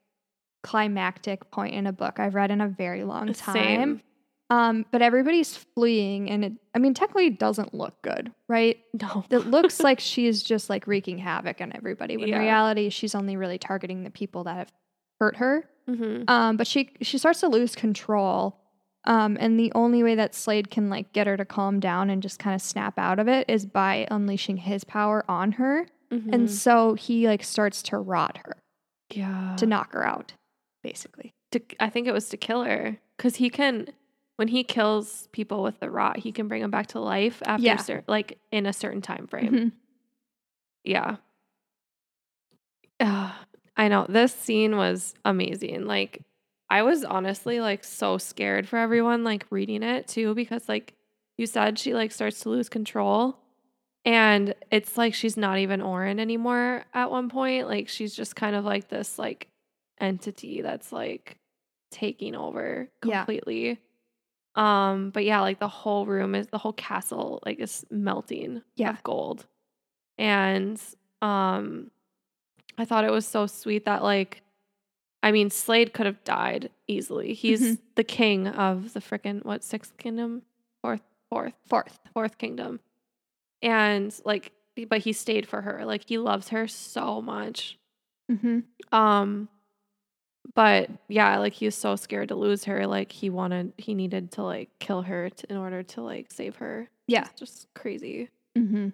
climactic 0.62 1.50
point 1.50 1.74
in 1.74 1.86
a 1.86 1.92
book 1.92 2.18
I've 2.18 2.34
read 2.34 2.50
in 2.50 2.60
a 2.60 2.68
very 2.68 3.04
long 3.04 3.32
time. 3.32 3.54
Same. 3.54 4.00
Um, 4.48 4.86
but 4.92 5.02
everybody's 5.02 5.56
fleeing 5.74 6.30
and 6.30 6.44
it 6.44 6.52
I 6.74 6.78
mean 6.78 6.94
technically 6.94 7.26
it 7.26 7.38
doesn't 7.38 7.74
look 7.74 8.00
good, 8.02 8.32
right? 8.48 8.78
No. 9.00 9.24
It 9.30 9.46
looks 9.46 9.80
like 9.80 10.00
she's 10.00 10.42
just 10.42 10.70
like 10.70 10.86
wreaking 10.86 11.18
havoc 11.18 11.60
on 11.60 11.72
everybody 11.74 12.16
when 12.16 12.28
Yeah. 12.28 12.36
in 12.36 12.42
reality 12.42 12.88
she's 12.90 13.14
only 13.14 13.36
really 13.36 13.58
targeting 13.58 14.04
the 14.04 14.10
people 14.10 14.44
that 14.44 14.56
have 14.56 14.72
hurt 15.20 15.36
her. 15.36 15.68
hmm 15.86 16.22
Um, 16.28 16.56
but 16.56 16.66
she 16.66 16.90
she 17.02 17.18
starts 17.18 17.40
to 17.40 17.48
lose 17.48 17.74
control 17.74 18.60
Um, 19.04 19.36
and 19.38 19.58
the 19.58 19.70
only 19.76 20.02
way 20.02 20.16
that 20.16 20.34
Slade 20.34 20.68
can 20.70 20.90
like 20.90 21.12
get 21.12 21.28
her 21.28 21.36
to 21.36 21.44
calm 21.44 21.78
down 21.78 22.10
and 22.10 22.20
just 22.22 22.40
kind 22.40 22.54
of 22.56 22.60
snap 22.62 22.98
out 22.98 23.18
of 23.20 23.28
it 23.28 23.48
is 23.48 23.64
by 23.64 24.06
unleashing 24.10 24.56
his 24.56 24.82
power 24.82 25.24
on 25.30 25.52
her. 25.52 25.86
Mhm. 26.10 26.32
And 26.34 26.50
so 26.50 26.94
he 26.94 27.28
like 27.28 27.44
starts 27.44 27.82
to 27.84 27.98
rot 27.98 28.38
her 28.44 28.56
yeah, 29.14 29.54
to 29.58 29.66
knock 29.66 29.92
her 29.92 30.04
out, 30.04 30.32
basically. 30.82 31.30
to, 31.52 31.60
I 31.78 31.88
think 31.88 32.08
it 32.08 32.12
was 32.12 32.28
to 32.30 32.36
kill 32.36 32.64
her 32.64 32.98
because 33.16 33.36
he 33.36 33.48
can 33.50 33.86
when 34.34 34.48
he 34.48 34.64
kills 34.64 35.28
people 35.32 35.62
with 35.62 35.78
the 35.80 35.88
rot, 35.90 36.18
he 36.18 36.32
can 36.32 36.48
bring 36.48 36.60
them 36.62 36.70
back 36.72 36.88
to 36.88 37.00
life 37.00 37.40
after 37.46 37.64
Yeah. 37.64 37.76
cer- 37.76 38.04
like 38.08 38.38
in 38.50 38.66
a 38.66 38.72
certain 38.72 39.00
time 39.02 39.26
frame. 39.28 39.52
Mhm. 39.52 39.72
Yeah. 40.84 41.16
Ugh, 43.00 43.32
I 43.76 43.88
know 43.88 44.06
this 44.08 44.32
scene 44.34 44.76
was 44.76 45.14
amazing. 45.24 45.86
Like 45.86 46.22
I 46.70 46.82
was 46.82 47.04
honestly 47.04 47.60
like 47.60 47.84
so 47.84 48.18
scared 48.18 48.66
for 48.68 48.78
everyone 48.78 49.22
like 49.24 49.46
reading 49.50 49.82
it 49.82 50.08
too 50.08 50.34
because 50.34 50.68
like 50.68 50.94
you 51.36 51.46
said 51.46 51.78
she 51.78 51.94
like 51.94 52.12
starts 52.12 52.40
to 52.40 52.48
lose 52.50 52.68
control 52.68 53.38
and 54.04 54.54
it's 54.70 54.96
like 54.96 55.14
she's 55.14 55.36
not 55.36 55.58
even 55.58 55.80
Auren 55.80 56.18
anymore 56.20 56.84
at 56.94 57.10
one 57.10 57.28
point. 57.28 57.68
Like 57.68 57.88
she's 57.88 58.14
just 58.14 58.34
kind 58.36 58.56
of 58.56 58.64
like 58.64 58.88
this 58.88 59.18
like 59.18 59.48
entity 60.00 60.62
that's 60.62 60.92
like 60.92 61.38
taking 61.90 62.34
over 62.34 62.88
completely. 63.00 63.68
Yeah. 63.68 64.90
Um 64.90 65.10
but 65.10 65.24
yeah, 65.24 65.40
like 65.40 65.58
the 65.60 65.68
whole 65.68 66.06
room 66.06 66.34
is 66.34 66.46
the 66.48 66.58
whole 66.58 66.72
castle 66.72 67.40
like 67.44 67.60
is 67.60 67.84
melting 67.90 68.62
Yeah. 68.76 68.90
of 68.90 69.02
gold. 69.02 69.46
And 70.18 70.80
um 71.20 71.90
I 72.78 72.84
thought 72.84 73.04
it 73.04 73.10
was 73.10 73.26
so 73.26 73.46
sweet 73.46 73.84
that 73.86 74.02
like 74.02 74.42
I 75.22 75.32
mean 75.32 75.50
Slade 75.50 75.92
could 75.92 76.06
have 76.06 76.22
died 76.24 76.70
easily. 76.86 77.32
He's 77.34 77.60
Mhm. 77.60 77.78
the 77.94 78.04
king 78.04 78.46
of 78.48 78.92
the 78.92 79.00
frickin' 79.00 79.44
what 79.44 79.64
sixth 79.64 79.96
kingdom? 79.96 80.42
Fourth 80.82 81.02
fourth 81.30 81.54
Fourth. 81.68 81.98
fourth 82.12 82.38
kingdom. 82.38 82.80
And 83.62 84.14
like 84.24 84.52
but 84.88 84.98
he 85.00 85.12
stayed 85.14 85.48
for 85.48 85.62
her. 85.62 85.84
Like 85.84 86.04
he 86.06 86.18
loves 86.18 86.50
her 86.50 86.68
so 86.68 87.22
much. 87.22 87.78
hmm 88.30 88.60
Um 88.92 89.48
but 90.54 90.88
yeah, 91.08 91.38
like 91.38 91.54
he 91.54 91.64
was 91.66 91.74
so 91.74 91.96
scared 91.96 92.28
to 92.28 92.34
lose 92.36 92.64
her. 92.64 92.86
Like 92.86 93.10
he 93.10 93.30
wanted 93.30 93.72
he 93.78 93.94
needed 93.94 94.32
to 94.32 94.42
like 94.42 94.70
kill 94.78 95.02
her 95.02 95.28
to, 95.30 95.50
in 95.50 95.56
order 95.56 95.82
to 95.82 96.02
like 96.02 96.30
save 96.32 96.56
her. 96.56 96.88
Yeah. 97.08 97.26
It's 97.30 97.40
just 97.40 97.68
crazy. 97.74 98.28
hmm 98.54 98.88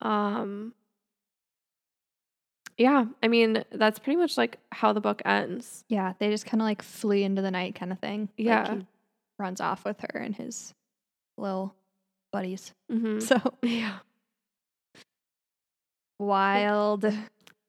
Um 0.00 0.74
Yeah, 2.78 3.06
I 3.22 3.28
mean, 3.28 3.64
that's 3.72 3.98
pretty 3.98 4.16
much 4.18 4.36
like 4.36 4.58
how 4.70 4.92
the 4.92 5.00
book 5.00 5.22
ends. 5.24 5.84
Yeah. 5.88 6.12
They 6.18 6.28
just 6.30 6.44
kind 6.46 6.60
of 6.60 6.66
like 6.66 6.82
flee 6.82 7.22
into 7.24 7.40
the 7.42 7.50
night 7.50 7.74
kind 7.74 7.90
of 7.92 7.98
thing. 7.98 8.28
Like, 8.38 8.46
Yeah. 8.46 8.74
he 8.74 8.86
runs 9.38 9.60
off 9.62 9.84
with 9.84 9.98
her 10.00 10.18
and 10.18 10.34
his 10.34 10.74
little 11.38 11.74
buddies. 12.32 12.74
Mhm. 12.92 13.22
So 13.22 13.40
Yeah. 13.62 13.98
wild. 16.18 17.04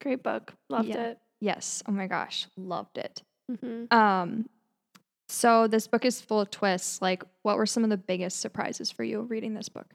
Great 0.02 0.24
book. 0.24 0.54
Loved 0.70 0.90
Yeah. 0.90 1.04
it. 1.08 1.20
Yes. 1.40 1.84
Oh 1.88 1.92
my 1.92 2.08
gosh. 2.08 2.48
Loved 2.58 2.98
it. 2.98 3.22
Mhm. 3.52 3.92
Um, 3.94 4.50
so 5.30 5.68
this 5.68 5.88
book 5.88 6.06
is 6.06 6.20
full 6.22 6.42
of 6.42 6.50
twists. 6.52 7.02
Like, 7.02 7.24
what 7.44 7.58
were 7.58 7.66
some 7.66 7.84
of 7.84 7.90
the 7.90 7.98
biggest 7.98 8.40
surprises 8.40 8.92
for 8.92 9.04
you 9.04 9.22
reading 9.22 9.54
this 9.54 9.70
book? 9.70 9.94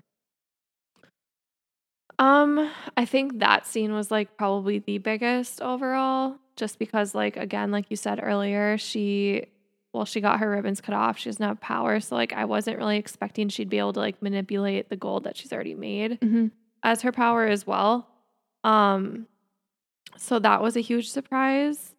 Um, 2.18 2.70
I 2.96 3.04
think 3.04 3.38
that 3.40 3.66
scene 3.66 3.92
was 3.94 4.10
like 4.10 4.36
probably 4.36 4.78
the 4.78 4.98
biggest 4.98 5.60
overall, 5.60 6.36
just 6.56 6.78
because, 6.78 7.14
like, 7.14 7.36
again, 7.36 7.70
like 7.70 7.86
you 7.90 7.96
said 7.96 8.20
earlier, 8.22 8.78
she, 8.78 9.46
well, 9.92 10.04
she 10.04 10.20
got 10.20 10.38
her 10.40 10.50
ribbons 10.50 10.80
cut 10.80 10.94
off. 10.94 11.18
She 11.18 11.28
doesn't 11.30 11.44
have 11.44 11.60
power. 11.60 11.98
So, 12.00 12.14
like, 12.14 12.32
I 12.32 12.44
wasn't 12.44 12.78
really 12.78 12.96
expecting 12.98 13.48
she'd 13.48 13.70
be 13.70 13.78
able 13.78 13.92
to 13.94 14.00
like 14.00 14.22
manipulate 14.22 14.88
the 14.88 14.96
gold 14.96 15.24
that 15.24 15.36
she's 15.36 15.52
already 15.52 15.74
made 15.74 16.20
Mm-hmm. 16.20 16.46
as 16.82 17.02
her 17.02 17.12
power 17.12 17.46
as 17.46 17.66
well. 17.66 18.08
Um, 18.64 19.26
so 20.16 20.38
that 20.38 20.62
was 20.62 20.76
a 20.76 20.80
huge 20.80 21.10
surprise. 21.10 21.94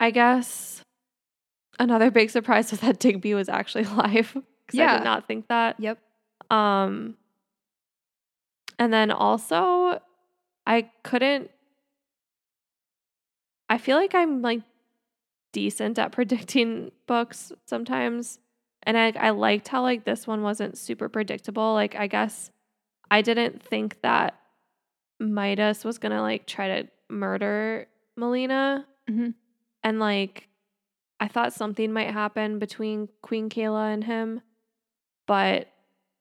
I 0.00 0.10
guess 0.10 0.80
another 1.78 2.10
big 2.10 2.30
surprise 2.30 2.70
was 2.70 2.80
that 2.80 2.98
Digby 2.98 3.34
was 3.34 3.48
actually 3.48 3.84
alive. 3.92 4.32
'cause 4.32 4.78
I 4.78 4.82
Yeah. 4.82 4.98
did 4.98 5.04
not 5.04 5.28
think 5.28 5.48
that. 5.48 5.78
Yep. 5.78 5.98
Um, 6.50 7.16
and 8.80 8.92
then 8.92 9.12
also, 9.12 10.00
I 10.66 10.90
couldn't. 11.04 11.50
I 13.68 13.78
feel 13.78 13.96
like 13.96 14.14
I'm 14.14 14.42
like 14.42 14.62
decent 15.52 15.98
at 15.98 16.12
predicting 16.18 16.90
books 17.06 17.52
sometimes, 17.66 18.38
and 18.82 18.96
I 18.98 19.12
I 19.16 19.30
liked 19.30 19.68
how 19.68 19.82
like 19.82 20.04
this 20.04 20.26
one 20.26 20.42
wasn't 20.42 20.76
super 20.78 21.08
predictable. 21.08 21.72
Like 21.74 21.94
I 21.94 22.06
guess 22.08 22.50
I 23.10 23.22
didn't 23.22 23.62
think 23.62 24.00
that 24.02 24.34
Midas 25.20 25.84
was 25.84 25.98
gonna 25.98 26.22
like 26.22 26.46
try 26.46 26.82
to 26.82 26.88
murder 27.08 27.86
Malina, 28.18 28.84
Mhm. 29.08 29.34
and 29.84 30.00
like 30.00 30.48
I 31.20 31.28
thought 31.28 31.52
something 31.52 31.92
might 31.92 32.10
happen 32.10 32.58
between 32.58 33.08
Queen 33.20 33.50
Kaila 33.50 33.92
and 33.92 34.04
him, 34.04 34.40
but 35.26 35.68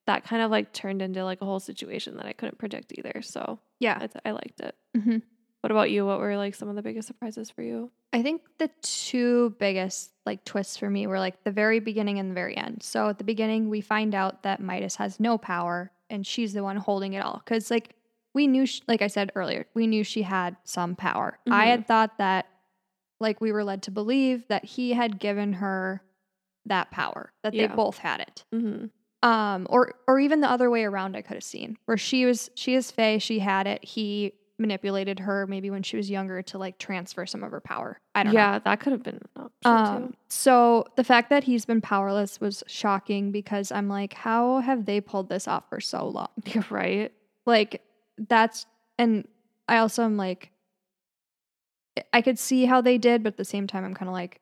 that 0.09 0.23
kind 0.23 0.41
of 0.41 0.49
like 0.49 0.73
turned 0.73 1.01
into 1.03 1.23
like 1.23 1.39
a 1.41 1.45
whole 1.45 1.59
situation 1.59 2.17
that 2.17 2.25
I 2.25 2.33
couldn't 2.33 2.57
predict 2.57 2.93
either. 2.97 3.21
So 3.21 3.59
Yeah. 3.79 3.95
I, 3.95 4.07
th- 4.07 4.21
I 4.25 4.31
liked 4.31 4.59
it. 4.59 4.75
Mm-hmm. 4.97 5.17
What 5.61 5.71
about 5.71 5.91
you? 5.91 6.03
What 6.05 6.19
were 6.19 6.35
like 6.35 6.55
some 6.55 6.67
of 6.67 6.75
the 6.75 6.81
biggest 6.81 7.07
surprises 7.07 7.49
for 7.51 7.61
you? 7.61 7.91
I 8.11 8.23
think 8.23 8.41
the 8.57 8.69
two 8.81 9.55
biggest 9.59 10.11
like 10.25 10.43
twists 10.45 10.77
for 10.77 10.89
me 10.89 11.05
were 11.05 11.19
like 11.19 11.43
the 11.43 11.51
very 11.51 11.79
beginning 11.79 12.17
and 12.17 12.31
the 12.31 12.33
very 12.33 12.57
end. 12.57 12.81
So 12.81 13.09
at 13.09 13.17
the 13.19 13.23
beginning, 13.23 13.69
we 13.69 13.81
find 13.81 14.15
out 14.15 14.41
that 14.43 14.61
Midas 14.61 14.95
has 14.95 15.19
no 15.19 15.37
power 15.37 15.91
and 16.09 16.25
she's 16.25 16.53
the 16.53 16.63
one 16.63 16.77
holding 16.77 17.13
it 17.13 17.23
all. 17.23 17.41
Because 17.45 17.69
like 17.69 17.93
we 18.33 18.47
knew, 18.47 18.65
sh- 18.65 18.81
like 18.87 19.01
I 19.03 19.07
said 19.07 19.31
earlier, 19.35 19.67
we 19.75 19.85
knew 19.85 20.03
she 20.03 20.23
had 20.23 20.55
some 20.63 20.95
power. 20.95 21.37
I 21.45 21.65
Mhm. 21.65 21.69
had 21.69 21.87
thought 21.87 22.17
that 22.17 22.47
like 23.19 23.41
we 23.41 23.51
were 23.51 23.63
led 23.63 23.83
to 23.83 23.91
believe 23.91 24.47
that 24.47 24.65
he 24.65 24.93
had 24.93 25.19
given 25.19 25.53
her 25.53 26.01
that 26.65 26.89
power, 26.89 27.31
that 27.43 27.53
they 27.53 27.67
both 27.67 27.97
had 27.99 28.21
it. 28.21 28.43
Mm-hmm. 28.53 28.85
Um 29.21 29.67
or 29.69 29.95
or 30.07 30.19
even 30.19 30.39
the 30.39 30.49
other 30.49 30.69
way 30.69 30.85
around 30.85 31.17
i 31.17 31.21
could 31.21 31.33
have 31.33 31.43
seen 31.43 31.77
where 31.85 31.97
she 31.97 32.25
was 32.25 32.49
she 32.55 32.73
is 32.75 32.89
Fae, 32.89 33.17
she 33.17 33.39
had 33.39 33.67
it 33.67 33.83
he 33.83 34.33
manipulated 34.57 35.19
her 35.19 35.47
maybe 35.47 35.69
when 35.69 35.83
she 35.83 35.95
was 35.97 36.09
younger 36.09 36.41
to 36.41 36.57
like 36.57 36.77
transfer 36.77 37.25
some 37.25 37.43
of 37.43 37.51
her 37.51 37.61
power 37.61 37.99
i 38.15 38.23
don't 38.23 38.33
know. 38.33 38.39
Yeah, 38.39 38.59
that 38.59 38.79
could 38.81 38.91
have 38.91 39.03
been 39.03 39.15
an 39.15 39.21
option 39.35 39.51
know 39.63 39.71
um 39.71 40.13
so 40.27 40.85
the 40.95 41.03
fact 41.03 41.29
that 41.29 41.43
he's 41.45 41.65
been 41.65 41.81
powerless 41.81 42.39
was 42.41 42.63
shocking 42.67 43.31
because 43.31 43.71
i'm 43.71 43.87
like 43.89 44.13
how 44.13 44.59
have 44.59 44.85
they 44.85 44.99
pulled 45.01 45.29
this 45.29 45.47
off 45.47 45.67
for 45.69 45.79
so 45.79 46.07
long. 46.07 46.27
You're 46.45 46.65
right. 46.69 47.11
like 47.45 47.81
that's 48.27 48.65
and 48.97 49.27
i 49.69 49.77
also 49.77 50.03
am 50.03 50.17
like 50.17 50.51
i 52.13 52.21
could 52.21 52.37
see 52.37 52.65
how 52.65 52.81
they 52.81 52.97
did 52.97 53.23
but 53.23 53.33
at 53.33 53.37
the 53.37 53.45
same 53.45 53.65
time 53.65 53.83
i'm 53.85 53.93
kind 53.93 54.09
of 54.09 54.13
like 54.13 54.41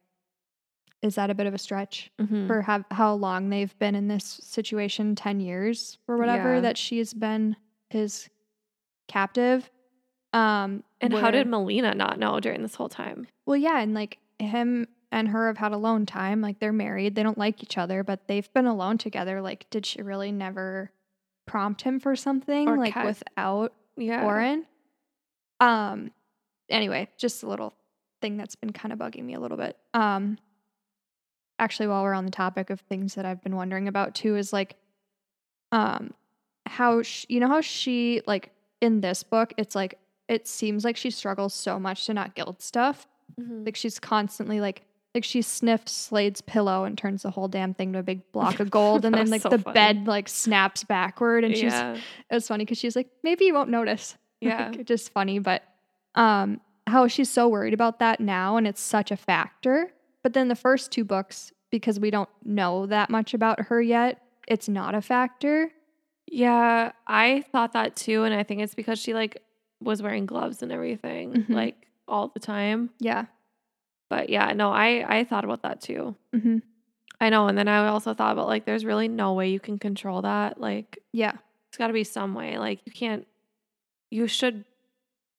is 1.01 1.15
that 1.15 1.29
a 1.29 1.35
bit 1.35 1.45
of 1.47 1.53
a 1.53 1.57
stretch 1.57 2.11
Mhm. 2.19 2.47
for 2.47 2.61
how, 2.63 2.83
how 2.91 3.13
long 3.13 3.49
they've 3.49 3.77
been 3.79 3.93
in 3.95 4.07
this 4.07 4.25
situation 4.43 5.15
10 5.15 5.39
years 5.39 5.97
or 6.07 6.17
whatever 6.17 6.55
Yeah. 6.55 6.61
that 6.61 6.77
she's 6.77 7.13
been 7.13 7.55
his 7.89 8.29
captive 9.07 9.69
um 10.33 10.83
And 10.99 11.13
how 11.13 11.31
did 11.31 11.47
Malina 11.47 11.95
not 11.95 12.19
know 12.19 12.39
during 12.39 12.61
this 12.61 12.75
whole 12.75 12.89
time? 12.89 13.27
well 13.45 13.55
yeah 13.57 13.79
and 13.79 13.93
like 13.93 14.17
him 14.39 14.87
and 15.11 15.29
her 15.29 15.47
have 15.47 15.57
had 15.57 15.71
alone 15.71 16.05
time 16.05 16.41
like 16.41 16.59
they're 16.59 16.73
married 16.73 17.15
they 17.15 17.23
don't 17.23 17.37
like 17.37 17.63
each 17.63 17.77
other 17.77 18.03
but 18.03 18.27
they've 18.27 18.51
been 18.53 18.65
alone 18.65 18.97
together 18.97 19.41
like 19.41 19.69
did 19.69 19.85
she 19.85 20.01
really 20.01 20.31
never 20.31 20.91
prompt 21.45 21.81
him 21.83 21.99
for 21.99 22.15
something 22.15 22.67
Or 22.67 22.77
like 22.77 22.93
without 22.95 23.73
Yeah. 23.95 24.23
Auren. 24.23 24.65
Um 25.61 26.11
anyway, 26.69 27.07
just 27.17 27.41
a 27.43 27.47
little 27.47 27.73
thing 28.21 28.35
that's 28.35 28.55
been 28.55 28.73
kind 28.73 28.91
of 28.91 28.99
bugging 28.99 29.23
me 29.23 29.33
a 29.35 29.39
little 29.39 29.57
bit. 29.57 29.77
Um 29.93 30.37
actually 31.59 31.87
while 31.87 32.03
we're 32.03 32.13
on 32.13 32.25
the 32.25 32.31
topic 32.31 32.69
of 32.69 32.79
things 32.81 33.15
that 33.15 33.25
I've 33.25 33.41
been 33.43 33.55
wondering 33.55 33.87
about 33.87 34.13
too 34.15 34.35
is 34.35 34.53
like 34.53 34.75
um 35.71 36.13
how 36.65 37.01
sh- 37.01 37.25
you 37.29 37.39
know 37.39 37.47
how 37.47 37.61
she 37.61 38.21
like 38.27 38.51
in 38.81 39.01
this 39.01 39.23
book 39.23 39.53
it's 39.57 39.75
like 39.75 39.97
it 40.27 40.47
seems 40.47 40.83
like 40.83 40.97
she 40.97 41.09
struggles 41.09 41.53
so 41.53 41.79
much 41.79 42.05
to 42.05 42.13
not 42.13 42.35
gild 42.35 42.61
stuff. 42.61 43.07
Mhm. 43.39 43.65
Like 43.65 43.75
she's 43.75 43.99
constantly 43.99 44.59
like 44.59 44.83
like 45.15 45.23
she 45.23 45.41
sniffs 45.41 45.93
Slade's 45.93 46.41
pillow 46.41 46.83
and 46.83 46.97
turns 46.97 47.23
the 47.23 47.31
whole 47.31 47.47
damn 47.47 47.73
thing 47.73 47.93
to 47.93 47.99
a 47.99 48.03
big 48.03 48.29
block 48.31 48.59
of 48.59 48.69
gold 48.69 49.05
and 49.05 49.15
then 49.15 49.29
like 49.29 49.41
so 49.41 49.49
the 49.49 49.57
funny. 49.57 49.73
bed 49.73 50.07
like 50.07 50.27
snaps 50.27 50.83
backward 50.83 51.43
and 51.43 51.55
she's 51.55 51.71
yeah. 51.71 51.95
it 51.95 52.33
was 52.33 52.47
funny 52.47 52.65
because 52.65 52.77
she's 52.77 52.95
like, 52.95 53.07
maybe 53.23 53.45
you 53.45 53.53
won't 53.53 53.69
notice. 53.69 54.15
Yeah. 54.39 54.69
Like, 54.69 54.85
just 54.85 55.11
funny, 55.13 55.39
but 55.39 55.63
um, 56.13 56.61
how 56.85 57.07
she's 57.07 57.27
so 57.27 57.47
worried 57.47 57.73
about 57.73 57.97
that 57.97 58.19
now, 58.19 58.57
and 58.57 58.67
it's 58.67 58.79
such 58.79 59.09
a 59.09 59.17
factor. 59.17 59.91
But 60.27 60.33
then 60.33 60.49
the 60.49 60.55
first 60.57 60.91
two 60.91 61.05
books, 61.05 61.53
because 61.71 62.01
we 62.01 62.11
don't 62.11 62.27
know 62.43 62.85
that 62.87 63.09
much 63.09 63.33
about 63.33 63.61
her 63.67 63.81
yet, 63.81 64.21
it's 64.45 64.67
not 64.67 64.93
a 64.93 65.01
factor. 65.01 65.71
Yeah, 66.29 66.91
I 67.07 67.45
thought 67.53 67.71
that 67.71 67.95
too, 67.95 68.25
and 68.25 68.33
I 68.33 68.43
think 68.43 68.59
it's 68.61 68.75
because 68.75 68.99
she 68.99 69.13
like 69.13 69.41
was 69.81 70.01
wearing 70.01 70.25
gloves 70.25 70.61
and 70.61 70.69
everything 70.69 71.31
Mhm. 71.31 71.49
like 71.55 71.87
all 72.09 72.27
the 72.27 72.41
time. 72.41 72.89
Yeah. 72.99 73.27
But 74.09 74.27
yeah, 74.27 74.51
no, 74.51 74.69
I 74.69 75.05
I 75.19 75.23
thought 75.23 75.45
about 75.45 75.61
that 75.61 75.79
too. 75.79 76.17
hmm 76.33 76.57
I 77.21 77.29
know. 77.29 77.47
And 77.47 77.57
then 77.57 77.69
I 77.69 77.87
also 77.87 78.13
thought 78.13 78.33
about 78.33 78.47
like, 78.47 78.65
there's 78.65 78.83
really 78.83 79.07
no 79.07 79.31
way 79.31 79.47
you 79.47 79.61
can 79.61 79.79
control 79.79 80.23
that. 80.23 80.59
Like, 80.59 80.99
Yeah. 81.13 81.35
it's 81.69 81.77
got 81.77 81.87
to 81.87 81.93
be 81.93 82.03
some 82.03 82.33
way. 82.35 82.57
Like, 82.57 82.81
you 82.85 82.91
can't, 82.91 83.25
you 84.11 84.27
should 84.27 84.65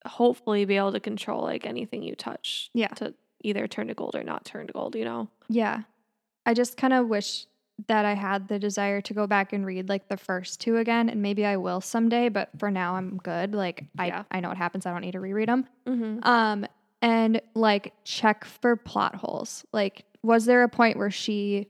hopefully 0.07 0.65
be 0.65 0.79
able 0.79 0.93
to 0.93 0.99
control 1.01 1.43
like 1.43 1.67
anything 1.67 2.03
you 2.03 2.15
touch 2.15 2.71
Yeah. 2.73 2.89
to 2.95 3.13
either 3.43 3.67
turn 3.67 3.89
to 3.89 3.95
gold 3.95 4.15
or 4.17 4.23
not 4.23 4.45
turn 4.45 4.67
to 4.67 4.73
gold, 4.73 4.95
you 4.97 5.05
know? 5.05 5.29
Yeah. 5.49 5.83
I 6.47 6.55
just 6.55 6.77
kind 6.77 6.93
of 6.93 7.09
wish 7.09 7.47
that 7.87 8.05
I 8.05 8.15
had 8.15 8.49
the 8.49 8.59
desire 8.59 9.01
to 9.03 9.15
go 9.15 9.27
back 9.27 9.53
and 9.53 9.65
read 9.65 9.89
like 9.89 10.09
the 10.09 10.17
first 10.17 10.61
two 10.61 10.79
again 10.79 11.09
and 11.09 11.23
maybe 11.23 11.47
I 11.47 11.57
will 11.57 11.81
someday, 11.81 12.29
but 12.29 12.49
for 12.59 12.71
now 12.71 12.97
I'm 12.97 13.19
good. 13.19 13.55
Like 13.55 13.85
I 13.97 14.07
Yeah. 14.07 14.23
I 14.31 14.41
know 14.41 14.49
what 14.49 14.57
happens. 14.57 14.85
I 14.87 14.91
don't 14.93 15.03
need 15.03 15.13
to 15.13 15.21
reread 15.21 15.49
them. 15.49 15.67
Mm-hmm. 15.87 16.19
Um 16.29 16.67
and 17.01 17.41
like 17.55 17.93
check 18.05 18.45
for 18.45 18.75
plot 18.75 19.15
holes. 19.15 19.65
Like 19.73 20.05
was 20.23 20.47
there 20.47 20.65
a 20.65 20.69
point 20.69 20.97
where 20.97 21.13
she 21.13 21.69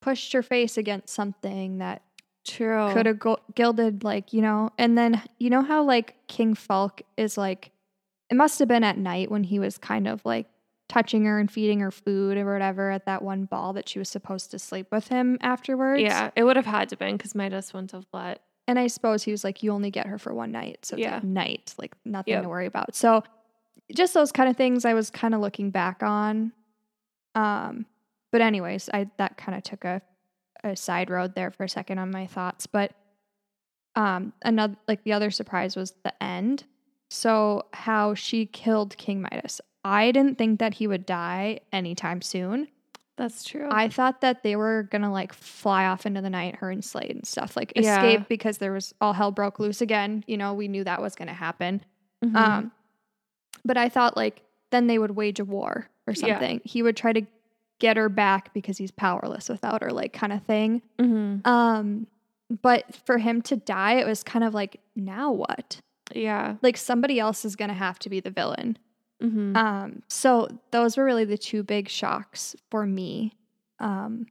pushed 0.00 0.32
her 0.32 0.42
face 0.42 0.76
against 0.76 1.10
something 1.14 1.78
that 1.78 2.02
True. 2.44 2.92
could 2.92 3.06
have 3.06 3.20
go- 3.20 3.38
gilded 3.54 4.02
like, 4.02 4.32
you 4.32 4.42
know, 4.42 4.70
and 4.76 4.98
then 4.98 5.22
you 5.38 5.48
know 5.48 5.62
how 5.62 5.84
like 5.84 6.16
King 6.26 6.56
Fulke 6.56 7.02
is 7.16 7.38
like 7.38 7.70
it 8.30 8.34
must 8.34 8.58
have 8.58 8.66
been 8.66 8.82
at 8.82 8.98
night 8.98 9.30
when 9.30 9.44
he 9.44 9.60
was 9.60 9.78
kind 9.78 10.08
of 10.08 10.24
like 10.24 10.46
touching 10.92 11.24
her 11.24 11.38
and 11.38 11.50
feeding 11.50 11.80
her 11.80 11.90
food 11.90 12.36
or 12.36 12.52
whatever 12.52 12.90
at 12.90 13.06
that 13.06 13.22
one 13.22 13.44
ball 13.46 13.72
that 13.72 13.88
she 13.88 13.98
was 13.98 14.08
supposed 14.08 14.50
to 14.50 14.58
sleep 14.58 14.88
with 14.92 15.08
him 15.08 15.38
afterwards. 15.40 16.02
Yeah, 16.02 16.30
it 16.36 16.44
would 16.44 16.56
have 16.56 16.66
had 16.66 16.88
to 16.90 16.96
been 16.96 17.16
because 17.16 17.34
Midas 17.34 17.72
wouldn't 17.72 17.92
have 17.92 18.06
let. 18.12 18.42
And 18.68 18.78
I 18.78 18.86
suppose 18.88 19.22
he 19.22 19.30
was 19.30 19.42
like, 19.42 19.62
you 19.62 19.72
only 19.72 19.90
get 19.90 20.06
her 20.06 20.18
for 20.18 20.34
one 20.34 20.52
night. 20.52 20.84
So 20.84 20.94
it's 20.96 21.02
Yeah. 21.02 21.14
like 21.14 21.24
night, 21.24 21.74
like 21.78 21.94
nothing 22.04 22.34
Yep. 22.34 22.42
to 22.42 22.48
worry 22.48 22.66
about. 22.66 22.94
So 22.94 23.22
just 23.94 24.12
those 24.14 24.32
kind 24.32 24.48
of 24.50 24.56
things 24.56 24.84
I 24.84 24.94
was 24.94 25.10
kind 25.10 25.34
of 25.34 25.40
looking 25.40 25.70
back 25.70 26.02
on. 26.02 26.52
Um, 27.34 27.86
but 28.30 28.40
anyways, 28.40 28.88
I 28.92 29.08
that 29.16 29.36
kind 29.36 29.56
of 29.56 29.62
took 29.64 29.84
a, 29.84 30.02
a 30.62 30.76
side 30.76 31.10
road 31.10 31.34
there 31.34 31.50
for 31.50 31.64
a 31.64 31.68
second 31.68 31.98
on 31.98 32.10
my 32.10 32.26
thoughts. 32.26 32.66
But 32.66 32.92
um 33.96 34.32
another 34.42 34.76
like 34.88 35.02
the 35.04 35.12
other 35.12 35.30
surprise 35.30 35.74
was 35.74 35.94
the 36.04 36.22
end. 36.22 36.64
So 37.10 37.66
how 37.72 38.14
she 38.14 38.46
killed 38.46 38.96
King 38.96 39.22
Midas. 39.22 39.60
I 39.84 40.12
didn't 40.12 40.38
think 40.38 40.60
that 40.60 40.74
he 40.74 40.86
would 40.86 41.06
die 41.06 41.60
anytime 41.72 42.22
soon. 42.22 42.68
That's 43.16 43.44
true. 43.44 43.68
I 43.70 43.88
thought 43.88 44.20
that 44.22 44.42
they 44.42 44.56
were 44.56 44.84
gonna 44.90 45.12
like 45.12 45.32
fly 45.34 45.86
off 45.86 46.06
into 46.06 46.20
the 46.22 46.30
night, 46.30 46.56
her 46.56 46.70
and 46.70 46.84
Slade 46.84 47.10
and 47.10 47.26
stuff, 47.26 47.56
like 47.56 47.72
Yeah. 47.76 47.96
escape 48.02 48.28
because 48.28 48.58
there 48.58 48.72
was 48.72 48.94
all 49.00 49.12
hell 49.12 49.30
broke 49.30 49.58
loose 49.58 49.80
again. 49.80 50.24
You 50.26 50.36
know, 50.38 50.54
we 50.54 50.66
knew 50.68 50.82
that 50.84 51.02
was 51.02 51.14
gonna 51.14 51.34
happen. 51.34 51.82
Mhm. 52.24 52.34
Um, 52.36 52.72
but 53.64 53.76
I 53.76 53.88
thought 53.88 54.16
like 54.16 54.42
then 54.70 54.86
they 54.86 54.98
would 54.98 55.10
wage 55.12 55.38
a 55.40 55.44
war 55.44 55.88
or 56.06 56.14
Yeah. 56.14 56.20
something. 56.38 56.60
He 56.64 56.82
would 56.82 56.96
try 56.96 57.12
to 57.12 57.22
get 57.78 57.96
her 57.98 58.08
back 58.08 58.54
because 58.54 58.78
he's 58.78 58.90
powerless 58.90 59.48
without 59.48 59.82
her, 59.82 59.90
like 59.90 60.12
kind 60.14 60.32
of 60.32 60.42
thing. 60.44 60.80
Mhm. 60.98 61.46
Um, 61.46 62.06
but 62.62 62.94
for 63.04 63.18
him 63.18 63.42
to 63.42 63.56
die, 63.56 63.94
it 63.94 64.06
was 64.06 64.22
kind 64.22 64.44
of 64.44 64.54
like 64.54 64.80
now 64.96 65.30
what? 65.32 65.80
yeah. 66.14 66.56
Like 66.62 66.76
somebody 66.76 67.18
else 67.20 67.44
is 67.44 67.56
gonna 67.56 67.72
have 67.74 67.98
to 68.00 68.10
be 68.10 68.20
the 68.20 68.30
villain. 68.30 68.76
Hmm 69.22 69.56
Um, 69.56 70.02
so 70.08 70.48
those 70.70 70.96
were 70.96 71.04
really 71.04 71.24
the 71.24 71.38
two 71.38 71.62
big 71.62 71.88
shocks 71.88 72.56
for 72.70 72.84
me. 72.86 73.32
Um, 73.78 74.26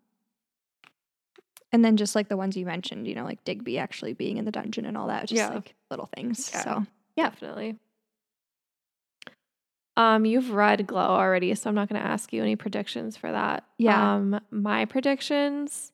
and 1.71 1.83
then 1.85 1.95
just 1.97 2.15
like 2.15 2.27
the 2.27 2.35
ones 2.37 2.57
you 2.57 2.65
mentioned, 2.65 3.07
you 3.07 3.15
know, 3.15 3.23
like 3.23 3.43
Digby 3.45 3.77
actually 3.77 4.13
being 4.13 4.37
in 4.37 4.45
the 4.45 4.51
dungeon 4.51 4.85
and 4.85 4.97
all 4.97 5.07
that, 5.07 5.27
just 5.27 5.37
Yeah. 5.37 5.49
like 5.55 5.75
little 5.89 6.09
things. 6.15 6.51
Yeah. 6.53 6.63
So 6.63 6.85
yeah. 7.15 7.29
Definitely. 7.29 7.77
Um, 9.97 10.25
you've 10.25 10.51
read 10.51 10.87
Glow 10.87 11.01
already, 11.01 11.53
so 11.55 11.69
I'm 11.69 11.75
not 11.75 11.89
going 11.89 12.01
to 12.01 12.07
ask 12.07 12.31
you 12.33 12.41
any 12.41 12.55
predictions 12.55 13.17
for 13.17 13.31
that. 13.31 13.65
Yeah. 13.77 14.15
Um, 14.15 14.39
my 14.49 14.85
predictions, 14.85 15.91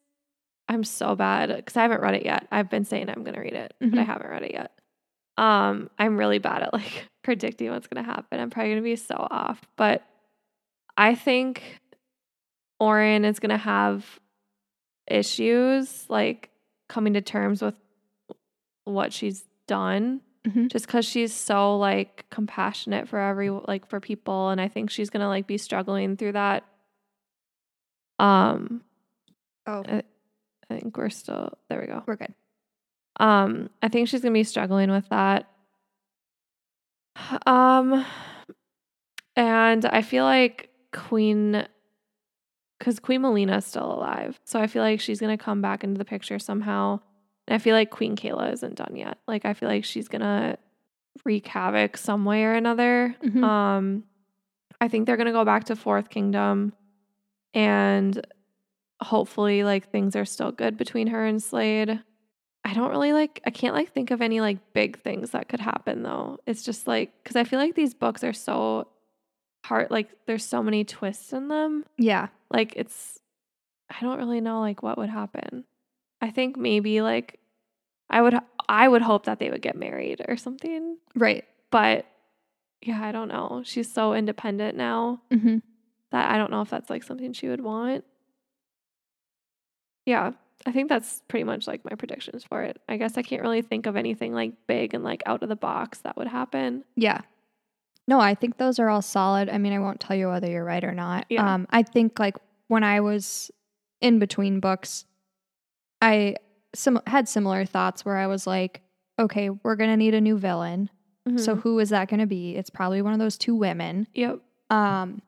I'm 0.69 0.83
so 0.83 1.15
bad 1.15 1.53
because 1.55 1.75
I 1.75 1.81
haven't 1.81 2.01
read 2.01 2.13
it 2.13 2.23
yet. 2.25 2.47
I've 2.51 2.69
been 2.69 2.85
saying 2.85 3.09
I'm 3.09 3.23
going 3.23 3.33
to 3.33 3.41
read 3.41 3.53
it, 3.53 3.73
but 3.79 3.97
I 3.97 4.03
Mhm. 4.03 4.05
haven't 4.05 4.29
read 4.29 4.43
it 4.43 4.51
yet. 4.53 4.76
Um, 5.37 5.89
I'm 5.99 6.17
really 6.17 6.39
bad 6.39 6.63
at 6.63 6.73
like 6.73 7.07
predicting 7.23 7.69
what's 7.69 7.87
going 7.87 8.03
to 8.03 8.09
happen. 8.11 8.39
I'm 8.39 8.49
probably 8.49 8.71
going 8.71 8.81
to 8.81 8.89
be 8.89 8.95
so 8.95 9.15
off, 9.15 9.61
but 9.75 10.03
I 10.97 11.13
think 11.15 11.79
Auren 12.81 13.23
is 13.25 13.39
going 13.39 13.51
to 13.51 13.57
have 13.57 14.19
issues 15.07 16.05
like 16.09 16.49
coming 16.89 17.13
to 17.13 17.21
terms 17.21 17.61
with 17.61 17.75
what 18.85 19.13
she's 19.13 19.45
done 19.67 20.21
Mhm. 20.45 20.69
just 20.71 20.85
because 20.85 21.05
she's 21.05 21.33
so 21.33 21.77
like 21.77 22.25
compassionate 22.29 23.07
for 23.09 23.19
every 23.19 23.49
like 23.49 23.85
for 23.89 23.99
people 23.99 24.49
and 24.49 24.61
i 24.61 24.67
think 24.69 24.89
she's 24.89 25.09
gonna 25.09 25.27
like 25.27 25.45
be 25.45 25.57
struggling 25.57 26.15
through 26.15 26.31
that 26.33 26.63
um 28.19 28.81
oh, 29.65 29.83
I, 29.87 30.03
I 30.69 30.79
think 30.79 30.95
we're 30.97 31.09
still 31.09 31.57
there 31.69 31.81
we 31.81 31.87
go 31.87 32.01
we're 32.05 32.15
good. 32.15 32.33
Um 33.19 33.69
i 33.81 33.87
think 33.87 34.07
she's 34.07 34.21
gonna 34.21 34.33
be 34.33 34.43
struggling 34.43 34.91
with 34.91 35.07
that. 35.09 35.47
Um 37.45 38.05
and 39.35 39.85
i 39.85 40.01
feel 40.01 40.23
like 40.23 40.69
queen 40.93 41.67
because 42.79 42.99
queen 42.99 43.21
malina's 43.21 43.65
still 43.65 43.91
alive 43.91 44.39
so 44.45 44.59
i 44.59 44.67
feel 44.67 44.81
like 44.83 44.99
she's 44.99 45.19
gonna 45.19 45.37
come 45.37 45.61
back 45.61 45.83
into 45.83 45.97
the 45.97 46.05
picture 46.05 46.39
somehow. 46.39 46.99
And 47.47 47.55
i 47.55 47.57
feel 47.59 47.75
like 47.75 47.89
queen 47.91 48.15
kaila 48.15 48.51
isn't 48.53 48.75
done 48.75 48.95
yet. 48.95 49.17
Like 49.27 49.45
i 49.45 49.53
feel 49.53 49.69
like 49.69 49.85
she's 49.85 50.07
gonna 50.07 50.57
wreak 51.25 51.47
havoc 51.47 51.97
some 51.97 52.25
way 52.25 52.43
or 52.43 52.53
another. 52.53 53.15
Mhm. 53.23 53.43
um 53.43 54.03
i 54.79 54.87
think 54.87 55.05
they're 55.05 55.17
gonna 55.17 55.31
go 55.31 55.45
back 55.45 55.65
to 55.65 55.75
fourth 55.75 56.09
kingdom 56.09 56.73
and 57.53 58.25
hopefully 59.01 59.63
like 59.63 59.91
things 59.91 60.15
are 60.15 60.25
still 60.25 60.51
good 60.51 60.77
between 60.77 61.07
her 61.07 61.25
and 61.25 61.41
slade 61.41 62.01
I 62.67 62.73
don't 62.73 62.89
really 62.91 63.13
like 63.13 63.39
I 63.45 63.49
can't 63.49 63.73
like 63.73 63.93
think 63.93 64.11
of 64.11 64.21
any 64.21 64.41
like 64.41 64.73
big 64.73 64.99
things 65.01 65.31
that 65.31 65.47
could 65.47 65.61
happen 65.61 66.03
though. 66.03 66.39
It's 66.45 66.63
just 66.63 66.85
like 66.85 67.11
cuz 67.23 67.35
I 67.37 67.45
feel 67.45 67.59
like 67.59 67.75
these 67.75 67.93
books 67.93 68.23
are 68.25 68.33
so 68.33 68.89
hard 69.65 69.89
like 69.89 70.09
there's 70.25 70.43
so 70.43 70.61
many 70.61 70.83
twists 70.83 71.31
in 71.31 71.47
them. 71.47 71.85
Yeah. 71.97 72.27
Like 72.51 72.73
it's 72.75 73.19
I 73.89 74.01
don't 74.01 74.17
really 74.19 74.41
know 74.41 74.59
like 74.59 74.83
what 74.83 74.97
would 74.97 75.09
happen. 75.09 75.63
I 76.21 76.29
think 76.29 76.57
maybe 76.57 77.01
like 77.01 77.39
I 78.09 78.21
would 78.21 78.37
I 78.67 78.87
would 78.89 79.01
hope 79.01 79.23
that 79.25 79.39
they 79.39 79.49
would 79.49 79.61
get 79.61 79.77
married 79.77 80.25
or 80.27 80.35
something. 80.35 80.97
Right. 81.15 81.45
But 81.71 82.05
yeah, 82.81 83.01
I 83.01 83.13
don't 83.13 83.29
know. 83.29 83.61
She's 83.63 83.91
so 83.91 84.13
independent 84.13 84.75
now 84.77 85.21
Mm-hmm. 85.31 85.57
that 86.11 86.29
I 86.31 86.37
don't 86.37 86.51
know 86.51 86.61
if 86.61 86.69
that's 86.69 86.89
like 86.89 87.03
something 87.03 87.31
she 87.31 87.47
would 87.47 87.61
want. 87.61 88.03
Yeah, 90.05 90.31
I 90.65 90.71
think 90.71 90.89
that's 90.89 91.21
pretty 91.27 91.43
much 91.43 91.67
like 91.67 91.85
my 91.85 91.95
predictions 91.95 92.43
for 92.43 92.63
it. 92.63 92.81
I 92.89 92.97
guess 92.97 93.17
I 93.17 93.21
can't 93.21 93.41
really 93.41 93.61
think 93.61 93.85
of 93.85 93.95
anything 93.95 94.33
like 94.33 94.53
big 94.67 94.93
and 94.93 95.03
like 95.03 95.23
out 95.25 95.43
of 95.43 95.49
the 95.49 95.55
box 95.55 95.99
that 95.99 96.17
would 96.17 96.27
happen. 96.27 96.83
Yeah. 96.95 97.21
No, 98.07 98.19
I 98.19 98.35
think 98.35 98.57
those 98.57 98.79
are 98.79 98.89
all 98.89 99.01
solid. 99.01 99.49
I 99.49 99.57
mean, 99.57 99.73
I 99.73 99.79
won't 99.79 99.99
tell 99.99 100.15
you 100.15 100.29
whether 100.29 100.49
you're 100.49 100.63
right 100.65 100.83
or 100.83 100.93
not. 100.93 101.25
Yeah. 101.29 101.53
Um, 101.53 101.67
I 101.69 101.83
think 101.83 102.19
like 102.19 102.35
when 102.67 102.83
I 102.83 103.01
was 103.01 103.51
in 104.01 104.19
between 104.19 104.59
books, 104.59 105.05
I 106.01 106.35
sim- 106.73 107.01
had 107.07 107.27
similar 107.27 107.65
thoughts 107.65 108.03
where 108.05 108.17
I 108.17 108.27
was 108.27 108.47
like, 108.47 108.81
okay, 109.19 109.49
we're 109.49 109.75
gonna 109.75 109.97
need 109.97 110.13
a 110.13 110.21
new 110.21 110.37
villain. 110.37 110.89
So 111.37 111.55
Mhm. 111.57 111.61
who 111.61 111.79
is 111.79 111.89
that 111.89 112.07
gonna 112.07 112.27
be? 112.27 112.55
It's 112.55 112.69
probably 112.69 113.01
one 113.01 113.11
of 113.13 113.19
those 113.19 113.37
two 113.37 113.53
women. 113.55 114.07
yep. 114.13 114.39
Um, 114.69 115.21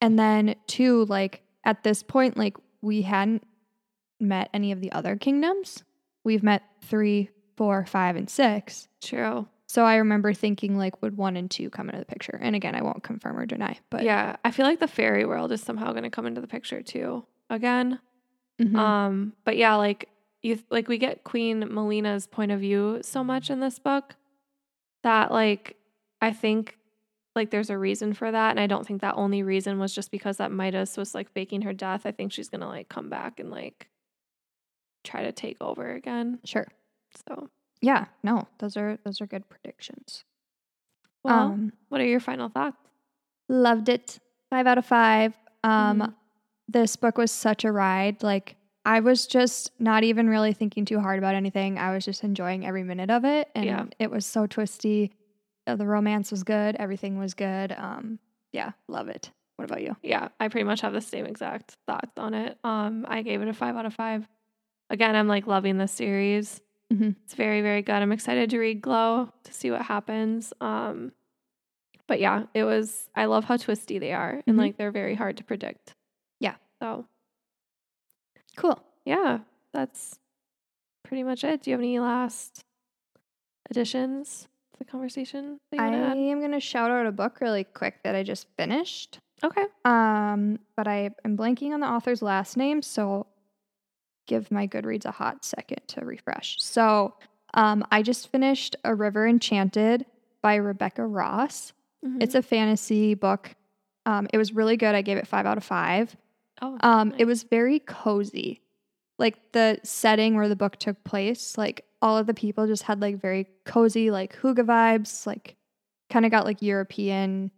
and 0.00 0.18
then 0.18 0.54
two, 0.66 1.04
like 1.06 1.42
at 1.64 1.82
this 1.82 2.02
point, 2.02 2.36
like 2.36 2.56
we 2.82 3.02
hadn't 3.02 3.44
met 4.20 4.50
any 4.54 4.72
of 4.72 4.80
the 4.80 4.92
other 4.92 5.16
kingdoms. 5.16 5.82
We've 6.24 6.42
met 6.42 6.62
three, 6.82 7.30
four, 7.56 7.86
five, 7.86 8.16
and 8.16 8.28
six. 8.28 8.88
True. 9.02 9.46
So 9.66 9.84
I 9.84 9.96
remember 9.96 10.34
thinking 10.34 10.76
like 10.76 11.00
would 11.00 11.16
one 11.16 11.36
and 11.36 11.50
two 11.50 11.70
come 11.70 11.88
into 11.88 12.00
the 12.00 12.04
picture? 12.06 12.38
And 12.42 12.56
again, 12.56 12.74
I 12.74 12.82
won't 12.82 13.02
confirm 13.04 13.38
or 13.38 13.46
deny, 13.46 13.78
but 13.88 14.02
yeah, 14.02 14.36
I 14.44 14.50
feel 14.50 14.66
like 14.66 14.80
the 14.80 14.88
fairy 14.88 15.24
world 15.24 15.52
is 15.52 15.62
somehow 15.62 15.92
going 15.92 16.02
to 16.02 16.10
come 16.10 16.26
into 16.26 16.40
the 16.40 16.48
picture 16.48 16.82
too. 16.82 17.24
Again, 17.48 18.00
Mhm. 18.60 18.76
Um, 18.76 19.32
but 19.44 19.56
yeah, 19.56 19.76
like 19.76 20.08
you 20.42 20.58
like 20.70 20.86
we 20.88 20.98
get 20.98 21.24
Queen 21.24 21.60
Malina's 21.72 22.26
point 22.26 22.52
of 22.52 22.60
view 22.60 22.98
so 23.02 23.24
much 23.24 23.48
in 23.48 23.60
this 23.60 23.78
book 23.78 24.16
that 25.02 25.30
like 25.30 25.76
I 26.20 26.32
think 26.32 26.76
like 27.36 27.50
there's 27.50 27.70
a 27.70 27.78
reason 27.78 28.12
for 28.12 28.30
that. 28.30 28.50
And 28.50 28.60
I 28.60 28.66
don't 28.66 28.86
think 28.86 29.00
that 29.00 29.14
only 29.16 29.42
reason 29.42 29.78
was 29.78 29.94
just 29.94 30.10
because 30.10 30.36
that 30.38 30.50
Midas 30.52 30.96
was 30.96 31.14
like 31.14 31.30
faking 31.32 31.62
her 31.62 31.72
death. 31.72 32.02
I 32.04 32.10
think 32.12 32.32
she's 32.32 32.48
gonna 32.48 32.68
like 32.68 32.88
come 32.88 33.08
back 33.08 33.40
and 33.40 33.50
like 33.50 33.88
try 35.04 35.22
to 35.22 35.32
take 35.32 35.56
over 35.60 35.90
again. 35.92 36.38
sure. 36.44 36.66
So 37.28 37.48
Yeah, 37.80 38.06
no, 38.22 38.46
those 38.58 38.76
are 38.76 38.98
those 39.04 39.20
are 39.20 39.26
good 39.26 39.48
predictions. 39.48 40.24
well, 41.24 41.52
um, 41.52 41.72
what 41.88 42.00
are 42.00 42.06
your 42.06 42.20
final 42.20 42.48
thoughts? 42.48 42.76
loved 43.48 43.88
it. 43.88 44.18
Five 44.50 44.66
out 44.66 44.78
of 44.78 44.86
five. 44.86 45.34
Um, 45.64 45.98
Mhm. 46.00 46.14
this 46.68 46.94
book 46.96 47.18
was 47.18 47.30
such 47.32 47.64
a 47.64 47.72
ride. 47.72 48.22
Like 48.22 48.56
I 48.86 49.00
was 49.00 49.26
just 49.26 49.72
not 49.80 50.04
even 50.04 50.28
really 50.30 50.52
thinking 50.52 50.84
too 50.84 51.00
hard 51.00 51.18
about 51.18 51.34
anything. 51.34 51.78
I 51.78 51.92
was 51.92 52.04
just 52.04 52.24
enjoying 52.24 52.64
every 52.66 52.82
minute 52.84 53.10
of 53.10 53.24
it, 53.24 53.48
and 53.54 53.64
Yeah. 53.66 53.86
it 53.98 54.10
was 54.10 54.24
so 54.24 54.46
twisty. 54.46 55.12
Uh, 55.66 55.76
The 55.76 55.86
romance 55.86 56.30
was 56.30 56.42
good. 56.44 56.76
Everything 56.76 57.18
was 57.18 57.34
good. 57.34 57.72
Um, 57.72 58.18
yeah, 58.52 58.72
love 58.88 59.08
it. 59.08 59.30
What 59.56 59.66
about 59.66 59.82
you? 59.82 59.94
Yeah, 60.02 60.28
I 60.40 60.48
pretty 60.48 60.64
much 60.64 60.80
have 60.80 60.92
the 60.94 61.00
same 61.02 61.26
exact 61.26 61.76
thoughts 61.86 62.16
on 62.16 62.32
it. 62.34 62.58
Um, 62.64 63.04
I 63.08 63.20
gave 63.22 63.42
it 63.42 63.48
a 63.48 63.52
five 63.52 63.76
out 63.76 63.84
of 63.84 63.92
five. 63.94 64.26
Again, 64.90 65.14
I'm 65.16 65.28
like 65.28 65.46
loving 65.46 65.78
this 65.78 65.92
series. 65.92 66.60
Mhm. 66.92 67.14
It's 67.24 67.34
very, 67.34 67.62
very 67.62 67.80
good. 67.82 67.94
I'm 67.94 68.10
excited 68.12 68.50
to 68.50 68.58
read 68.58 68.82
Glow 68.82 69.32
to 69.44 69.52
see 69.52 69.70
what 69.70 69.82
happens. 69.82 70.52
Um, 70.60 71.12
but 72.08 72.18
yeah, 72.20 72.46
it 72.54 72.64
was. 72.64 73.08
I 73.14 73.26
love 73.26 73.44
how 73.44 73.56
twisty 73.56 73.98
they 74.00 74.12
are, 74.12 74.42
and 74.46 74.56
Mhm. 74.56 74.58
like 74.58 74.76
they're 74.76 74.90
very 74.90 75.14
hard 75.14 75.36
to 75.36 75.44
predict. 75.44 75.94
Yeah. 76.40 76.56
So 76.82 77.06
Cool. 78.56 78.82
yeah, 79.04 79.38
that's 79.72 80.18
pretty 81.04 81.22
much 81.22 81.44
it. 81.44 81.62
Do 81.62 81.70
you 81.70 81.74
have 81.74 81.80
any 81.80 81.98
last 82.00 82.64
additions 83.70 84.48
to 84.72 84.78
the 84.80 84.84
conversation 84.84 85.60
I 85.72 85.76
add? 85.88 86.16
am 86.16 86.40
going 86.40 86.50
to 86.52 86.60
shout 86.60 86.90
out 86.90 87.06
a 87.06 87.12
book 87.12 87.40
really 87.40 87.64
quick 87.64 88.02
that 88.02 88.14
I 88.16 88.22
just 88.24 88.48
finished. 88.56 89.18
Okay. 89.44 89.64
Um, 89.84 90.58
but 90.76 90.86
I 90.88 91.10
am 91.24 91.36
blanking 91.36 91.72
on 91.72 91.80
the 91.80 91.86
author's 91.86 92.22
last 92.22 92.56
name, 92.56 92.82
so 92.82 93.26
give 94.30 94.50
my 94.50 94.66
Goodreads 94.66 95.04
a 95.04 95.10
hot 95.10 95.44
second 95.44 95.80
to 95.88 96.04
refresh. 96.04 96.56
So, 96.62 97.14
um, 97.54 97.84
I 97.90 98.02
just 98.02 98.30
finished 98.30 98.76
A 98.84 98.94
River 98.94 99.26
Enchanted 99.26 100.06
by 100.40 100.54
Rebecca 100.54 101.04
Ross. 101.04 101.72
It's 102.20 102.34
a 102.34 102.40
fantasy 102.40 103.12
book. 103.14 103.54
Um, 104.06 104.26
it 104.32 104.38
was 104.38 104.54
really 104.54 104.78
good. 104.78 104.94
I 104.94 105.02
gave 105.02 105.18
it 105.18 105.26
five 105.26 105.44
out 105.44 105.58
of 105.58 105.64
five. 105.64 106.16
oh, 106.62 106.78
Um, 106.80 107.10
nice. 107.10 107.18
it 107.20 107.24
was 107.26 107.42
very 107.42 107.78
cozy. 107.80 108.62
Like 109.18 109.52
the 109.52 109.78
setting 109.82 110.34
where 110.36 110.48
the 110.48 110.56
book 110.56 110.76
took 110.78 111.02
place, 111.04 111.58
like 111.58 111.84
all 112.00 112.16
of 112.16 112.26
the 112.26 112.32
people 112.32 112.66
just 112.66 112.84
had 112.84 113.02
like 113.02 113.20
very 113.20 113.46
cozy, 113.66 114.10
like 114.10 114.34
hygge 114.40 114.64
vibes, 114.64 115.26
like 115.26 115.56
kind 116.08 116.24
of 116.24 116.30
got 116.30 116.46
like 116.46 116.62
European 116.62 117.50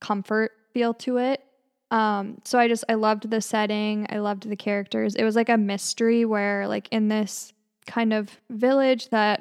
comfort 0.00 0.52
feel 0.72 0.94
to 0.94 1.16
it. 1.16 1.42
Um, 1.90 2.40
so 2.44 2.58
I 2.58 2.68
just 2.68 2.84
I 2.88 2.94
loved 2.94 3.30
the 3.30 3.40
setting. 3.40 4.06
I 4.10 4.18
loved 4.18 4.48
the 4.48 4.56
characters. 4.56 5.14
It 5.14 5.24
was 5.24 5.36
like 5.36 5.48
a 5.48 5.56
mystery 5.56 6.24
where 6.24 6.68
like 6.68 6.88
in 6.90 7.08
this 7.08 7.52
kind 7.86 8.12
of 8.12 8.30
village 8.50 9.08
that 9.08 9.40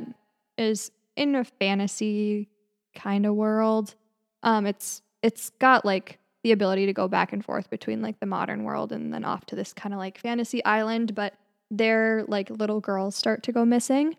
is 0.57 0.91
in 1.15 1.35
a 1.35 1.43
fantasy 1.43 2.47
kind 2.95 3.25
of 3.25 3.35
world. 3.35 3.95
Um, 4.43 4.65
it's 4.65 5.01
it's 5.21 5.49
got 5.59 5.83
like 5.83 6.19
the 6.43 6.51
ability 6.51 6.85
to 6.85 6.93
go 6.93 7.07
back 7.07 7.33
and 7.33 7.43
forth 7.43 7.69
between 7.69 8.01
like 8.01 8.19
the 8.19 8.25
modern 8.25 8.63
world 8.63 8.91
and 8.91 9.13
then 9.13 9.25
off 9.25 9.45
to 9.47 9.55
this 9.55 9.73
kind 9.73 9.93
of 9.93 9.99
like 9.99 10.17
fantasy 10.17 10.63
island, 10.63 11.13
but 11.13 11.33
their 11.69 12.23
like 12.27 12.49
little 12.49 12.79
girls 12.79 13.15
start 13.15 13.43
to 13.43 13.51
go 13.51 13.65
missing. 13.65 14.15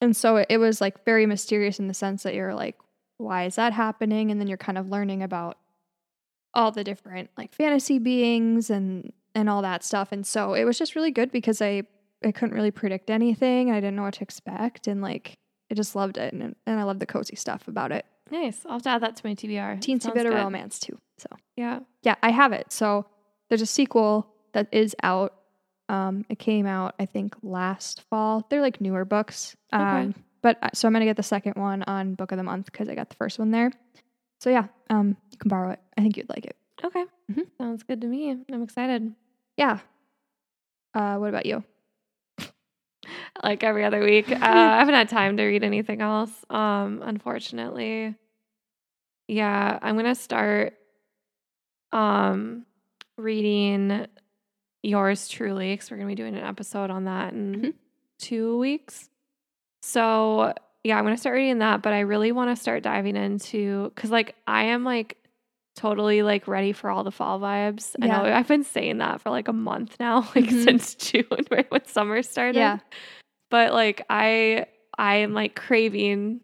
And 0.00 0.16
so 0.16 0.36
it, 0.36 0.46
it 0.50 0.58
was 0.58 0.80
like 0.80 1.04
very 1.04 1.26
mysterious 1.26 1.80
in 1.80 1.88
the 1.88 1.94
sense 1.94 2.22
that 2.22 2.34
you're 2.34 2.54
like, 2.54 2.76
why 3.16 3.44
is 3.44 3.56
that 3.56 3.72
happening? 3.72 4.30
And 4.30 4.40
then 4.40 4.46
you're 4.46 4.56
kind 4.56 4.78
of 4.78 4.88
learning 4.88 5.22
about 5.22 5.56
all 6.54 6.70
the 6.70 6.84
different 6.84 7.30
like 7.36 7.52
fantasy 7.54 7.98
beings 7.98 8.70
and 8.70 9.12
and 9.34 9.48
all 9.50 9.62
that 9.62 9.82
stuff. 9.82 10.12
And 10.12 10.26
so 10.26 10.54
it 10.54 10.64
was 10.64 10.78
just 10.78 10.94
really 10.94 11.10
good 11.10 11.30
because 11.32 11.60
I 11.60 11.82
I 12.24 12.32
couldn't 12.32 12.54
really 12.54 12.70
predict 12.70 13.10
anything. 13.10 13.70
I 13.70 13.76
didn't 13.76 13.96
know 13.96 14.02
what 14.02 14.14
to 14.14 14.22
expect 14.22 14.86
and 14.86 15.02
like 15.02 15.34
I 15.70 15.74
just 15.74 15.94
loved 15.96 16.16
it 16.18 16.32
and 16.32 16.54
and 16.66 16.80
I 16.80 16.84
love 16.84 16.98
the 17.00 17.06
cozy 17.06 17.36
stuff 17.36 17.68
about 17.68 17.92
it. 17.92 18.04
nice. 18.30 18.62
I'll 18.64 18.72
have 18.72 18.82
to 18.82 18.88
add 18.90 19.02
that 19.02 19.16
to 19.16 19.26
my 19.26 19.34
TBR. 19.34 19.80
Teensy 19.80 20.12
bit 20.14 20.26
of 20.26 20.34
romance 20.34 20.78
too. 20.78 20.98
So 21.18 21.28
Yeah. 21.56 21.80
yeah, 22.02 22.14
I 22.22 22.30
have 22.30 22.52
it. 22.52 22.72
So 22.72 23.06
there's 23.48 23.62
a 23.62 23.66
sequel 23.66 24.28
that 24.52 24.68
is 24.72 24.94
out. 25.02 25.34
Um, 25.88 26.24
it 26.30 26.38
came 26.38 26.66
out 26.66 26.94
I 26.98 27.04
think 27.06 27.34
last 27.42 28.02
fall. 28.08 28.46
They're 28.48 28.62
like 28.62 28.80
newer 28.80 29.04
books. 29.04 29.56
Okay. 29.74 29.82
Um, 29.82 30.14
but 30.42 30.58
uh, 30.62 30.70
so 30.74 30.86
I'm 30.86 30.92
gonna 30.92 31.04
get 31.04 31.16
the 31.16 31.22
second 31.22 31.54
one 31.56 31.82
on 31.84 32.14
Book 32.14 32.30
of 32.32 32.38
the 32.38 32.44
Month 32.44 32.66
because 32.66 32.88
I 32.88 32.94
got 32.94 33.08
the 33.10 33.16
first 33.16 33.38
one 33.38 33.50
there. 33.50 33.70
So 34.40 34.50
yeah, 34.50 34.66
um, 34.90 35.16
you 35.30 35.38
can 35.38 35.48
borrow 35.48 35.70
it. 35.70 35.80
I 35.96 36.02
think 36.02 36.16
you'd 36.16 36.28
like 36.28 36.44
it. 36.46 36.56
Okay. 36.84 37.04
Mhm. 37.32 37.46
Sounds 37.58 37.82
good 37.82 38.00
to 38.02 38.06
me. 38.06 38.30
I'm 38.52 38.62
excited. 38.62 39.14
Yeah. 39.56 39.78
Uh, 40.94 41.16
what 41.16 41.28
about 41.30 41.46
you? 41.46 41.64
Like 43.42 43.62
every 43.64 43.84
other 43.84 44.00
week. 44.02 44.30
Uh, 44.30 44.36
I 44.40 44.78
haven't 44.78 44.94
had 44.94 45.08
time 45.08 45.36
to 45.36 45.44
read 45.44 45.62
anything 45.64 46.00
else. 46.00 46.30
Um, 46.50 47.00
unfortunately. 47.04 48.14
Yeah, 49.28 49.78
I'm 49.82 49.96
gonna 49.96 50.14
start 50.14 50.74
um 51.92 52.64
reading 53.16 54.06
yours 54.82 55.28
truly 55.28 55.72
because 55.74 55.90
we're 55.90 55.96
gonna 55.96 56.08
be 56.08 56.14
doing 56.14 56.34
an 56.34 56.44
episode 56.44 56.90
on 56.90 57.04
that 57.04 57.32
in 57.32 57.54
Mhm. 57.60 57.74
two 58.18 58.58
weeks. 58.58 59.08
So 59.82 60.54
yeah, 60.84 60.98
I'm 60.98 61.04
gonna 61.04 61.16
start 61.16 61.34
reading 61.34 61.58
that, 61.58 61.82
but 61.82 61.92
I 61.92 62.00
really 62.00 62.30
want 62.30 62.54
to 62.54 62.60
start 62.60 62.82
diving 62.82 63.16
into 63.16 63.90
because 63.94 64.10
like 64.10 64.34
I 64.46 64.64
am 64.64 64.84
like 64.84 65.16
totally 65.76 66.22
like 66.22 66.46
ready 66.46 66.72
for 66.72 66.88
all 66.90 67.02
the 67.02 67.10
fall 67.10 67.40
vibes. 67.40 67.96
I 68.00 68.06
know 68.06 68.24
Yeah. 68.26 68.38
I've 68.38 68.46
been 68.46 68.62
saying 68.62 68.98
that 68.98 69.20
for 69.20 69.30
like 69.30 69.48
a 69.48 69.52
month 69.52 69.96
now, 69.98 70.20
like 70.36 70.44
Mhm. 70.44 70.64
since 70.64 70.94
June, 70.94 71.24
right 71.50 71.68
when 71.70 71.84
summer 71.86 72.22
started. 72.22 72.58
Yeah. 72.58 72.78
But 73.50 73.72
like 73.72 74.04
I 74.08 74.66
I 74.96 75.16
am 75.16 75.32
like 75.34 75.56
craving 75.56 76.40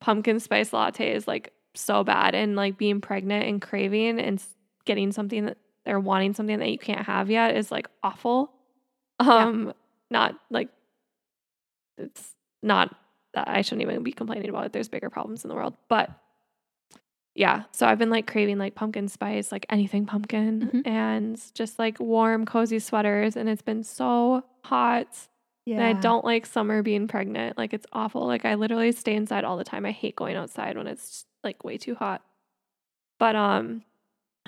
pumpkin 0.00 0.40
spice 0.40 0.70
lattes 0.70 1.28
like 1.28 1.52
so 1.74 2.02
bad 2.02 2.34
and 2.34 2.56
like 2.56 2.76
being 2.76 3.00
pregnant 3.00 3.46
and 3.46 3.62
craving 3.62 4.18
and 4.18 4.42
getting 4.84 5.12
something 5.12 5.46
that 5.46 5.58
they're 5.84 6.00
wanting 6.00 6.34
something 6.34 6.58
that 6.58 6.68
you 6.70 6.78
can't 6.78 7.06
have 7.06 7.30
yet 7.30 7.56
is 7.56 7.70
like 7.70 7.88
awful. 8.02 8.52
Um 9.20 9.72
not 10.10 10.34
like 10.50 10.68
it's 11.98 12.34
not 12.62 12.94
I 13.34 13.62
shouldn't 13.62 13.82
even 13.82 14.02
be 14.02 14.12
complaining 14.12 14.48
about 14.50 14.66
it. 14.66 14.72
There's 14.72 14.88
bigger 14.88 15.10
problems 15.10 15.44
in 15.44 15.48
the 15.48 15.54
world. 15.54 15.74
But 15.88 16.10
yeah, 17.34 17.62
so 17.72 17.86
I've 17.86 17.98
been 17.98 18.10
like 18.10 18.26
craving 18.26 18.58
like 18.58 18.74
pumpkin 18.74 19.08
spice, 19.08 19.50
like 19.50 19.64
anything 19.70 20.04
pumpkin 20.04 20.70
Mhm. 20.72 20.86
and 20.86 21.40
just 21.54 21.78
like 21.78 21.98
warm 21.98 22.44
cozy 22.44 22.78
sweaters 22.78 23.36
and 23.36 23.48
it's 23.48 23.62
been 23.62 23.82
so 23.84 24.44
hot. 24.64 25.08
Yeah. 25.64 25.76
And 25.76 25.84
I 25.84 26.00
don't 26.00 26.24
like 26.24 26.44
summer 26.44 26.82
being 26.82 27.08
pregnant. 27.08 27.56
Like 27.56 27.72
it's 27.72 27.86
awful. 27.92 28.26
Like 28.26 28.44
I 28.44 28.56
literally 28.56 28.92
stay 28.92 29.14
inside 29.14 29.44
all 29.44 29.56
the 29.56 29.64
time. 29.64 29.86
I 29.86 29.92
hate 29.92 30.14
going 30.16 30.36
outside 30.36 30.76
when 30.76 30.86
it's 30.86 31.24
like 31.42 31.64
way 31.64 31.78
too 31.78 31.94
hot. 31.94 32.22
But 33.18 33.34
um 33.36 33.82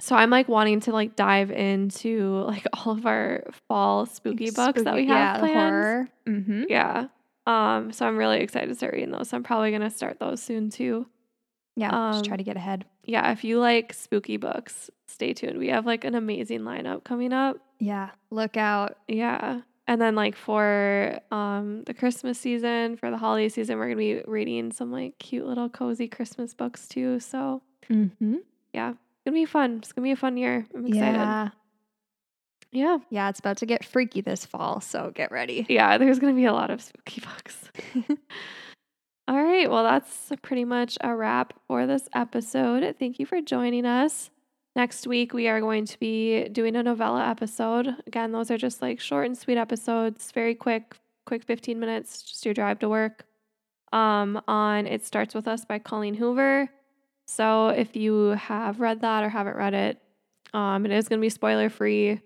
so 0.00 0.16
I'm 0.16 0.28
like 0.28 0.48
wanting 0.48 0.80
to 0.80 0.92
like 0.92 1.14
dive 1.16 1.52
into 1.52 2.42
like 2.46 2.66
all 2.74 2.92
of 2.92 3.06
our 3.06 3.44
fall 3.68 4.04
spooky 4.06 4.50
books 4.50 4.82
that 4.82 4.94
we 4.94 5.06
have 5.06 5.16
yeah, 5.16 5.38
planned. 5.38 5.54
horror. 5.54 6.08
Mm-hmm. 6.26 6.64
Yeah. 6.68 7.06
Um 7.46 7.92
so 7.92 8.06
I'm 8.06 8.16
really 8.16 8.40
excited 8.40 8.68
to 8.68 8.74
start 8.74 8.94
reading 8.94 9.10
those. 9.10 9.28
So 9.30 9.36
I'm 9.36 9.42
probably 9.42 9.70
going 9.70 9.82
to 9.82 9.90
start 9.90 10.18
those 10.18 10.42
soon 10.42 10.70
too. 10.70 11.06
Yeah. 11.76 11.90
just 12.12 12.24
try 12.24 12.34
Um, 12.34 12.38
to 12.38 12.44
get 12.44 12.56
ahead. 12.56 12.84
Yeah, 13.04 13.30
if 13.32 13.44
you 13.44 13.58
like 13.58 13.92
spooky 13.92 14.36
books, 14.36 14.90
stay 15.08 15.32
tuned. 15.34 15.58
We 15.58 15.68
have 15.68 15.84
like 15.86 16.04
an 16.04 16.14
amazing 16.14 16.60
lineup 16.60 17.04
coming 17.04 17.32
up. 17.32 17.58
Yeah. 17.78 18.10
Look 18.30 18.56
out. 18.56 18.96
Yeah. 19.08 19.60
And 19.86 20.00
then 20.00 20.14
like 20.14 20.36
for 20.36 21.18
um 21.30 21.82
the 21.84 21.92
Christmas 21.92 22.38
season, 22.38 22.96
for 22.96 23.10
the 23.10 23.18
holiday 23.18 23.48
season, 23.50 23.76
we're 23.78 23.86
gonna 23.88 23.96
be 23.96 24.22
reading 24.26 24.72
some 24.72 24.90
like 24.90 25.18
cute 25.18 25.44
little 25.46 25.68
cozy 25.68 26.08
Christmas 26.08 26.54
books 26.54 26.88
too. 26.88 27.20
So 27.20 27.60
Mm-hmm. 27.90 28.36
yeah, 28.72 28.90
it's 28.92 29.24
gonna 29.26 29.34
be 29.34 29.44
fun. 29.44 29.78
It's 29.82 29.92
gonna 29.92 30.06
be 30.06 30.12
a 30.12 30.16
fun 30.16 30.38
year. 30.38 30.66
I'm 30.74 30.86
excited. 30.86 31.16
Yeah. 31.16 31.48
Yeah. 32.74 32.98
Yeah. 33.08 33.28
It's 33.30 33.38
about 33.38 33.56
to 33.58 33.66
get 33.66 33.84
freaky 33.84 34.20
this 34.20 34.44
fall. 34.44 34.80
So 34.80 35.12
get 35.14 35.30
ready. 35.30 35.64
Yeah, 35.68 35.96
there's 35.96 36.18
gonna 36.18 36.34
be 36.34 36.44
a 36.44 36.52
lot 36.52 36.70
of 36.70 36.82
spooky 36.82 37.20
books. 37.22 37.70
All 39.28 39.42
right. 39.42 39.70
Well, 39.70 39.84
that's 39.84 40.32
pretty 40.42 40.66
much 40.66 40.98
a 41.00 41.14
wrap 41.14 41.54
for 41.66 41.86
this 41.86 42.08
episode. 42.14 42.96
Thank 42.98 43.18
you 43.18 43.24
for 43.24 43.40
joining 43.40 43.86
us. 43.86 44.30
Next 44.76 45.06
week, 45.06 45.32
we 45.32 45.46
are 45.46 45.60
going 45.60 45.86
to 45.86 45.98
be 46.00 46.48
doing 46.48 46.74
a 46.74 46.82
novella 46.82 47.26
episode. 47.26 47.94
Again, 48.06 48.32
those 48.32 48.50
are 48.50 48.58
just 48.58 48.82
like 48.82 49.00
short 49.00 49.26
and 49.26 49.38
sweet 49.38 49.56
episodes, 49.56 50.32
very 50.32 50.54
quick, 50.54 50.96
quick 51.26 51.44
15 51.44 51.78
minutes, 51.78 52.22
just 52.22 52.44
your 52.44 52.54
drive 52.54 52.80
to 52.80 52.88
work. 52.88 53.24
Um, 53.92 54.42
on 54.48 54.88
It 54.88 55.06
Starts 55.06 55.32
With 55.34 55.46
Us 55.46 55.64
by 55.64 55.78
Colleen 55.78 56.14
Hoover. 56.14 56.68
So 57.28 57.68
if 57.68 57.94
you 57.94 58.30
have 58.30 58.80
read 58.80 59.00
that 59.02 59.22
or 59.22 59.28
haven't 59.28 59.56
read 59.56 59.74
it, 59.74 60.02
um, 60.52 60.84
it 60.84 60.92
is 60.92 61.08
going 61.08 61.20
to 61.20 61.24
be 61.24 61.30
spoiler 61.30 61.70
free. 61.70 62.20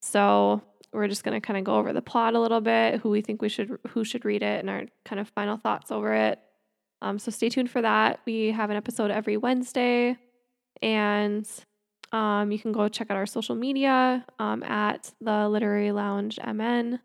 So 0.00 0.62
we're 0.92 1.08
just 1.08 1.24
going 1.24 1.38
to 1.38 1.44
kind 1.44 1.58
of 1.58 1.64
go 1.64 1.76
over 1.76 1.92
the 1.92 2.02
plot 2.02 2.34
a 2.34 2.40
little 2.40 2.60
bit, 2.60 3.00
who 3.00 3.10
we 3.10 3.20
think 3.20 3.42
we 3.42 3.48
should 3.48 3.78
who 3.88 4.04
should 4.04 4.24
read 4.24 4.42
it, 4.42 4.60
and 4.60 4.70
our 4.70 4.84
kind 5.04 5.20
of 5.20 5.28
final 5.30 5.56
thoughts 5.56 5.90
over 5.90 6.14
it. 6.14 6.38
Um, 7.02 7.18
so 7.18 7.30
stay 7.30 7.48
tuned 7.48 7.70
for 7.70 7.82
that. 7.82 8.20
We 8.26 8.50
have 8.50 8.70
an 8.70 8.76
episode 8.76 9.10
every 9.10 9.36
Wednesday, 9.36 10.16
and 10.82 11.48
um, 12.12 12.50
you 12.50 12.58
can 12.58 12.72
go 12.72 12.88
check 12.88 13.10
out 13.10 13.16
our 13.16 13.26
social 13.26 13.54
media 13.54 14.24
um, 14.38 14.62
at 14.62 15.12
the 15.20 15.48
Literary 15.48 15.92
Lounge 15.92 16.38
MN. 16.44 17.00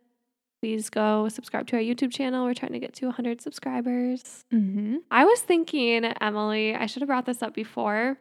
Please 0.62 0.90
go 0.90 1.28
subscribe 1.28 1.68
to 1.68 1.76
our 1.76 1.82
YouTube 1.82 2.12
channel. 2.12 2.46
We're 2.46 2.54
trying 2.54 2.72
to 2.72 2.80
get 2.80 2.94
to 2.96 3.08
100 3.08 3.42
subscribers. 3.42 4.46
Mm-hmm. 4.54 4.98
I 5.12 5.26
was 5.26 5.42
thinking, 5.42 6.06
Emily, 6.06 6.74
I 6.74 6.86
should 6.86 7.02
have 7.02 7.08
brought 7.08 7.26
this 7.26 7.44
up 7.44 7.54
before, 7.54 8.18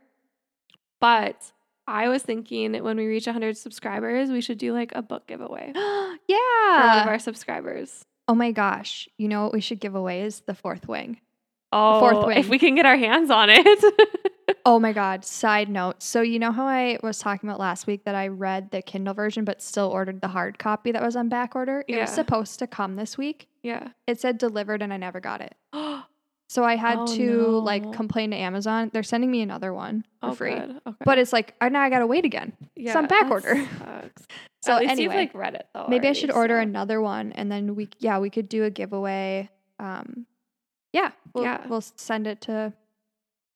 but 1.00 1.52
I 1.86 2.08
was 2.08 2.22
thinking 2.22 2.74
when 2.82 2.96
we 2.96 3.06
reach 3.06 3.26
100 3.26 3.56
subscribers, 3.56 4.30
we 4.30 4.40
should 4.40 4.58
do 4.58 4.72
like 4.72 4.92
a 4.94 5.02
book 5.02 5.26
giveaway 5.26 5.72
yeah. 5.74 6.80
for 6.80 6.86
one 6.86 6.98
of 7.00 7.06
our 7.08 7.18
subscribers. 7.18 8.04
Oh 8.28 8.34
my 8.34 8.52
gosh. 8.52 9.08
You 9.18 9.28
know 9.28 9.42
what 9.44 9.52
we 9.52 9.60
should 9.60 9.80
give 9.80 9.94
away 9.94 10.22
is 10.22 10.40
the 10.46 10.54
fourth 10.54 10.86
wing. 10.88 11.20
Oh, 11.74 12.00
Fourth 12.00 12.26
Wing. 12.26 12.36
if 12.38 12.48
we 12.50 12.58
can 12.58 12.74
get 12.74 12.84
our 12.84 12.96
hands 12.96 13.30
on 13.30 13.48
it. 13.50 13.84
Oh 14.64 14.78
my 14.78 14.92
God. 14.92 15.24
Side 15.24 15.68
note. 15.68 16.02
So, 16.02 16.20
you 16.20 16.38
know 16.38 16.52
how 16.52 16.66
I 16.66 16.98
was 17.02 17.18
talking 17.18 17.48
about 17.48 17.58
last 17.58 17.86
week 17.86 18.04
that 18.04 18.14
I 18.14 18.28
read 18.28 18.70
the 18.70 18.82
Kindle 18.82 19.14
version, 19.14 19.44
but 19.44 19.60
still 19.62 19.88
ordered 19.88 20.20
the 20.20 20.28
hard 20.28 20.58
copy 20.58 20.92
that 20.92 21.02
was 21.02 21.16
on 21.16 21.28
back 21.28 21.56
order? 21.56 21.84
It 21.88 21.98
was 21.98 22.10
supposed 22.10 22.58
to 22.60 22.66
come 22.66 22.94
this 22.96 23.18
week. 23.18 23.48
yeah. 23.62 23.88
It 24.06 24.20
said 24.20 24.38
delivered 24.38 24.82
and 24.82 24.92
I 24.92 24.98
never 24.98 25.20
got 25.20 25.40
it. 25.40 25.56
So 26.52 26.64
I 26.64 26.76
had 26.76 26.98
Oh, 26.98 27.06
to 27.16 27.26
no. 27.38 27.58
like 27.60 27.94
complain 27.94 28.32
to 28.32 28.36
Amazon. 28.36 28.90
They're 28.92 29.02
sending 29.02 29.30
me 29.30 29.40
another 29.40 29.72
one 29.72 30.04
for 30.20 30.28
oh, 30.28 30.34
free. 30.34 30.52
Okay. 30.52 30.96
But 31.02 31.16
it's 31.16 31.32
like, 31.32 31.54
I 31.62 31.70
now 31.70 31.80
I 31.80 31.88
got 31.88 32.00
to 32.00 32.06
wait 32.06 32.26
again. 32.26 32.52
yeah, 32.76 32.98
on 32.98 33.06
back 33.06 33.30
order. 33.30 33.66
sucks. 33.78 34.26
So 34.62 34.76
At 34.76 34.82
anyway, 34.82 35.14
like 35.16 35.34
read 35.34 35.54
it 35.54 35.66
though. 35.72 35.86
Maybe 35.88 36.08
I 36.08 36.12
should 36.12 36.30
order 36.30 36.56
so- 36.58 36.60
another 36.60 37.00
one 37.00 37.32
and 37.32 37.50
then 37.50 37.74
we, 37.74 37.88
yeah, 38.00 38.18
we 38.18 38.28
could 38.28 38.50
do 38.50 38.64
a 38.64 38.70
giveaway. 38.70 39.48
Um, 39.80 40.26
yeah. 40.92 41.12
We'll, 41.32 41.44
Yeah. 41.44 41.66
We'll 41.66 41.80
send 41.80 42.26
it 42.26 42.42
to 42.42 42.74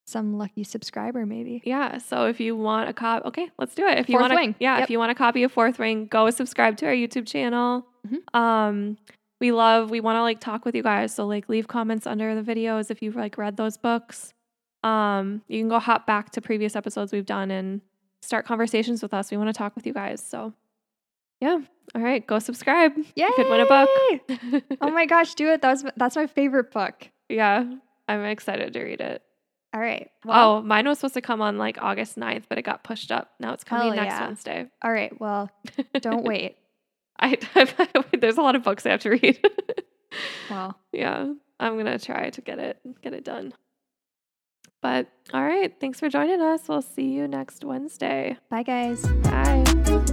some 0.07 0.39
lucky 0.39 0.65
subscriber 0.65 1.27
maybe. 1.27 1.61
Yeah. 1.67 1.99
So 1.99 2.25
if 2.29 2.41
you 2.41 2.57
want 2.57 2.89
a 2.89 2.95
copy, 2.95 3.27
okay, 3.29 3.51
let's 3.59 3.75
do 3.75 3.87
it. 3.87 3.99
If 3.99 4.09
you 4.09 4.19
Fourth 4.19 4.33
want, 4.33 4.57
yeah, 4.59 4.77
Yep. 4.77 4.85
if 4.85 4.91
you 4.91 4.99
want 4.99 5.13
a 5.13 5.15
copy 5.15 5.43
of 5.43 5.53
Fourth 5.53 5.79
Wing, 5.79 6.07
go 6.07 6.31
subscribe 6.31 6.79
to 6.79 6.87
our 6.87 6.95
YouTube 6.95 7.27
channel. 7.27 7.87
Mhm. 8.09 8.35
Um, 8.41 8.97
we 9.41 9.53
love. 9.53 9.91
We 9.91 10.01
want 10.01 10.17
to 10.17 10.23
like 10.23 10.41
talk 10.41 10.65
with 10.65 10.75
you 10.75 10.83
guys. 10.83 11.15
So 11.15 11.27
like, 11.27 11.49
leave 11.49 11.69
comments 11.69 12.07
under 12.07 12.41
the 12.41 12.43
videos 12.43 12.91
if 12.91 13.03
you've 13.03 13.17
like 13.17 13.37
read 13.39 13.57
those 13.57 13.77
books. 13.77 14.33
Um, 14.83 15.43
you 15.49 15.61
can 15.61 15.69
go 15.69 15.79
hop 15.79 16.07
back 16.07 16.31
to 16.33 16.41
previous 16.41 16.77
episodes 16.77 17.13
we've 17.13 17.27
done 17.27 17.51
and 17.51 17.81
start 18.23 18.47
conversations 18.47 19.03
with 19.03 19.13
us. 19.13 19.31
We 19.31 19.37
want 19.37 19.49
to 19.49 19.53
talk 19.53 19.75
with 19.75 19.87
you 19.87 19.93
guys. 19.93 20.25
So, 20.27 20.53
yeah. 21.41 21.59
All 21.95 22.03
right, 22.03 22.27
go 22.27 22.39
subscribe. 22.39 22.93
Yeah. 23.15 23.29
You 23.29 23.35
could 23.37 23.49
win 23.49 23.61
a 23.61 23.67
book. 23.67 24.63
Oh 24.81 24.91
my 24.91 25.07
gosh, 25.07 25.35
do 25.35 25.49
it. 25.49 25.63
That 25.63 25.71
was 25.71 25.85
that's 25.97 26.17
my 26.17 26.27
favorite 26.27 26.73
book. 26.73 27.09
yeah, 27.29 27.65
I'm 28.09 28.25
excited 28.25 28.73
to 28.73 28.83
read 28.83 29.01
it. 29.01 29.23
All 29.75 29.81
right. 29.81 30.11
oh, 30.27 30.63
mine 30.63 30.87
was 30.89 30.99
supposed 30.99 31.15
to 31.15 31.21
come 31.21 31.43
on 31.43 31.59
like 31.59 31.77
August 31.83 32.19
9th, 32.19 32.45
but 32.49 32.57
it 32.57 32.63
got 32.63 32.83
pushed 32.83 33.13
up. 33.13 33.33
Now 33.39 33.53
it's 33.53 33.65
coming 33.65 33.95
next 33.95 34.15
yeah. 34.15 34.27
Wednesday. 34.27 34.67
All 34.83 34.91
right. 34.91 35.19
Well, 35.21 35.51
don't 36.01 36.25
wait. 36.25 36.57
I, 37.21 37.37
there's 38.19 38.39
a 38.39 38.43
lot 38.43 38.57
of 38.57 38.63
books 38.63 38.87
I 38.87 38.91
have 38.91 39.01
to 39.01 39.11
read. 39.11 39.39
Well, 40.49 40.79
yeah, 40.93 41.31
I'm 41.61 41.77
gonna 41.77 41.99
try 41.99 42.31
to 42.31 42.41
get 42.41 42.59
it 42.59 42.79
get 43.03 43.13
it 43.13 43.25
done. 43.25 43.53
But 44.81 45.09
all 45.35 45.43
right, 45.43 45.75
thanks 45.79 45.99
for 46.01 46.09
joining 46.09 46.41
us. 46.41 46.69
We'll 46.69 46.81
see 46.81 47.13
you 47.13 47.29
next 47.29 47.65
Wednesday. 47.65 48.39
bye 48.49 48.63
guys. 48.63 49.05
Bye. 49.05 50.07